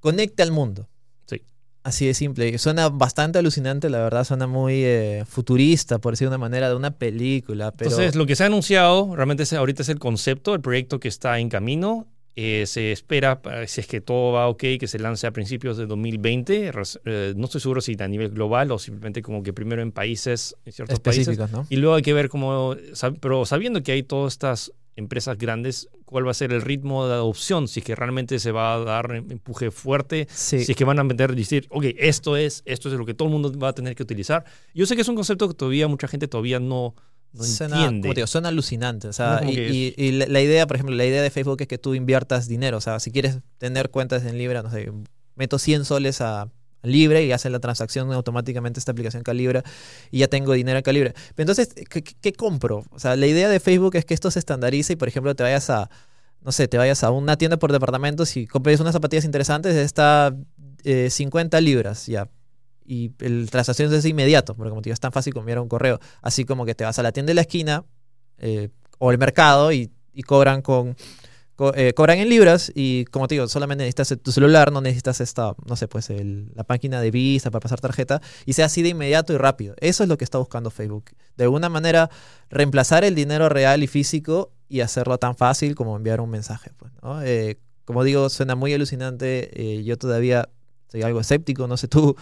conecte 0.00 0.42
al 0.42 0.52
mundo. 0.52 0.88
Sí. 1.84 1.88
Así 1.88 2.06
de 2.06 2.14
simple. 2.14 2.56
Suena 2.58 2.88
bastante 2.88 3.38
alucinante, 3.38 3.90
la 3.90 3.98
verdad, 3.98 4.24
suena 4.24 4.46
muy 4.46 4.84
eh, 4.84 5.24
futurista, 5.26 5.98
por 5.98 6.12
decir 6.12 6.26
de 6.26 6.28
una 6.28 6.38
manera, 6.38 6.68
de 6.68 6.76
una 6.76 6.92
película. 6.92 7.72
Pero 7.72 7.90
Entonces, 7.90 8.14
lo 8.14 8.24
que 8.26 8.36
se 8.36 8.44
ha 8.44 8.46
anunciado 8.46 9.14
realmente 9.16 9.42
es- 9.42 9.52
ahorita 9.52 9.82
es 9.82 9.88
el 9.88 9.98
concepto, 9.98 10.54
el 10.54 10.60
proyecto 10.60 11.00
que 11.00 11.08
está 11.08 11.38
en 11.38 11.48
camino. 11.48 12.06
Eh, 12.34 12.64
se 12.66 12.92
espera, 12.92 13.40
si 13.66 13.82
es 13.82 13.86
que 13.86 14.00
todo 14.00 14.32
va 14.32 14.48
ok, 14.48 14.58
que 14.80 14.86
se 14.86 14.98
lance 14.98 15.26
a 15.26 15.32
principios 15.32 15.76
de 15.76 15.84
2020. 15.86 16.72
Res- 16.72 16.98
eh, 17.04 17.34
no 17.36 17.44
estoy 17.44 17.60
seguro 17.60 17.80
si 17.82 17.94
a 18.00 18.08
nivel 18.08 18.30
global 18.30 18.70
o 18.72 18.78
simplemente 18.78 19.20
como 19.20 19.42
que 19.42 19.52
primero 19.52 19.82
en 19.82 19.92
países, 19.92 20.56
en 20.64 20.72
ciertos 20.72 20.98
países. 21.00 21.28
específicos, 21.28 21.50
¿no? 21.52 21.66
Y 21.68 21.76
luego 21.76 21.96
hay 21.96 22.02
que 22.02 22.14
ver 22.14 22.30
cómo, 22.30 22.74
sab- 22.94 23.18
pero 23.20 23.44
sabiendo 23.44 23.82
que 23.82 23.92
hay 23.92 24.02
todas 24.02 24.32
estas 24.32 24.72
empresas 24.96 25.36
grandes, 25.38 25.88
cuál 26.06 26.26
va 26.26 26.30
a 26.30 26.34
ser 26.34 26.52
el 26.52 26.60
ritmo 26.62 27.06
de 27.06 27.14
adopción, 27.14 27.66
si 27.68 27.80
es 27.80 27.86
que 27.86 27.94
realmente 27.94 28.38
se 28.38 28.50
va 28.52 28.74
a 28.74 28.78
dar 28.78 29.14
empuje 29.14 29.70
fuerte, 29.70 30.26
Sí. 30.30 30.64
si 30.64 30.72
es 30.72 30.76
que 30.78 30.84
van 30.84 30.98
a 30.98 31.04
meter, 31.04 31.34
decir, 31.34 31.66
ok, 31.70 31.84
esto 31.98 32.36
es, 32.36 32.62
esto 32.66 32.88
es 32.90 32.94
lo 32.94 33.04
que 33.06 33.14
todo 33.14 33.28
el 33.28 33.32
mundo 33.32 33.52
va 33.58 33.68
a 33.68 33.72
tener 33.74 33.94
que 33.94 34.02
utilizar. 34.02 34.44
Yo 34.74 34.84
sé 34.86 34.94
que 34.94 35.00
es 35.02 35.08
un 35.08 35.16
concepto 35.16 35.48
que 35.48 35.54
todavía 35.54 35.88
mucha 35.88 36.08
gente 36.08 36.28
todavía 36.28 36.60
no, 36.60 36.94
no 37.32 37.44
Suena, 37.44 37.76
entiende. 37.76 38.00
como 38.02 38.14
te 38.14 38.20
digo, 38.20 38.26
suena 38.26 38.48
alucinante. 38.48 39.08
O 39.08 39.12
sea, 39.12 39.40
y, 39.46 39.54
que 39.54 39.68
y- 39.70 39.94
y 39.96 40.12
la, 40.12 40.40
idea, 40.40 40.66
por 40.66 40.76
ejemplo, 40.76 40.94
la 40.94 41.04
idea 41.04 41.22
de 41.22 41.30
Facebook 41.30 41.60
es 41.60 41.68
que 41.68 41.78
tú 41.78 41.94
inviertas 41.94 42.46
dinero. 42.48 42.76
O 42.76 42.80
sea, 42.80 43.00
si 43.00 43.10
quieres 43.10 43.38
tener 43.58 43.90
cuentas 43.90 44.24
en 44.24 44.38
Libra, 44.38 44.62
no 44.62 44.70
sé, 44.70 44.92
meto 45.34 45.58
100 45.58 45.84
soles 45.84 46.20
a, 46.20 46.48
Libre 46.82 47.24
y 47.24 47.30
hace 47.30 47.48
la 47.48 47.60
transacción 47.60 48.12
automáticamente 48.12 48.80
esta 48.80 48.90
aplicación 48.90 49.22
Calibra 49.22 49.62
y 50.10 50.18
ya 50.18 50.26
tengo 50.26 50.52
dinero 50.52 50.78
en 50.78 50.82
Calibra. 50.82 51.12
Pero 51.36 51.50
entonces, 51.52 51.72
¿qué, 52.20 52.32
compro? 52.32 52.84
O 52.90 52.98
sea, 52.98 53.14
la 53.14 53.26
idea 53.28 53.48
de 53.48 53.60
Facebook 53.60 53.94
es 53.94 54.04
que 54.04 54.14
esto 54.14 54.30
se 54.32 54.40
estandarice 54.40 54.94
y, 54.94 54.96
por 54.96 55.06
ejemplo, 55.06 55.34
te 55.36 55.44
vayas 55.44 55.70
a, 55.70 55.90
no 56.40 56.50
sé, 56.50 56.66
te 56.66 56.78
vayas 56.78 57.04
a 57.04 57.10
una 57.10 57.36
tienda 57.36 57.56
por 57.56 57.70
departamentos 57.70 58.36
y 58.36 58.48
compres 58.48 58.80
unas 58.80 58.94
zapatillas 58.94 59.24
interesantes, 59.24 59.76
está 59.76 60.34
eh, 60.82 61.08
50 61.08 61.60
libras 61.60 62.06
ya. 62.06 62.28
Y 62.84 63.12
el 63.20 63.48
transacción 63.50 63.92
es 63.94 64.04
inmediato, 64.04 64.54
porque 64.54 64.70
como 64.70 64.82
te 64.82 64.88
digo, 64.88 64.94
es 64.94 65.00
tan 65.00 65.12
fácil 65.12 65.32
como 65.32 65.42
enviar 65.42 65.60
un 65.60 65.68
correo. 65.68 66.00
Así 66.20 66.44
como 66.44 66.64
que 66.66 66.74
te 66.74 66.84
vas 66.84 66.98
a 66.98 67.02
la 67.02 67.12
tienda 67.12 67.30
de 67.30 67.34
la 67.34 67.42
esquina 67.42 67.84
eh, 68.38 68.68
o 68.98 69.10
el 69.12 69.18
mercado 69.18 69.72
y, 69.72 69.90
cobran 70.26 70.62
con, 70.62 70.96
co- 71.56 71.72
eh, 71.74 71.92
cobran 71.94 72.18
en 72.18 72.28
libras 72.28 72.70
y 72.74 73.04
como 73.06 73.28
te 73.28 73.36
digo, 73.36 73.48
solamente 73.48 73.84
necesitas 73.84 74.18
tu 74.22 74.32
celular, 74.32 74.72
no 74.72 74.80
necesitas 74.80 75.20
esta, 75.20 75.54
no 75.64 75.76
sé, 75.76 75.88
pues 75.88 76.10
el- 76.10 76.50
la 76.54 76.64
máquina 76.68 77.00
de 77.00 77.10
vista 77.10 77.50
para 77.50 77.60
pasar 77.60 77.80
tarjeta 77.80 78.20
y 78.46 78.52
sea 78.54 78.66
así 78.66 78.82
de 78.82 78.90
inmediato 78.90 79.32
y 79.32 79.36
rápido. 79.38 79.74
Eso 79.80 80.02
es 80.02 80.08
lo 80.08 80.18
que 80.18 80.24
está 80.24 80.38
buscando 80.38 80.70
Facebook. 80.70 81.04
De 81.36 81.44
alguna 81.44 81.68
manera, 81.68 82.10
reemplazar 82.50 83.04
el 83.04 83.14
dinero 83.14 83.48
real 83.48 83.82
y 83.82 83.86
físico 83.86 84.50
y 84.68 84.80
hacerlo 84.80 85.18
tan 85.18 85.36
fácil 85.36 85.74
como 85.74 85.96
enviar 85.96 86.20
un 86.20 86.30
mensaje. 86.30 86.70
Pues. 86.76 86.92
Eh, 87.24 87.56
como 87.84 88.04
digo, 88.04 88.28
suena 88.28 88.54
muy 88.54 88.72
alucinante. 88.72 89.82
yo 89.84 89.96
todavía 89.98 90.48
soy 90.88 91.02
algo 91.02 91.20
escéptico, 91.20 91.66
no 91.66 91.76
sé 91.76 91.88
tú. 91.88 92.16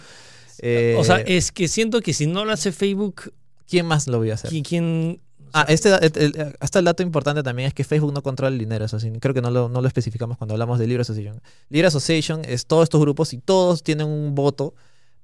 Eh, 0.61 0.95
o 0.97 1.03
sea, 1.03 1.17
es 1.17 1.51
que 1.51 1.67
siento 1.67 2.01
que 2.01 2.13
si 2.13 2.27
no 2.27 2.45
lo 2.45 2.51
hace 2.53 2.71
Facebook, 2.71 3.33
¿quién 3.67 3.85
más 3.85 4.07
lo 4.07 4.19
voy 4.19 4.31
a 4.31 4.35
hacer? 4.35 4.49
¿quién? 4.51 4.63
quién- 4.63 5.21
Ah, 5.53 5.65
este, 5.67 5.89
el- 6.23 6.55
hasta 6.61 6.79
el 6.79 6.85
dato 6.85 7.03
importante 7.03 7.43
también 7.43 7.67
es 7.67 7.73
que 7.73 7.83
Facebook 7.83 8.13
no 8.13 8.21
controla 8.23 8.53
el 8.53 8.57
dinero, 8.59 8.85
eso 8.85 8.99
sí, 9.01 9.11
creo 9.19 9.33
que 9.33 9.41
no 9.41 9.51
lo, 9.51 9.67
no 9.67 9.81
lo 9.81 9.87
especificamos 9.87 10.37
cuando 10.37 10.53
hablamos 10.53 10.79
de 10.79 10.87
Libre 10.87 11.01
Association. 11.01 11.41
Libre 11.69 11.87
Association 11.87 12.41
es 12.45 12.65
todos 12.67 12.83
estos 12.83 13.01
grupos 13.01 13.33
y 13.33 13.37
todos 13.37 13.83
tienen 13.83 14.07
un 14.07 14.33
voto 14.33 14.73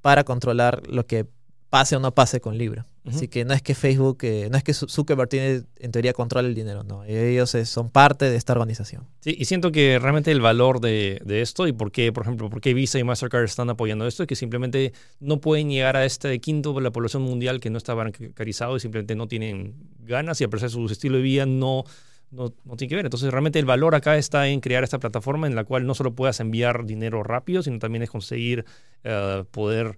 para 0.01 0.25
controlar 0.25 0.83
lo 0.89 1.05
que 1.05 1.25
pase 1.69 1.95
o 1.95 1.99
no 2.01 2.13
pase 2.13 2.41
con 2.41 2.57
Libra. 2.57 2.85
Así 3.07 3.27
que 3.27 3.45
no 3.45 3.53
es 3.53 3.61
que 3.61 3.73
Facebook, 3.75 4.17
eh, 4.23 4.49
no 4.51 4.57
es 4.57 4.63
que 4.63 4.73
Zu- 4.73 4.89
Zuckerberg 4.89 5.29
tiene, 5.29 5.63
en 5.79 5.91
teoría 5.91 6.13
controla 6.13 6.47
el 6.47 6.53
dinero, 6.55 6.83
no, 6.83 7.03
ellos 7.05 7.55
eh, 7.55 7.65
son 7.65 7.89
parte 7.89 8.29
de 8.29 8.35
esta 8.35 8.53
organización. 8.53 9.05
Sí, 9.21 9.35
y 9.37 9.45
siento 9.45 9.71
que 9.71 9.97
realmente 9.99 10.31
el 10.31 10.41
valor 10.41 10.79
de, 10.81 11.21
de 11.25 11.41
esto 11.41 11.67
y 11.67 11.73
por 11.73 11.91
qué, 11.91 12.11
por 12.11 12.23
ejemplo, 12.23 12.49
por 12.49 12.61
qué 12.61 12.73
Visa 12.73 12.99
y 12.99 13.03
Mastercard 13.03 13.43
están 13.45 13.69
apoyando 13.69 14.05
esto 14.07 14.23
es 14.23 14.27
que 14.27 14.35
simplemente 14.35 14.93
no 15.19 15.39
pueden 15.39 15.69
llegar 15.69 15.95
a 15.95 16.05
este 16.05 16.39
quinto 16.39 16.73
de 16.73 16.81
la 16.81 16.91
población 16.91 17.23
mundial 17.23 17.59
que 17.59 17.69
no 17.69 17.77
está 17.77 17.93
bancarizado 17.93 18.75
y 18.77 18.79
simplemente 18.79 19.15
no 19.15 19.27
tienen 19.27 19.75
ganas 19.99 20.39
y 20.41 20.43
a 20.43 20.47
pesar 20.49 20.69
de 20.69 20.73
su 20.73 20.85
estilo 20.87 21.17
de 21.17 21.23
vida 21.23 21.45
no, 21.45 21.83
no, 22.31 22.53
no 22.65 22.75
tiene 22.75 22.89
que 22.89 22.95
ver. 22.95 23.05
Entonces 23.05 23.31
realmente 23.31 23.59
el 23.59 23.65
valor 23.65 23.95
acá 23.95 24.17
está 24.17 24.47
en 24.47 24.59
crear 24.59 24.83
esta 24.83 24.99
plataforma 24.99 25.47
en 25.47 25.55
la 25.55 25.63
cual 25.63 25.85
no 25.85 25.93
solo 25.95 26.13
puedas 26.13 26.39
enviar 26.39 26.85
dinero 26.85 27.23
rápido, 27.23 27.63
sino 27.63 27.79
también 27.79 28.03
es 28.03 28.09
conseguir 28.09 28.65
eh, 29.03 29.43
poder 29.51 29.97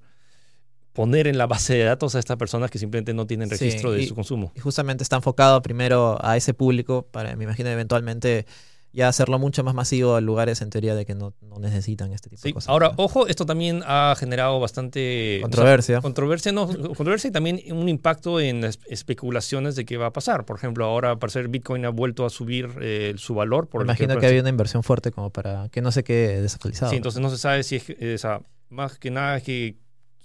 poner 0.93 1.27
en 1.27 1.37
la 1.37 1.45
base 1.47 1.75
de 1.75 1.83
datos 1.83 2.15
a 2.15 2.19
estas 2.19 2.37
personas 2.37 2.71
que 2.71 2.79
simplemente 2.79 3.13
no 3.13 3.25
tienen 3.27 3.49
Sí, 3.49 3.55
registro 3.57 3.91
de 3.91 4.01
y- 4.03 4.07
su 4.07 4.15
consumo. 4.15 4.51
Y 4.55 4.59
justamente 4.59 5.03
está 5.03 5.15
enfocado 5.17 5.61
primero 5.61 6.17
a 6.21 6.35
ese 6.37 6.53
público, 6.53 7.07
para, 7.11 7.35
me 7.35 7.43
imagino, 7.45 7.69
eventualmente 7.69 8.45
ya 8.91 9.07
hacerlo 9.07 9.37
mucho 9.37 9.63
más 9.63 9.75
masivo 9.75 10.15
a 10.15 10.21
lugares 10.21 10.63
en 10.63 10.71
teoría 10.71 10.95
de 10.95 11.05
que 11.05 11.13
no, 11.13 11.35
no 11.41 11.59
necesitan 11.59 12.11
este 12.11 12.27
tipo 12.27 12.41
Sí, 12.41 12.49
de 12.49 12.53
cosas. 12.55 12.69
Ahora, 12.69 12.91
ojo, 12.97 13.27
esto 13.27 13.45
también 13.45 13.83
ha 13.85 14.15
generado 14.17 14.59
bastante 14.59 15.35
o 15.35 15.37
sea, 15.37 15.41
controversia. 15.43 16.01
Controversia, 16.01 16.51
no, 16.51 16.65
controversia 16.67 17.27
y 17.27 17.31
también 17.31 17.61
un 17.71 17.87
impacto 17.87 18.39
en 18.39 18.63
especulaciones 18.87 19.75
de 19.75 19.85
qué 19.85 19.97
va 19.97 20.07
a 20.07 20.13
pasar. 20.13 20.43
Por 20.45 20.57
ejemplo, 20.57 20.85
ahora 20.85 21.11
al 21.11 21.19
parecer 21.19 21.49
Bitcoin 21.49 21.85
ha 21.85 21.89
vuelto 21.89 22.25
a 22.25 22.31
subir 22.31 22.67
eh, 22.81 23.13
su 23.17 23.35
valor. 23.35 23.67
Por 23.67 23.83
imagino 23.83 24.17
que 24.17 24.25
había 24.25 24.41
una 24.41 24.49
inversión 24.49 24.81
fuerte 24.81 25.11
como 25.11 25.29
para 25.29 25.69
que 25.69 25.81
no 25.81 25.91
se 25.91 26.03
quede 26.03 26.41
desactualizado. 26.41 26.89
Sí, 26.89 26.97
entonces 26.97 27.21
no 27.21 27.29
se 27.29 27.37
sabe 27.37 27.61
si 27.63 27.75
es, 27.75 27.89
eh, 27.89 28.13
o 28.15 28.17
sea, 28.17 28.41
más 28.69 28.97
que 28.97 29.11
nada 29.11 29.39
que 29.41 29.77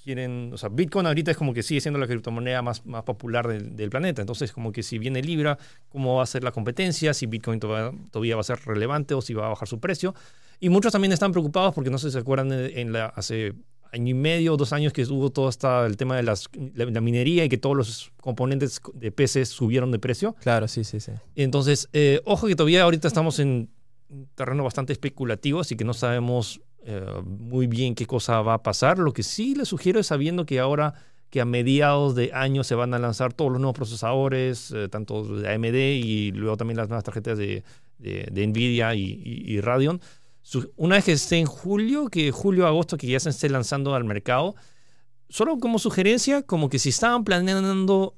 quieren, 0.04 0.50
o 0.52 0.58
sea, 0.58 0.68
Bitcoin 0.68 1.06
ahorita 1.06 1.30
es 1.30 1.36
como 1.36 1.54
que 1.54 1.62
sigue 1.62 1.80
siendo 1.80 1.98
la 1.98 2.06
criptomoneda 2.06 2.62
más, 2.62 2.84
más 2.86 3.02
popular 3.02 3.48
del, 3.48 3.74
del 3.74 3.90
planeta. 3.90 4.20
Entonces, 4.20 4.52
como 4.52 4.70
que 4.70 4.82
si 4.82 4.98
viene 4.98 5.22
Libra, 5.22 5.58
¿cómo 5.88 6.16
va 6.16 6.22
a 6.22 6.26
ser 6.26 6.44
la 6.44 6.52
competencia? 6.52 7.14
Si 7.14 7.26
Bitcoin 7.26 7.58
todavía, 7.58 7.98
todavía 8.10 8.36
va 8.36 8.42
a 8.42 8.44
ser 8.44 8.60
relevante 8.64 9.14
o 9.14 9.22
si 9.22 9.34
va 9.34 9.46
a 9.46 9.48
bajar 9.48 9.66
su 9.66 9.80
precio. 9.80 10.14
Y 10.60 10.68
muchos 10.68 10.92
también 10.92 11.12
están 11.12 11.32
preocupados 11.32 11.74
porque 11.74 11.90
no 11.90 11.98
sé 11.98 12.08
si 12.08 12.12
se 12.12 12.18
acuerdan 12.18 12.52
en 12.52 12.92
la, 12.92 13.06
hace 13.06 13.54
año 13.92 14.10
y 14.10 14.14
medio 14.14 14.54
o 14.54 14.56
dos 14.56 14.72
años 14.72 14.92
que 14.92 15.02
hubo 15.04 15.30
todo 15.30 15.48
esta, 15.48 15.86
el 15.86 15.96
tema 15.96 16.16
de 16.16 16.22
las, 16.22 16.48
la, 16.74 16.84
la 16.86 17.00
minería 17.00 17.44
y 17.44 17.48
que 17.48 17.58
todos 17.58 17.76
los 17.76 18.12
componentes 18.20 18.80
de 18.92 19.12
peces 19.12 19.48
subieron 19.48 19.90
de 19.90 19.98
precio. 19.98 20.34
Claro, 20.40 20.68
sí, 20.68 20.84
sí, 20.84 21.00
sí. 21.00 21.12
Entonces, 21.36 21.88
eh, 21.92 22.20
ojo 22.24 22.46
que 22.46 22.56
todavía 22.56 22.82
ahorita 22.82 23.08
estamos 23.08 23.38
en 23.38 23.70
un 24.08 24.28
terreno 24.34 24.64
bastante 24.64 24.92
especulativo, 24.92 25.60
así 25.60 25.76
que 25.76 25.84
no 25.84 25.94
sabemos 25.94 26.60
eh, 26.84 27.04
muy 27.24 27.66
bien 27.66 27.94
qué 27.94 28.06
cosa 28.06 28.40
va 28.42 28.54
a 28.54 28.62
pasar. 28.62 28.98
Lo 28.98 29.12
que 29.12 29.22
sí 29.22 29.54
les 29.54 29.68
sugiero 29.68 30.00
es 30.00 30.06
sabiendo 30.08 30.46
que 30.46 30.60
ahora 30.60 30.94
que 31.30 31.40
a 31.40 31.44
mediados 31.44 32.14
de 32.14 32.30
año 32.32 32.62
se 32.62 32.74
van 32.76 32.94
a 32.94 32.98
lanzar 32.98 33.32
todos 33.32 33.50
los 33.50 33.60
nuevos 33.60 33.74
procesadores, 33.74 34.70
eh, 34.70 34.88
tanto 34.88 35.24
de 35.24 35.52
AMD 35.52 35.74
y 35.74 36.30
luego 36.32 36.56
también 36.56 36.76
las 36.76 36.88
nuevas 36.88 37.02
tarjetas 37.04 37.36
de, 37.38 37.64
de- 37.98 38.46
Nvidia 38.46 38.94
y, 38.94 39.20
y- 39.24 39.60
Radeon. 39.60 40.00
Una 40.76 40.96
vez 40.96 41.04
que 41.06 41.12
esté 41.12 41.38
en 41.38 41.46
julio, 41.46 42.08
que 42.08 42.30
julio, 42.30 42.66
agosto, 42.66 42.96
que 42.98 43.06
ya 43.08 43.18
se 43.18 43.30
esté 43.30 43.48
lanzando 43.48 43.94
al 43.94 44.04
mercado, 44.04 44.54
solo 45.28 45.58
como 45.58 45.78
sugerencia, 45.78 46.42
como 46.42 46.68
que 46.68 46.78
si 46.78 46.90
estaban 46.90 47.24
planeando 47.24 48.14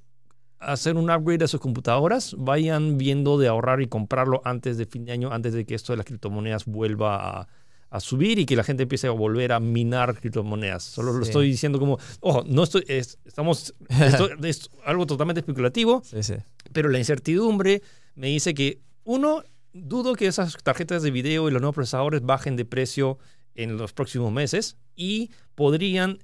hacer 0.58 0.96
un 0.96 1.10
upgrade 1.10 1.44
a 1.44 1.48
sus 1.48 1.60
computadoras, 1.60 2.34
vayan 2.38 2.98
viendo 2.98 3.38
de 3.38 3.46
ahorrar 3.48 3.80
y 3.80 3.86
comprarlo 3.86 4.42
antes 4.44 4.76
de 4.76 4.86
fin 4.86 5.04
de 5.04 5.12
año, 5.12 5.32
antes 5.32 5.52
de 5.54 5.64
que 5.64 5.74
esto 5.74 5.92
de 5.92 5.98
las 5.98 6.06
criptomonedas 6.06 6.64
vuelva 6.66 7.40
a, 7.40 7.48
a 7.96 8.00
subir 8.00 8.38
y 8.38 8.46
que 8.46 8.56
la 8.56 8.64
gente 8.64 8.84
empiece 8.84 9.06
a 9.06 9.10
volver 9.10 9.52
a 9.52 9.60
minar 9.60 10.18
criptomonedas. 10.20 10.82
Solo 10.84 11.12
lo 11.12 11.24
Sí. 11.24 11.30
estoy 11.30 11.48
diciendo 11.48 11.78
como, 11.78 11.98
ojo, 12.20 12.44
no 12.46 12.62
estoy, 12.62 12.84
es- 12.88 13.18
estamos, 13.24 13.74
esto 13.88 14.28
es 14.44 14.70
algo 14.84 15.06
totalmente 15.06 15.40
especulativo, 15.40 16.02
Sí, 16.04 16.22
sí. 16.22 16.34
pero 16.72 16.88
la 16.88 16.98
incertidumbre 16.98 17.82
me 18.14 18.28
dice 18.28 18.54
que, 18.54 18.80
uno, 19.04 19.42
dudo 19.72 20.14
que 20.14 20.26
esas 20.26 20.56
tarjetas 20.62 21.02
de 21.02 21.10
video 21.10 21.48
y 21.48 21.52
los 21.52 21.60
nuevos 21.60 21.74
procesadores 21.74 22.22
bajen 22.22 22.56
de 22.56 22.64
precio 22.64 23.18
en 23.54 23.76
los 23.76 23.92
próximos 23.92 24.32
meses 24.32 24.76
y 24.94 25.30
podrían 25.54 26.18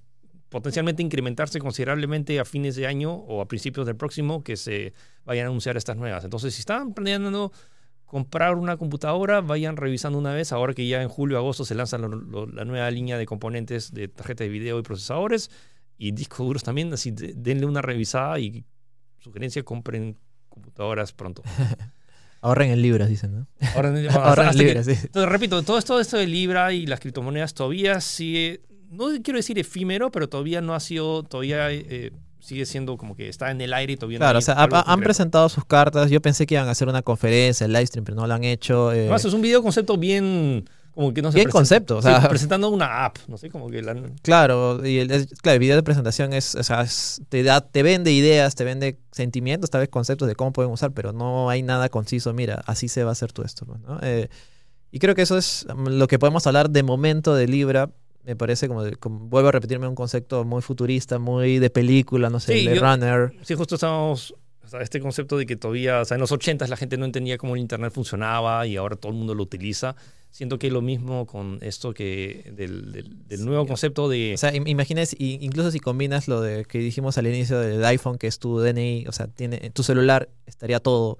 potencialmente 0.49 1.03
incrementarse 1.03 1.59
considerablemente 1.61 2.39
a 2.39 2.45
fines 2.45 2.77
de 2.77 2.87
año 2.87 3.13
o 3.15 3.41
a 3.41 3.49
principios 3.49 3.87
del 3.87 3.97
próximo 3.97 4.43
que 4.45 4.57
se 4.59 4.93
vayan 5.25 5.47
a 5.47 5.49
anunciar 5.49 5.79
estas 5.79 5.97
nuevas. 5.97 6.25
Entonces, 6.25 6.55
si 6.55 6.61
están 6.61 6.93
planeando 6.93 7.53
comprar 8.13 8.57
una 8.57 8.77
computadora, 8.77 9.41
vayan 9.41 9.79
revisando 9.79 10.19
una 10.19 10.35
vez, 10.35 10.53
ahora 10.53 10.75
que 10.75 10.87
ya 10.87 11.01
en 11.03 11.09
julio, 11.09 11.39
agosto 11.39 11.65
se 11.65 11.75
lanza 11.75 11.97
lo- 11.97 12.09
lo- 12.09 12.47
la 12.47 12.67
nueva 12.67 12.91
línea 12.91 13.17
de 13.17 13.25
componentes 13.25 13.91
de 13.95 14.07
tarjeta 14.07 14.45
de 14.45 14.51
video 14.51 14.79
y 14.79 14.83
procesadores 14.83 15.51
y 15.97 16.13
discos 16.13 16.47
duros 16.47 16.63
también, 16.63 16.93
así 16.93 17.11
de- 17.11 17.33
denle 17.35 17.65
una 17.65 17.81
revisada 17.81 18.39
y 18.39 18.67
sugerencia, 19.19 19.63
compren 19.63 20.19
computadoras 20.51 21.13
pronto. 21.15 21.43
Ahorren 22.43 22.71
en 22.73 22.83
libras, 22.83 23.09
dicen, 23.09 23.33
¿no? 23.35 23.47
Ahorren 23.75 23.97
en 23.97 24.03
libras, 24.59 24.85
sí. 24.85 24.93
entonces, 24.93 25.33
repito, 25.33 25.63
todo 25.63 25.79
esto, 25.79 25.99
esto 25.99 26.19
de 26.19 26.27
Libra 26.27 26.71
y 26.75 26.85
las 26.85 27.01
criptomonedas 27.01 27.55
todavía 27.55 27.99
sigue, 28.03 28.61
no 28.91 29.07
quiero 29.23 29.39
decir 29.39 29.59
efímero, 29.59 30.11
pero 30.11 30.29
todavía 30.29 30.61
no 30.61 30.75
ha 30.75 30.81
sido, 30.81 31.23
todavía 31.23 31.71
eh, 31.73 32.13
sigue 32.43 32.67
siendo 32.67 32.97
como 32.97 33.15
que 33.15 33.29
está 33.29 33.53
en 33.53 33.61
el 33.61 33.73
aire 33.73 33.93
y 33.93 33.97
todavía 33.97 34.19
no 34.19 34.25
Claro, 34.25 34.39
hay 34.39 34.43
o 34.43 34.45
sea, 34.45 34.55
ha- 34.55 34.63
han 34.65 34.71
concreto. 34.71 35.01
presentado 35.05 35.49
sus 35.49 35.65
cartas. 35.65 36.11
Yo 36.11 36.21
pensé 36.21 36.45
que 36.45 36.55
iban 36.57 36.67
a 36.67 36.73
hacer 36.73 36.89
una 36.89 37.01
conferencia, 37.03 37.65
el 37.65 37.73
live 37.73 37.87
stream, 37.87 38.05
pero 38.05 38.17
no 38.17 38.27
lo 38.27 38.35
han 38.35 38.43
hecho. 38.43 38.93
eh, 38.93 39.03
Además, 39.03 39.25
es 39.25 39.33
un 39.33 39.43
video 39.43 39.63
concepto 39.63 39.97
bien, 39.97 40.69
como 40.93 41.15
que 41.15 41.23
no 41.23 41.31
sé. 41.31 41.37
Bien 41.37 41.47
presenta- 41.47 41.53
concepto, 41.53 41.97
o 41.99 42.03
sí, 42.03 42.09
sea- 42.09 42.29
presentando 42.29 42.69
una 42.71 43.05
app, 43.05 43.17
no 43.29 43.39
sé, 43.39 43.49
como 43.49 43.71
que 43.71 43.81
la... 43.81 43.95
Claro, 44.23 44.85
y 44.85 44.99
el, 44.99 45.09
claro, 45.41 45.55
el 45.55 45.59
video 45.61 45.77
de 45.77 45.85
presentación 45.85 46.33
es, 46.33 46.57
o 46.57 46.63
sea, 46.65 46.83
es- 46.83 47.23
te 47.29 47.45
da, 47.45 47.61
te 47.61 47.85
vende 47.85 48.11
ideas, 48.11 48.57
te 48.57 48.65
vende 48.65 48.99
sentimientos, 49.13 49.71
tal 49.71 49.81
vez 49.83 49.89
conceptos 49.89 50.27
de 50.27 50.35
cómo 50.35 50.53
pueden 50.53 50.73
usar, 50.73 50.91
pero 50.91 51.13
no 51.13 51.49
hay 51.49 51.63
nada 51.63 51.89
conciso. 51.91 52.33
Mira, 52.35 52.61
así 52.67 52.89
se 52.89 53.05
va 53.05 53.11
a 53.11 53.13
hacer 53.13 53.33
tú 53.33 53.43
esto, 53.43 53.67
pues, 53.67 53.81
¿no? 53.83 54.01
Eh, 54.03 54.29
y 54.91 54.99
creo 54.99 55.15
que 55.15 55.23
eso 55.23 55.39
es 55.39 55.65
mm, 55.75 55.87
lo 55.91 56.09
que 56.09 56.19
podemos 56.19 56.45
hablar 56.49 56.71
de 56.71 56.83
momento 56.83 57.35
de 57.37 57.47
Libra. 57.47 57.89
Me 58.25 58.37
parece 58.37 58.69
como, 58.69 58.83
como- 59.01 59.21
vuelvo 59.27 59.49
a 59.49 59.53
repetirme 59.53 59.89
un 59.89 59.95
concepto 59.95 60.45
muy 60.45 60.63
futurista, 60.63 61.19
muy 61.19 61.59
de 61.59 61.71
película, 61.71 62.31
no 62.31 62.39
sé, 62.41 62.59
Sí, 62.61 62.67
de 62.69 62.77
yo- 62.77 62.81
runner. 62.81 63.33
Sí, 63.43 63.55
justo 63.55 63.77
o 64.65 64.69
sea, 64.69 64.81
este 64.81 65.01
concepto 65.01 65.37
de 65.37 65.45
que 65.45 65.57
todavía, 65.57 66.01
o 66.01 66.05
sea, 66.05 66.15
en 66.15 66.21
los 66.21 66.31
80 66.33 66.67
la 66.69 66.77
gente 66.77 66.97
no 66.97 67.05
entendía 67.05 67.37
cómo 67.37 67.57
el 67.57 67.61
Internet 67.61 67.93
funcionaba 67.93 68.67
y 68.67 68.77
ahora 68.77 68.95
todo 68.97 69.11
el 69.13 69.19
mundo 69.19 69.35
lo 69.35 69.43
utiliza. 69.43 69.97
Siento 70.31 70.59
que 70.59 70.69
es 70.69 70.73
lo 70.73 70.81
mismo 70.81 71.27
con 71.27 71.59
esto 71.61 71.93
que 71.93 72.53
del, 72.57 72.91
del- 72.93 73.27
del 73.29 73.45
nuevo 73.45 73.65
Sí. 73.65 73.69
concepto 73.69 74.09
de... 74.09 74.33
O 74.35 74.39
sea, 74.39 74.53
im- 74.55 74.67
imagines, 74.69 75.15
incluso 75.19 75.71
si 75.73 75.79
combinas 75.81 76.27
lo 76.29 76.41
de 76.41 76.65
que 76.65 76.79
dijimos 76.79 77.19
al 77.19 77.27
inicio 77.27 77.59
del 77.59 77.85
iPhone, 77.85 78.17
que 78.17 78.29
es 78.29 78.39
tu 78.39 78.61
DNI, 78.61 79.05
o 79.09 79.13
sea, 79.13 79.27
tiene, 79.27 79.59
en 79.63 79.73
tu 79.73 79.83
celular 79.83 80.31
estaría 80.47 80.81
todo, 80.81 81.19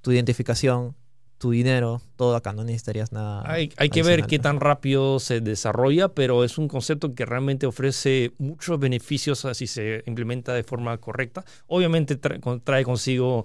tu 0.00 0.12
identificación, 0.12 0.94
tu 1.38 1.50
dinero, 1.50 2.00
todo 2.16 2.34
acá, 2.34 2.52
no 2.52 2.64
necesitarías 2.64 3.12
nada. 3.12 3.42
Hay, 3.44 3.70
hay 3.76 3.90
que 3.90 4.02
ver 4.02 4.26
qué 4.26 4.38
tan 4.38 4.58
rápido 4.58 5.20
se 5.20 5.40
desarrolla, 5.40 6.08
pero 6.08 6.44
es 6.44 6.56
un 6.58 6.66
concepto 6.66 7.14
que 7.14 7.26
realmente 7.26 7.66
ofrece 7.66 8.32
muchos 8.38 8.78
beneficios 8.80 9.46
si 9.52 9.66
se 9.66 10.02
implementa 10.06 10.54
de 10.54 10.62
forma 10.64 10.96
correcta. 10.98 11.44
Obviamente 11.66 12.18
tra- 12.20 12.40
con- 12.40 12.60
trae 12.60 12.84
consigo 12.84 13.44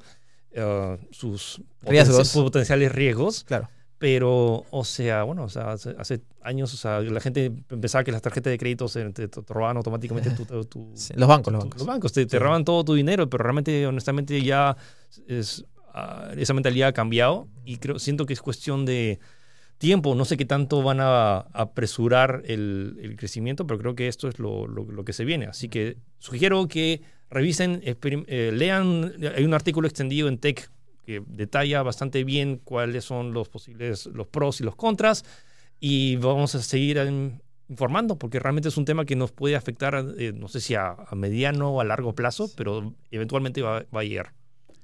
eh, 0.54 0.98
sus 1.12 1.62
Riesgos. 1.82 2.30
potenciales 2.34 2.92
riesgos, 2.94 3.44
Claro. 3.46 3.70
pero, 3.98 4.66
o 4.72 4.84
sea, 4.86 5.24
bueno, 5.24 5.44
o 5.44 5.50
sea, 5.50 5.72
hace, 5.74 5.94
hace 5.98 6.22
años, 6.42 6.74
o 6.74 6.78
sea, 6.78 7.02
la 7.02 7.20
gente 7.20 7.52
pensaba 7.68 8.04
que 8.04 8.12
las 8.12 8.22
tarjetas 8.22 8.52
de 8.52 8.58
crédito 8.58 8.88
se, 8.88 9.10
te, 9.12 9.28
te 9.28 9.42
robaban 9.48 9.78
automáticamente 9.78 10.30
tu, 10.32 10.46
tu- 10.46 10.66
tu- 10.66 10.92
Sí, 10.96 11.14
los 11.16 11.28
bancos, 11.28 11.54
los 11.54 11.62
bancos. 11.64 11.78
los 11.80 11.88
bancos, 11.88 12.14
te, 12.14 12.26
te 12.26 12.38
Sí. 12.38 12.40
roban 12.40 12.66
todo 12.66 12.84
tu 12.84 12.94
dinero, 12.96 13.30
pero 13.30 13.44
realmente, 13.44 13.86
honestamente, 13.86 14.42
ya 14.42 14.76
es, 15.28 15.66
ah, 15.94 16.32
esa 16.38 16.54
mentalidad 16.54 16.90
ha 16.90 16.94
cambiado 16.94 17.48
y 17.66 17.78
creo, 17.78 18.00
siento 18.00 18.26
que 18.26 18.34
es 18.34 18.42
cuestión 18.42 18.86
de 18.86 19.20
tiempo. 19.78 20.14
No 20.16 20.26
sé 20.26 20.38
qué 20.38 20.46
tanto 20.46 20.82
van 20.84 21.00
a 21.02 21.38
apresurar 21.54 22.44
el, 22.46 22.98
el 23.02 23.16
crecimiento, 23.16 23.66
pero 23.66 23.80
creo 23.80 23.96
que 23.96 24.08
esto 24.08 24.28
es 24.28 24.40
lo, 24.40 24.68
lo- 24.68 24.86
lo 24.86 25.04
que 25.06 25.14
se 25.14 25.26
viene. 25.26 25.46
Así 25.46 25.70
que 25.70 25.98
sugiero 26.20 26.68
que 26.68 27.02
revisen, 27.30 27.82
eh, 27.84 28.52
lean, 28.54 29.14
hay 29.36 29.44
un 29.44 29.54
artículo 29.54 29.88
extendido 29.88 30.28
en 30.28 30.38
Tech 30.38 30.70
que 31.06 31.24
detalla 31.26 31.82
bastante 31.82 32.24
bien 32.24 32.58
cuáles 32.64 33.06
son 33.06 33.34
los 33.34 33.50
posibles, 33.50 34.06
los 34.08 34.28
pros 34.28 34.62
y 34.62 34.64
los 34.64 34.76
contras. 34.76 35.26
Y 35.80 36.18
vamos 36.18 36.54
a 36.54 36.62
seguir 36.62 36.98
en- 37.00 37.42
informando, 37.68 38.18
porque 38.18 38.38
realmente 38.38 38.68
es 38.70 38.78
un 38.78 38.86
tema 38.86 39.06
que 39.06 39.16
nos 39.16 39.32
puede 39.32 39.56
afectar, 39.56 39.96
eh, 40.20 40.32
no 40.36 40.48
sé 40.50 40.60
si 40.60 40.76
a, 40.76 40.90
a 40.92 41.16
mediano 41.16 41.72
o 41.72 41.82
a 41.82 41.86
largo 41.86 42.14
plazo, 42.14 42.52
pero 42.56 42.94
eventualmente 43.10 43.62
va, 43.62 43.86
va 43.96 44.02
a 44.02 44.04
llegar. 44.04 44.34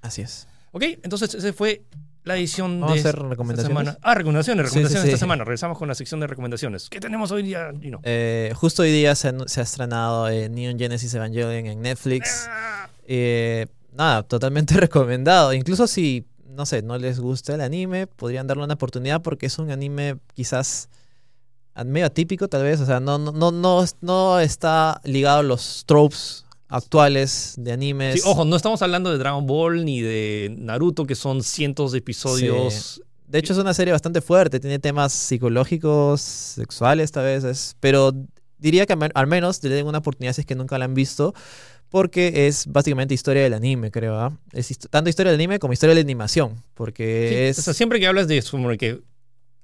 Así 0.02 0.22
es. 0.22 0.48
Ok, 0.78 0.84
entonces 1.04 1.34
esa 1.34 1.52
fue 1.54 1.82
la 2.24 2.38
edición 2.38 2.80
Vamos 2.80 2.96
de 2.96 3.00
a 3.00 3.02
hacer 3.02 3.16
esta 3.16 3.30
recomendaciones. 3.30 3.68
semana. 3.68 3.98
Ah, 4.04 4.14
recomendaciones, 4.14 4.66
Sí, 4.68 4.70
sí, 4.70 4.76
recomendaciones 4.76 5.06
esta 5.14 5.18
semana. 5.18 5.44
Regresamos 5.44 5.78
con 5.78 5.88
la 5.88 5.96
sección 5.96 6.20
de 6.20 6.28
recomendaciones. 6.28 6.88
¿Qué 6.90 7.00
tenemos 7.00 7.32
hoy 7.32 7.42
día, 7.42 7.72
Gino? 7.82 8.00
Eh, 8.04 8.54
justo 8.56 8.84
hoy 8.84 8.92
día 8.92 9.16
se, 9.16 9.30
ha 9.30 9.62
estrenado 9.64 10.30
eh, 10.30 10.50
Neon 10.50 10.78
Genesis 10.78 11.12
Evangelion 11.16 11.66
en 11.66 11.82
Netflix. 11.82 12.46
Ah, 12.48 12.90
Eh, 13.08 13.66
nada, 13.92 14.22
totalmente 14.22 14.74
recomendado. 14.80 15.52
Incluso 15.54 15.88
si, 15.88 16.28
no 16.50 16.68
sé, 16.68 16.84
no 16.84 17.00
les 17.00 17.20
gusta 17.20 17.56
el 17.56 17.62
anime, 17.62 18.06
podrían 18.06 18.46
darle 18.46 18.64
una 18.66 18.76
oportunidad 18.76 19.24
porque 19.24 19.48
es 19.48 19.58
un 19.58 19.72
anime 19.72 20.18
quizás 20.36 20.90
medio 21.86 22.06
atípico 22.06 22.48
tal 22.48 22.62
vez. 22.64 22.82
O 22.82 22.86
sea, 22.86 23.00
no, 23.00 23.18
no, 23.18 23.52
no, 23.52 23.86
no 24.02 24.40
está 24.40 25.02
ligado 25.06 25.40
a 25.40 25.44
los 25.44 25.86
tropes 25.88 26.46
actuales 26.70 27.54
de 27.58 27.72
animes. 27.72 28.16
Sí, 28.16 28.22
ojo, 28.26 28.46
no 28.46 28.56
estamos 28.56 28.82
hablando 28.82 29.12
de 29.12 29.18
Dragon 29.18 29.46
Ball 29.46 29.86
ni 29.86 30.02
de 30.02 30.54
Naruto, 30.58 31.06
que 31.06 31.16
son 31.16 31.44
cientos 31.44 31.92
de 31.92 32.00
episodios. 32.00 33.02
De 33.28 33.40
hecho, 33.40 33.54
es 33.54 33.60
una 33.60 33.74
serie 33.74 33.92
bastante 33.92 34.22
fuerte. 34.22 34.60
Tiene 34.60 34.80
temas 34.80 35.12
psicológicos, 35.14 36.22
sexuales, 36.22 37.12
tal 37.12 37.26
vez. 37.26 37.44
es- 37.44 37.76
pero 37.80 38.14
diría 38.58 38.86
que 38.86 38.94
al 38.94 39.00
men- 39.00 39.12
al 39.16 39.28
menos 39.28 39.62
le 39.64 39.70
den 39.70 39.86
una 39.88 39.98
oportunidad 40.00 40.34
si 40.34 40.42
es 40.42 40.48
que 40.48 40.56
nunca 40.56 40.78
la 40.78 40.86
han 40.86 40.94
visto. 40.94 41.34
Porque 41.90 42.48
es 42.48 42.68
básicamente 42.68 43.14
historia 43.14 43.44
del 43.44 43.54
anime, 43.54 43.92
creo. 43.92 44.20
¿ah? 44.20 44.38
Es 44.52 44.72
hist- 44.72 44.90
tanto 44.90 45.10
historia 45.10 45.32
del 45.32 45.40
anime 45.40 45.58
como 45.58 45.72
historia 45.72 45.92
de 45.96 46.02
la 46.02 46.06
animación. 46.06 46.56
Sí, 46.58 46.64
Porque 46.74 47.48
es. 47.50 47.60
o 47.60 47.62
sea, 47.62 47.74
siempre 47.74 47.98
que 48.00 48.08
hablas 48.08 48.28
de 48.28 48.38
eso, 48.38 48.52
como 48.58 48.70
que 48.76 49.00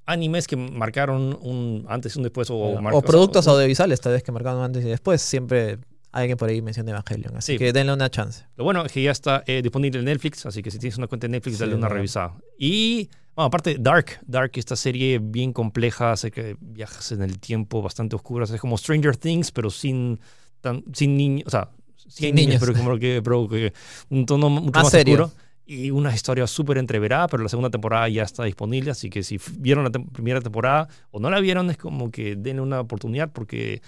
animes 0.05 0.47
que 0.47 0.55
marcaron 0.55 1.37
un 1.41 1.85
antes 1.89 2.15
y 2.15 2.19
un 2.19 2.23
después 2.23 2.49
o, 2.49 2.55
o, 2.55 2.77
o 2.79 2.81
sea, 2.91 3.01
productos 3.01 3.45
audiovisuales, 3.47 3.99
tal 3.99 4.13
vez 4.13 4.23
que 4.23 4.31
marcaron 4.31 4.63
antes 4.63 4.85
y 4.85 4.87
después. 4.87 5.21
Siempre 5.21 5.79
alguien 6.13 6.37
por 6.37 6.49
ahí 6.49 6.61
menciona 6.61 6.91
Evangelion. 6.91 7.35
Así 7.35 7.53
Sí. 7.53 7.57
que 7.57 7.73
denle 7.73 7.93
una 7.93 8.09
chance. 8.09 8.45
Lo 8.55 8.63
bueno 8.63 8.85
es 8.85 8.91
que 8.91 9.03
ya 9.03 9.11
está 9.11 9.43
eh, 9.47 9.61
disponible 9.61 9.99
en 9.99 10.05
Netflix, 10.05 10.45
así 10.45 10.61
que 10.63 10.71
si 10.71 10.79
tienes 10.79 10.97
una 10.97 11.07
cuenta 11.07 11.27
de 11.27 11.31
Netflix, 11.31 11.57
Sí, 11.57 11.63
dale 11.63 11.75
una 11.75 11.89
revisada. 11.89 12.35
Y, 12.57 13.09
bueno, 13.35 13.47
aparte, 13.47 13.77
Dark. 13.79 14.19
Dark, 14.25 14.51
esta 14.55 14.75
serie 14.75 15.19
bien 15.19 15.51
compleja, 15.53 16.11
acerca 16.11 16.41
de 16.43 16.55
viajes 16.61 17.11
en 17.11 17.21
el 17.23 17.39
tiempo 17.39 17.81
bastante 17.81 18.15
oscuras. 18.15 18.49
Es 18.51 18.61
como 18.61 18.77
Stranger 18.77 19.17
Things, 19.17 19.51
pero 19.51 19.69
sin, 19.69 20.19
sin, 20.63 20.85
sin 20.93 21.17
niños, 21.17 21.47
o 21.47 21.49
sea, 21.49 21.69
sin, 21.97 22.11
Sin 22.11 22.35
niños, 22.35 22.47
niños. 22.47 22.59
pero 22.65 22.73
como 22.77 22.97
que, 22.99 23.21
pero 23.23 23.47
que 23.49 23.73
un 24.09 24.25
tono 24.25 24.49
mucho 24.49 24.71
Más 24.71 24.83
más, 24.83 24.91
serio. 24.91 25.25
oscuro. 25.25 25.43
Y 25.65 25.91
una 25.91 26.13
historia 26.13 26.45
súper 26.45 26.77
entreverada, 26.77 27.27
pero 27.29 27.41
la 27.41 27.47
segunda 27.47 27.69
temporada 27.69 28.09
ya 28.09 28.23
está 28.23 28.43
disponible, 28.43 28.91
así 28.91 29.09
que 29.09 29.23
si 29.23 29.39
vieron 29.57 29.85
la 29.85 29.91
tem- 29.91 30.11
primera 30.11 30.41
temporada 30.41 30.89
o 31.09 31.21
no 31.21 31.29
la 31.29 31.39
vieron, 31.39 31.69
es 31.69 31.77
como 31.77 32.11
que 32.11 32.35
denle 32.35 32.61
una 32.61 32.81
oportunidad 32.81 33.31
porque 33.31 33.81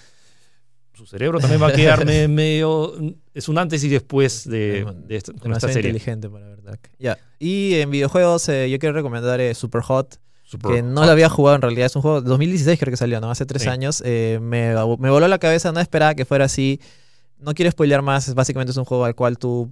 su 0.96 1.06
cerebro 1.06 1.40
también 1.40 1.62
va 1.62 1.68
a 1.68 1.74
quedar 1.74 2.06
me- 2.06 2.28
medio... 2.30 2.94
Es 3.34 3.50
un 3.50 3.58
antes 3.58 3.84
y 3.84 3.90
después 3.90 4.48
de, 4.50 4.86
de 5.08 5.16
esta, 5.18 5.34
con 5.34 5.52
esta 5.52 5.68
serie. 5.68 5.90
inteligente 5.90 6.30
para 6.30 6.48
verdad. 6.48 6.80
Ya. 6.98 7.18
Y 7.38 7.76
en 7.76 7.90
videojuegos, 7.92 8.48
eh, 8.50 8.70
yo 8.70 8.80
quiero 8.80 8.96
recomendar 8.96 9.40
eh, 9.42 9.54
Super 9.54 9.82
Hot. 9.82 10.20
Super 10.44 10.72
que 10.76 10.82
no 10.82 11.02
hot. 11.02 11.06
lo 11.08 11.12
había 11.12 11.28
jugado 11.28 11.56
en 11.58 11.62
realidad. 11.62 11.88
Es 11.88 11.96
un 11.96 12.02
juego 12.02 12.22
de 12.22 12.30
2016 12.30 12.80
creo 12.80 12.92
que 12.92 12.98
salió, 12.98 13.20
¿no? 13.20 13.30
Hace 13.30 13.46
tres 13.46 13.64
Sí. 13.64 13.68
años. 13.70 14.02
Eh, 14.06 14.40
me, 14.42 14.74
me 15.00 15.10
voló 15.10 15.28
la 15.28 15.38
cabeza, 15.40 15.72
no 15.74 15.80
esperaba 15.82 16.16
que 16.16 16.24
fuera 16.24 16.46
así. 16.46 16.80
No 17.40 17.54
quiero 17.54 17.70
spoilear 17.72 18.02
más, 18.02 18.34
básicamente 18.34 18.72
es 18.72 18.78
un 18.78 18.86
juego 18.86 19.04
al 19.04 19.16
cual 19.16 19.38
tú 19.38 19.70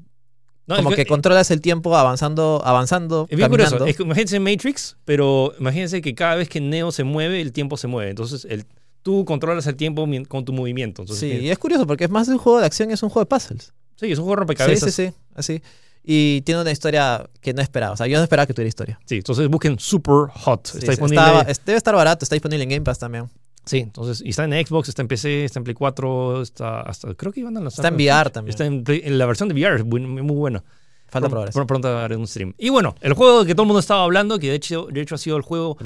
No, 0.68 0.76
como 0.76 0.90
es 0.90 0.96
que 0.98 1.06
controlas 1.06 1.50
el 1.52 1.62
tiempo 1.62 1.96
avanzando, 1.96 2.62
avanzando, 2.66 3.28
Es 3.30 3.38
bien 3.38 3.50
curioso. 3.50 3.86
Es 3.86 3.98
imagínense 4.00 4.40
Matrix, 4.42 4.98
pero 5.06 5.54
imagínense 5.58 6.02
que 6.02 6.14
cada 6.16 6.36
vez 6.36 6.50
que 6.50 6.60
Neo 6.60 6.92
se 6.92 7.06
mueve, 7.06 7.40
el 7.40 7.54
tiempo 7.54 7.78
se 7.78 7.88
mueve. 7.88 8.10
Entonces, 8.10 8.46
el, 8.50 8.66
tú 9.04 9.24
controlas 9.26 9.68
el 9.68 9.76
tiempo 9.76 10.08
con 10.28 10.44
tu 10.46 10.54
movimiento. 10.54 11.04
Entonces, 11.04 11.20
sí, 11.20 11.46
y 11.46 11.50
es 11.50 11.58
curioso 11.60 11.86
porque 11.86 12.06
es 12.06 12.10
más 12.10 12.28
de 12.28 12.34
un 12.34 12.40
juego 12.40 12.60
de 12.60 12.66
acción, 12.66 12.90
es 12.92 13.04
un 13.04 13.10
juego 13.10 13.26
de 13.26 13.30
puzzles. 13.30 13.74
sí, 13.98 14.12
es 14.12 14.18
un 14.18 14.26
juego 14.26 14.32
de 14.32 14.36
Sí, 14.36 14.40
rompecabezas. 14.40 14.94
sí, 14.94 15.08
sí, 15.08 15.14
así. 15.36 15.62
Y 16.06 16.42
tiene 16.42 16.60
una 16.62 16.72
historia 16.72 17.30
que 17.40 17.54
no 17.54 17.62
esperaba. 17.62 17.94
O 17.94 17.98
sea, 17.98 18.08
yo 18.08 18.18
no 18.18 18.24
esperaba 18.24 18.46
que 18.46 18.54
tuviera 18.54 18.68
historia. 18.68 19.00
Sí, 19.06 19.16
entonces 19.18 19.48
busquen 19.48 19.80
Super 19.80 20.28
Hot. 20.34 20.68
Sí, 20.68 20.78
está 20.80 20.86
sí, 20.88 20.92
disponible. 20.92 21.22
estaba- 21.22 21.44
debe 21.66 21.78
estar 21.78 21.96
barato, 21.96 22.26
está 22.26 22.36
disponible 22.36 22.64
en 22.64 22.70
Game 22.70 22.82
Pass 22.82 23.00
también. 23.00 23.30
Sí, 23.66 23.78
entonces, 23.78 24.22
y 24.26 24.32
está 24.32 24.44
en 24.44 24.52
Xbox, 24.68 24.90
está 24.90 25.02
en 25.02 25.08
PC, 25.08 25.46
está 25.46 25.60
en 25.60 25.64
Play 25.64 25.74
4, 25.76 26.42
está 26.42 26.82
hasta, 26.82 27.14
creo 27.14 27.32
que 27.32 27.40
iban 27.40 27.56
a 27.56 27.62
lanzar. 27.62 27.86
Está 27.86 27.88
en 27.88 27.96
VR 27.96 28.30
también. 28.32 28.50
Está 28.50 28.66
en, 28.66 28.84
Play- 28.84 29.02
en 29.06 29.18
la 29.18 29.26
versión 29.26 29.48
de 29.48 29.56
VR, 29.56 29.78
es 29.78 29.86
muy, 29.86 30.02
muy 30.02 30.36
buena. 30.36 30.62
Falta 31.08 31.30
probar 31.30 31.52
Pronto 31.68 31.88
haré 31.98 32.18
un 32.18 32.28
stream. 32.28 32.54
Y 32.58 32.70
bueno, 32.70 32.96
el 33.00 33.14
juego 33.14 33.46
que 33.46 33.54
todo 33.54 33.62
el 33.64 33.68
mundo 33.68 33.80
estaba 33.80 34.04
hablando, 34.04 34.40
que 34.40 34.50
de 34.50 34.56
hecho, 34.56 34.88
de 34.92 35.00
hecho 35.00 35.16
ha 35.16 35.18
sido 35.20 35.38
el 35.38 35.44
juego 35.44 35.78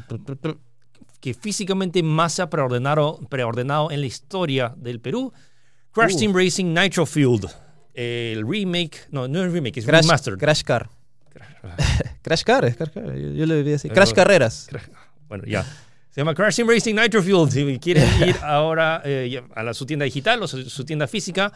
que 1.20 1.34
físicamente 1.34 2.04
más 2.04 2.34
se 2.34 2.42
ha 2.42 2.50
preordenado, 2.50 3.20
preordenado 3.30 3.92
en 3.92 4.02
la 4.02 4.06
historia 4.08 4.74
del 4.78 5.00
Perú, 5.00 5.34
Crash 5.92 6.14
Uh. 6.16 6.20
Team 6.20 6.34
Racing 6.36 6.74
Nitro 6.74 7.06
Field. 7.06 7.48
El 7.94 8.48
remake, 8.48 9.08
no, 9.12 9.28
no 9.28 9.44
es 9.44 9.52
remake, 9.52 9.78
es 9.80 9.86
Crash, 9.86 10.04
remastered. 10.04 10.38
Crash 10.38 10.62
Car. 10.64 10.90
Crash 12.22 12.44
Car, 12.46 12.66
es 12.66 12.76
Crash 12.78 12.90
Car. 12.92 13.06
Yo, 13.18 13.32
yo 13.32 13.46
le 13.46 13.56
diría 13.58 13.76
así. 13.76 13.88
Pero- 13.88 13.96
Crash 13.96 14.14
Carreras. 14.14 14.70
Bueno, 15.28 15.44
ya. 15.48 15.64
Se 16.12 16.22
llama 16.22 16.34
Crash 16.36 16.56
Team 16.58 16.70
Racing 16.70 16.96
Nitro 16.96 17.22
Field. 17.24 17.50
Si 17.52 17.80
quieren 17.80 18.08
ir 18.28 18.36
ahora 18.44 19.02
eh, 19.06 19.42
a 19.56 19.64
la- 19.64 19.74
su 19.74 19.86
tienda 19.86 20.06
digital 20.06 20.42
o 20.44 20.48
su, 20.48 20.70
su 20.70 20.86
tienda 20.86 21.08
física, 21.08 21.52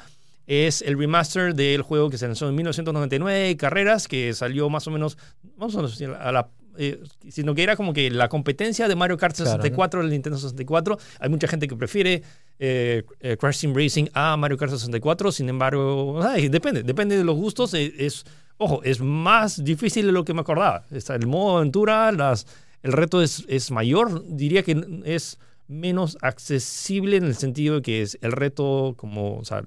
es 0.48 0.82
el 0.82 0.98
remaster 0.98 1.54
del 1.54 1.84
juego 1.84 2.10
que 2.10 2.18
se 2.18 2.26
lanzó 2.26 2.50
en 2.50 2.56
1999, 2.56 3.56
Carreras, 3.58 4.08
que 4.08 4.34
salió 4.34 4.70
más 4.70 4.88
o 4.88 4.92
menos, 4.92 5.18
vamos 5.56 5.76
a 5.76 6.28
a 6.28 6.32
la... 6.32 6.50
eh, 6.78 7.02
sino 7.30 7.54
que 7.56 7.64
era 7.64 7.76
como 7.76 7.94
que 7.94 8.10
la 8.10 8.30
competencia 8.30 8.88
de 8.88 8.96
Mario 8.96 9.18
Kart 9.18 9.36
Claro, 9.36 9.52
64 9.52 10.02
del 10.02 10.10
Nintendo 10.12 10.38
64. 10.38 10.98
Hay 11.20 11.30
mucha 11.30 11.48
gente 11.48 11.68
que 11.68 11.76
prefiere 11.76 12.24
eh, 12.60 13.04
eh, 13.20 13.38
Crash 13.38 13.62
Team 13.62 13.74
Racing 13.76 14.06
a 14.14 14.38
Mario 14.38 14.58
Kart 14.58 14.72
64. 14.72 15.32
Sin 15.32 15.50
embargo, 15.50 16.22
ay, 16.24 16.48
depende, 16.50 16.84
depende 16.84 17.18
de 17.18 17.24
los 17.24 17.36
gustos. 17.36 17.74
eh, 17.74 17.94
Es, 17.98 18.24
ojo, 18.58 18.82
es 18.84 19.00
más 19.02 19.64
difícil 19.64 20.06
de 20.06 20.12
lo 20.12 20.24
que 20.26 20.34
me 20.34 20.42
acordaba. 20.42 20.86
Está 20.92 21.16
el 21.16 21.28
modo 21.28 21.58
aventura, 21.58 22.12
las, 22.12 22.46
el 22.84 22.94
reto 22.94 23.22
es, 23.22 23.46
es 23.48 23.72
mayor. 23.72 24.24
Diría 24.28 24.64
que 24.64 25.02
es 25.06 25.40
menos 25.68 26.18
accesible 26.22 27.16
en 27.16 27.24
el 27.24 27.36
sentido 27.36 27.76
de 27.76 27.82
que 27.82 28.02
es 28.02 28.18
el 28.22 28.34
reto 28.34 28.94
como, 28.98 29.38
o 29.38 29.46
sea, 29.46 29.64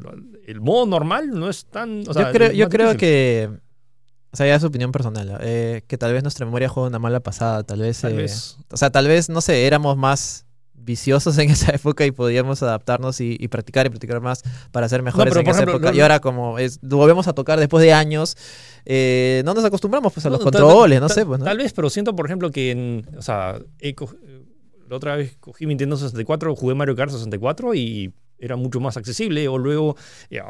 el 0.46 0.60
modo 0.60 0.84
normal 0.84 1.30
no 1.30 1.48
es 1.48 1.64
tan... 1.64 2.04
o 2.06 2.12
sea, 2.12 2.26
yo 2.26 2.32
creo, 2.32 2.52
yo 2.52 2.68
creo 2.68 2.96
que. 2.96 3.50
O 4.34 4.36
sea, 4.36 4.46
ya 4.46 4.56
es 4.56 4.60
su 4.60 4.66
opinión 4.66 4.92
personal. 4.92 5.38
eh, 5.40 5.82
que 5.86 5.96
tal 5.96 6.12
vez 6.12 6.22
nuestra 6.22 6.44
memoria 6.44 6.68
juega 6.68 6.88
una 6.88 6.98
mala 6.98 7.20
pasada. 7.20 7.62
Tal 7.62 7.80
vez. 7.80 8.00
Tal 8.00 8.12
eh, 8.12 8.16
vez. 8.16 8.58
O 8.70 8.76
sea, 8.76 8.90
tal 8.90 9.06
vez, 9.08 9.28
no 9.30 9.40
sé, 9.40 9.66
éramos 9.66 9.96
más 9.96 10.44
viciosos 10.74 11.38
en 11.38 11.48
esa 11.50 11.70
época 11.74 12.04
y 12.04 12.10
podíamos 12.10 12.62
adaptarnos 12.62 13.20
y, 13.20 13.36
y 13.40 13.48
practicar 13.48 13.86
y 13.86 13.88
practicar 13.88 14.20
más 14.20 14.42
para 14.70 14.86
ser 14.88 15.02
mejores 15.02 15.34
en 15.34 15.42
esa 15.42 15.50
ejemplo, 15.52 15.76
época. 15.76 15.90
no- 15.92 15.96
y 15.96 16.00
ahora 16.02 16.20
como 16.20 16.58
es, 16.58 16.78
lo 16.82 16.98
volvemos 16.98 17.26
a 17.28 17.32
tocar 17.32 17.58
después 17.58 17.82
de 17.82 17.94
años, 17.94 18.36
eh, 18.84 19.40
no 19.46 19.54
nos 19.54 19.64
acostumbramos 19.64 20.12
pues 20.12 20.26
a 20.26 20.30
los 20.30 20.40
tal- 20.40 20.44
controles, 20.52 21.00
no 21.00 21.06
tal- 21.06 21.14
sé. 21.14 21.24
Pues, 21.24 21.38
¿no? 21.38 21.46
Tal 21.46 21.56
vez, 21.56 21.72
pero 21.72 21.88
siento, 21.88 22.14
por 22.14 22.26
ejemplo, 22.26 22.50
que 22.50 22.70
en, 22.72 23.08
o 23.16 23.22
sea, 23.22 23.58
la 24.90 24.96
otra 24.96 25.16
vez 25.16 25.36
cogí 25.40 25.64
mi 25.64 25.70
Nintendo 25.70 25.96
64, 25.96 26.54
jugué 26.54 26.74
Mario 26.74 26.94
Kart 26.96 27.10
64 27.12 27.74
y 27.74 28.12
era 28.38 28.56
mucho 28.56 28.78
más 28.80 28.96
accesible. 28.98 29.48
O 29.48 29.56
luego 29.56 29.96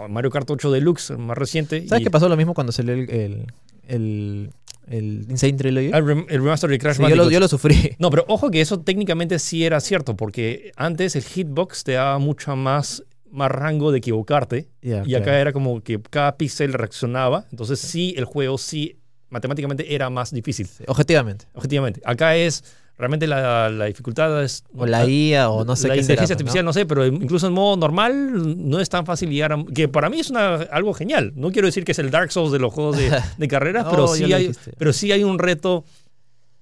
Mario 0.08 0.30
Kart 0.30 0.50
8 0.50 0.72
Deluxe, 0.72 1.12
más 1.16 1.38
reciente. 1.38 1.86
¿Sabes 1.86 2.00
y- 2.00 2.04
qué 2.04 2.10
pasó 2.10 2.28
lo 2.28 2.36
mismo 2.36 2.54
cuando 2.54 2.72
salió 2.72 2.94
el, 2.94 3.08
el, 3.08 3.46
el, 3.88 4.50
el 4.86 5.26
Insane 5.30 5.54
Trilogy? 5.54 5.86
El, 5.86 6.04
rem- 6.04 6.26
el 6.28 6.42
remaster 6.42 6.70
de 6.70 6.78
Crash 6.78 6.96
Sí, 6.96 7.02
yo, 7.02 7.08
lo, 7.08 7.10
Bandicoot. 7.16 7.32
yo 7.32 7.40
lo 7.40 7.48
sufrí. 7.48 7.90
No, 7.98 8.10
pero 8.10 8.24
ojo 8.28 8.50
que 8.50 8.60
eso 8.60 8.80
técnicamente 8.80 9.38
sí 9.38 9.64
era 9.64 9.80
cierto, 9.80 10.16
porque 10.16 10.72
antes 10.76 11.16
el 11.16 11.22
hitbox 11.24 11.84
te 11.84 11.92
daba 11.92 12.18
mucho 12.18 12.54
más, 12.56 13.02
más 13.30 13.50
rango 13.50 13.92
de 13.92 13.98
equivocarte. 13.98 14.68
Y 14.82 14.92
acá 14.92 15.04
claro. 15.24 15.32
era 15.38 15.52
como 15.52 15.80
que 15.82 16.00
cada 16.10 16.36
píxel 16.36 16.72
reaccionaba. 16.72 17.46
Entonces 17.50 17.78
sí, 17.80 18.14
el 18.16 18.24
juego 18.24 18.58
sí, 18.58 18.98
matemáticamente 19.30 19.94
era 19.94 20.10
más 20.10 20.30
difícil, 20.32 20.66
Sí, 20.66 20.84
objetivamente. 20.86 21.46
objetivamente. 21.54 22.00
Acá 22.04 22.36
es, 22.36 22.62
realmente 22.96 23.26
la, 23.26 23.68
la 23.70 23.86
dificultad 23.86 24.42
es... 24.44 24.64
O 24.76 24.86
la 24.86 25.06
IA 25.06 25.50
o 25.50 25.64
no 25.64 25.74
sé 25.76 25.88
la 25.88 25.94
qué 25.94 26.00
inteligencia 26.00 26.36
pues, 26.36 26.40
artificial, 26.42 26.64
¿no? 26.64 26.72
sé, 26.72 26.86
pero 26.86 27.04
incluso 27.06 27.46
en 27.48 27.52
modo 27.52 27.76
normal 27.76 28.68
no 28.68 28.80
es 28.80 28.88
tan 28.88 29.04
fácil 29.04 29.30
llegar 29.30 29.52
a... 29.52 29.64
Que 29.74 29.88
para 29.88 30.08
mí 30.10 30.20
es 30.20 30.30
una, 30.30 30.54
algo 30.54 30.94
genial. 30.94 31.32
No 31.34 31.50
quiero 31.50 31.66
decir 31.66 31.84
que 31.84 31.92
es 31.92 31.98
el 31.98 32.10
Dark 32.10 32.30
Souls 32.32 32.52
de 32.52 32.58
los 32.58 32.72
juegos 32.72 32.96
de, 32.96 33.10
de 33.38 33.48
carreras, 33.48 33.84
No, 33.84 33.90
pero, 33.90 34.08
sí 34.08 34.32
hay, 34.32 34.52
pero 34.78 34.92
sí 34.92 35.10
hay 35.12 35.24
un 35.24 35.38
reto 35.38 35.84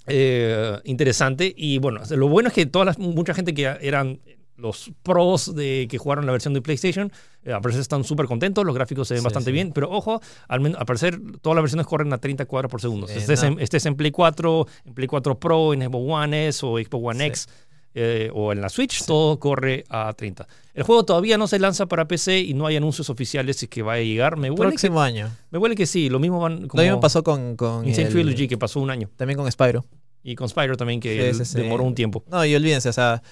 eh, 0.06 0.78
interesante. 0.84 1.52
Y 1.56 1.78
bueno, 1.78 2.00
lo 2.10 2.28
bueno 2.28 2.48
es 2.48 2.54
que 2.54 2.66
toda 2.66 2.86
la- 2.86 2.94
mucha 2.98 3.34
gente 3.34 3.54
que 3.54 3.70
eran 3.80 4.20
los 4.56 4.92
pros 5.02 5.54
de 5.54 5.86
que 5.90 5.98
jugaron 5.98 6.26
la 6.26 6.32
versión 6.32 6.54
de 6.54 6.60
PlayStation, 6.62 7.10
eh, 7.44 7.52
al 7.52 7.60
parecer 7.62 7.80
están 7.80 8.04
súper 8.04 8.26
contentos, 8.26 8.64
los 8.64 8.74
gráficos 8.74 9.08
se 9.08 9.14
ven 9.14 9.22
Sí, 9.22 9.24
bastante 9.24 9.50
sí. 9.50 9.52
bien, 9.52 9.72
pero 9.72 9.90
ojo, 9.90 10.20
al, 10.48 10.60
men- 10.60 10.76
al 10.78 10.86
parecer 10.86 11.18
todas 11.40 11.56
las 11.56 11.62
versiones 11.62 11.86
corren 11.86 12.12
a 12.12 12.18
30 12.18 12.44
cuadros 12.46 12.70
por 12.70 12.80
segundo. 12.80 13.08
Sí, 13.08 13.18
estés, 13.18 13.42
no. 13.42 13.48
en, 13.48 13.60
estés 13.60 13.86
en 13.86 13.96
Play 13.96 14.10
4, 14.10 14.66
en 14.84 14.94
Play 14.94 15.08
4 15.08 15.38
Pro, 15.38 15.72
en 15.74 15.82
Xbox 15.82 16.04
One 16.08 16.48
S 16.48 16.64
o 16.66 16.78
Xbox 16.78 17.04
One 17.04 17.18
Sí. 17.20 17.24
X, 17.26 17.48
eh, 17.94 18.30
o 18.32 18.52
en 18.52 18.60
la 18.60 18.68
Switch, 18.70 19.04
todo 19.04 19.38
corre 19.38 19.84
a 19.90 20.12
30. 20.14 20.46
El 20.74 20.82
juego 20.84 21.04
todavía 21.04 21.36
no 21.36 21.46
se 21.46 21.58
lanza 21.58 21.86
para 21.86 22.06
PC 22.08 22.40
y 22.40 22.54
no 22.54 22.66
hay 22.66 22.76
anuncios 22.76 23.10
oficiales 23.10 23.56
si 23.58 23.66
que 23.68 23.82
va 23.82 23.94
a 23.94 23.98
llegar. 24.00 24.36
Me 24.36 24.50
huele, 24.50 24.62
que, 24.62 24.68
Próximo 24.68 25.00
año. 25.02 25.30
me 25.50 25.58
huele 25.58 25.74
que 25.74 25.84
sí, 25.86 26.08
lo 26.08 26.18
mismo 26.18 26.40
van 26.40 26.68
como 26.68 26.80
Lo 26.82 26.86
mismo 26.86 27.00
pasó 27.00 27.22
con, 27.22 27.56
con 27.56 27.86
Insane 27.86 28.06
el- 28.08 28.12
Trilogy, 28.14 28.48
que 28.48 28.56
pasó 28.56 28.80
un 28.80 28.90
año. 28.90 29.10
también 29.16 29.36
con 29.38 29.50
Spyro. 29.50 29.84
Y 30.22 30.36
con 30.36 30.48
Spyro 30.48 30.76
también, 30.76 31.00
que 31.00 31.32
demoró 31.54 31.82
un 31.84 31.94
tiempo. 31.94 32.22
No, 32.30 32.44
y 32.46 32.54
olvídense, 32.54 32.88
o 32.88 32.92
sea, 32.92 33.22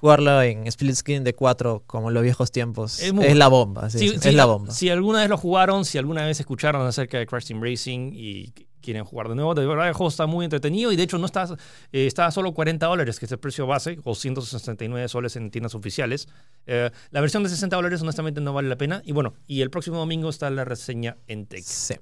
jugarlo 0.00 0.42
en 0.42 0.66
split 0.66 0.94
screen 0.94 1.24
de 1.24 1.34
4 1.34 1.82
como 1.86 2.08
en 2.08 2.14
los 2.14 2.22
viejos 2.22 2.50
tiempos 2.50 3.00
Es 3.00 3.36
la 3.36 3.48
bomba. 3.48 3.90
sí, 3.90 3.98
Si- 3.98 4.28
es 4.28 4.34
la 4.34 4.46
bomba. 4.46 4.72
Si 4.72 4.88
alguna 4.88 5.20
vez 5.20 5.28
lo 5.28 5.36
jugaron, 5.36 5.84
si 5.84 5.98
alguna 5.98 6.24
vez 6.24 6.40
escucharon 6.40 6.86
acerca 6.86 7.18
de 7.18 7.26
Crash 7.26 7.46
Team 7.46 7.62
Racing 7.62 8.12
y 8.14 8.46
qu- 8.52 8.66
quieren 8.80 9.04
jugar 9.04 9.28
de 9.28 9.34
nuevo, 9.34 9.54
de 9.54 9.66
verdad 9.66 9.88
el 9.88 9.92
juego 9.92 10.08
está 10.08 10.24
muy 10.26 10.44
entretenido 10.46 10.90
y 10.90 10.96
de 10.96 11.02
hecho 11.02 11.18
no 11.18 11.26
está, 11.26 11.44
eh, 11.92 12.06
está 12.06 12.24
a 12.24 12.30
solo 12.30 12.54
40 12.54 12.86
dólares, 12.86 13.18
que 13.20 13.26
es 13.26 13.32
el 13.32 13.38
precio 13.38 13.66
base, 13.66 13.98
o 14.04 14.14
169 14.14 15.06
soles 15.08 15.36
en 15.36 15.50
tiendas 15.50 15.74
oficiales. 15.74 16.28
Eh, 16.66 16.90
la 17.10 17.20
versión 17.20 17.42
de 17.42 17.50
60 17.50 17.76
dólares 17.76 18.00
honestamente 18.00 18.40
no 18.40 18.54
vale 18.54 18.70
la 18.70 18.76
pena. 18.76 19.02
Y 19.04 19.12
bueno, 19.12 19.34
y 19.46 19.60
el 19.60 19.68
próximo 19.68 19.98
domingo 19.98 20.30
está 20.30 20.48
la 20.48 20.64
reseña 20.64 21.18
en 21.28 21.44
Tech. 21.44 21.62
Sí. 21.62 21.94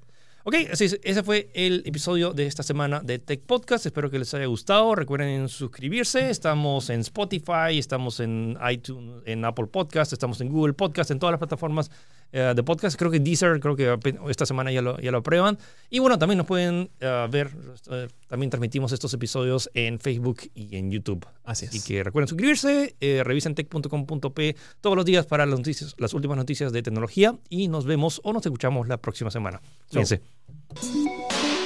Ok, 0.49 0.55
así 0.73 0.87
es, 0.87 0.99
ese 1.03 1.23
fue 1.23 1.51
el 1.53 1.83
episodio 1.85 2.33
de 2.33 2.47
esta 2.47 2.63
semana 2.63 3.01
de 3.01 3.19
Tech 3.19 3.43
Podcast. 3.43 3.85
Espero 3.85 4.11
que 4.11 4.19
les 4.19 4.33
haya 4.33 4.47
gustado. 4.47 4.95
Recuerden 4.95 5.47
suscribirse. 5.51 6.31
Estamos 6.31 6.89
en 6.89 7.01
Spotify, 7.01 7.77
estamos 7.77 8.19
en 8.19 8.57
iTunes, 8.71 9.21
en 9.27 9.45
Apple 9.45 9.67
Podcast, 9.67 10.15
estamos 10.15 10.41
en 10.41 10.49
Google 10.49 10.73
Podcast, 10.73 11.11
en 11.11 11.19
todas 11.19 11.33
las 11.33 11.39
plataformas 11.39 11.91
eh, 12.33 12.53
de 12.55 12.63
podcast. 12.63 12.99
Creo 12.99 13.11
que 13.11 13.21
Deezer, 13.21 13.61
creo 13.61 13.77
que 13.77 13.99
esta 14.29 14.47
semana 14.47 14.71
ya 14.71 14.83
lo, 14.83 14.99
ya 15.01 15.11
lo 15.11 15.19
aprueban. 15.19 15.59
Y 15.91 15.99
bueno, 15.99 16.19
también 16.19 16.39
nos 16.39 16.47
pueden 16.47 16.91
eh, 17.01 17.27
ver, 17.31 17.51
eh, 17.91 18.09
también 18.27 18.51
transmitimos 18.51 18.93
estos 18.93 19.13
episodios 19.15 19.71
en 19.75 19.99
Facebook 19.99 20.43
y 20.55 20.77
en 20.77 20.91
YouTube. 20.91 21.27
Así 21.45 21.65
es. 21.65 21.71
Así 21.71 21.81
que 21.81 22.05
recuerden 22.05 22.29
suscribirse, 22.29 22.97
eh, 23.01 23.23
revisen 23.25 23.55
tech.com.p 23.55 24.57
todos 24.81 24.97
los 24.97 25.05
días 25.05 25.27
para 25.27 25.47
las, 25.47 25.59
noticias, 25.59 25.95
las 25.99 26.15
últimas 26.15 26.37
noticias 26.37 26.73
de 26.73 26.83
tecnología 26.83 27.39
y 27.49 27.69
nos 27.69 27.87
vemos 27.87 28.21
o 28.25 28.33
nos 28.33 28.45
escuchamos 28.45 28.89
la 28.89 28.99
próxima 28.99 29.31
semana. 29.31 29.61
Chau. 29.91 30.05
Cuídense. 30.05 31.58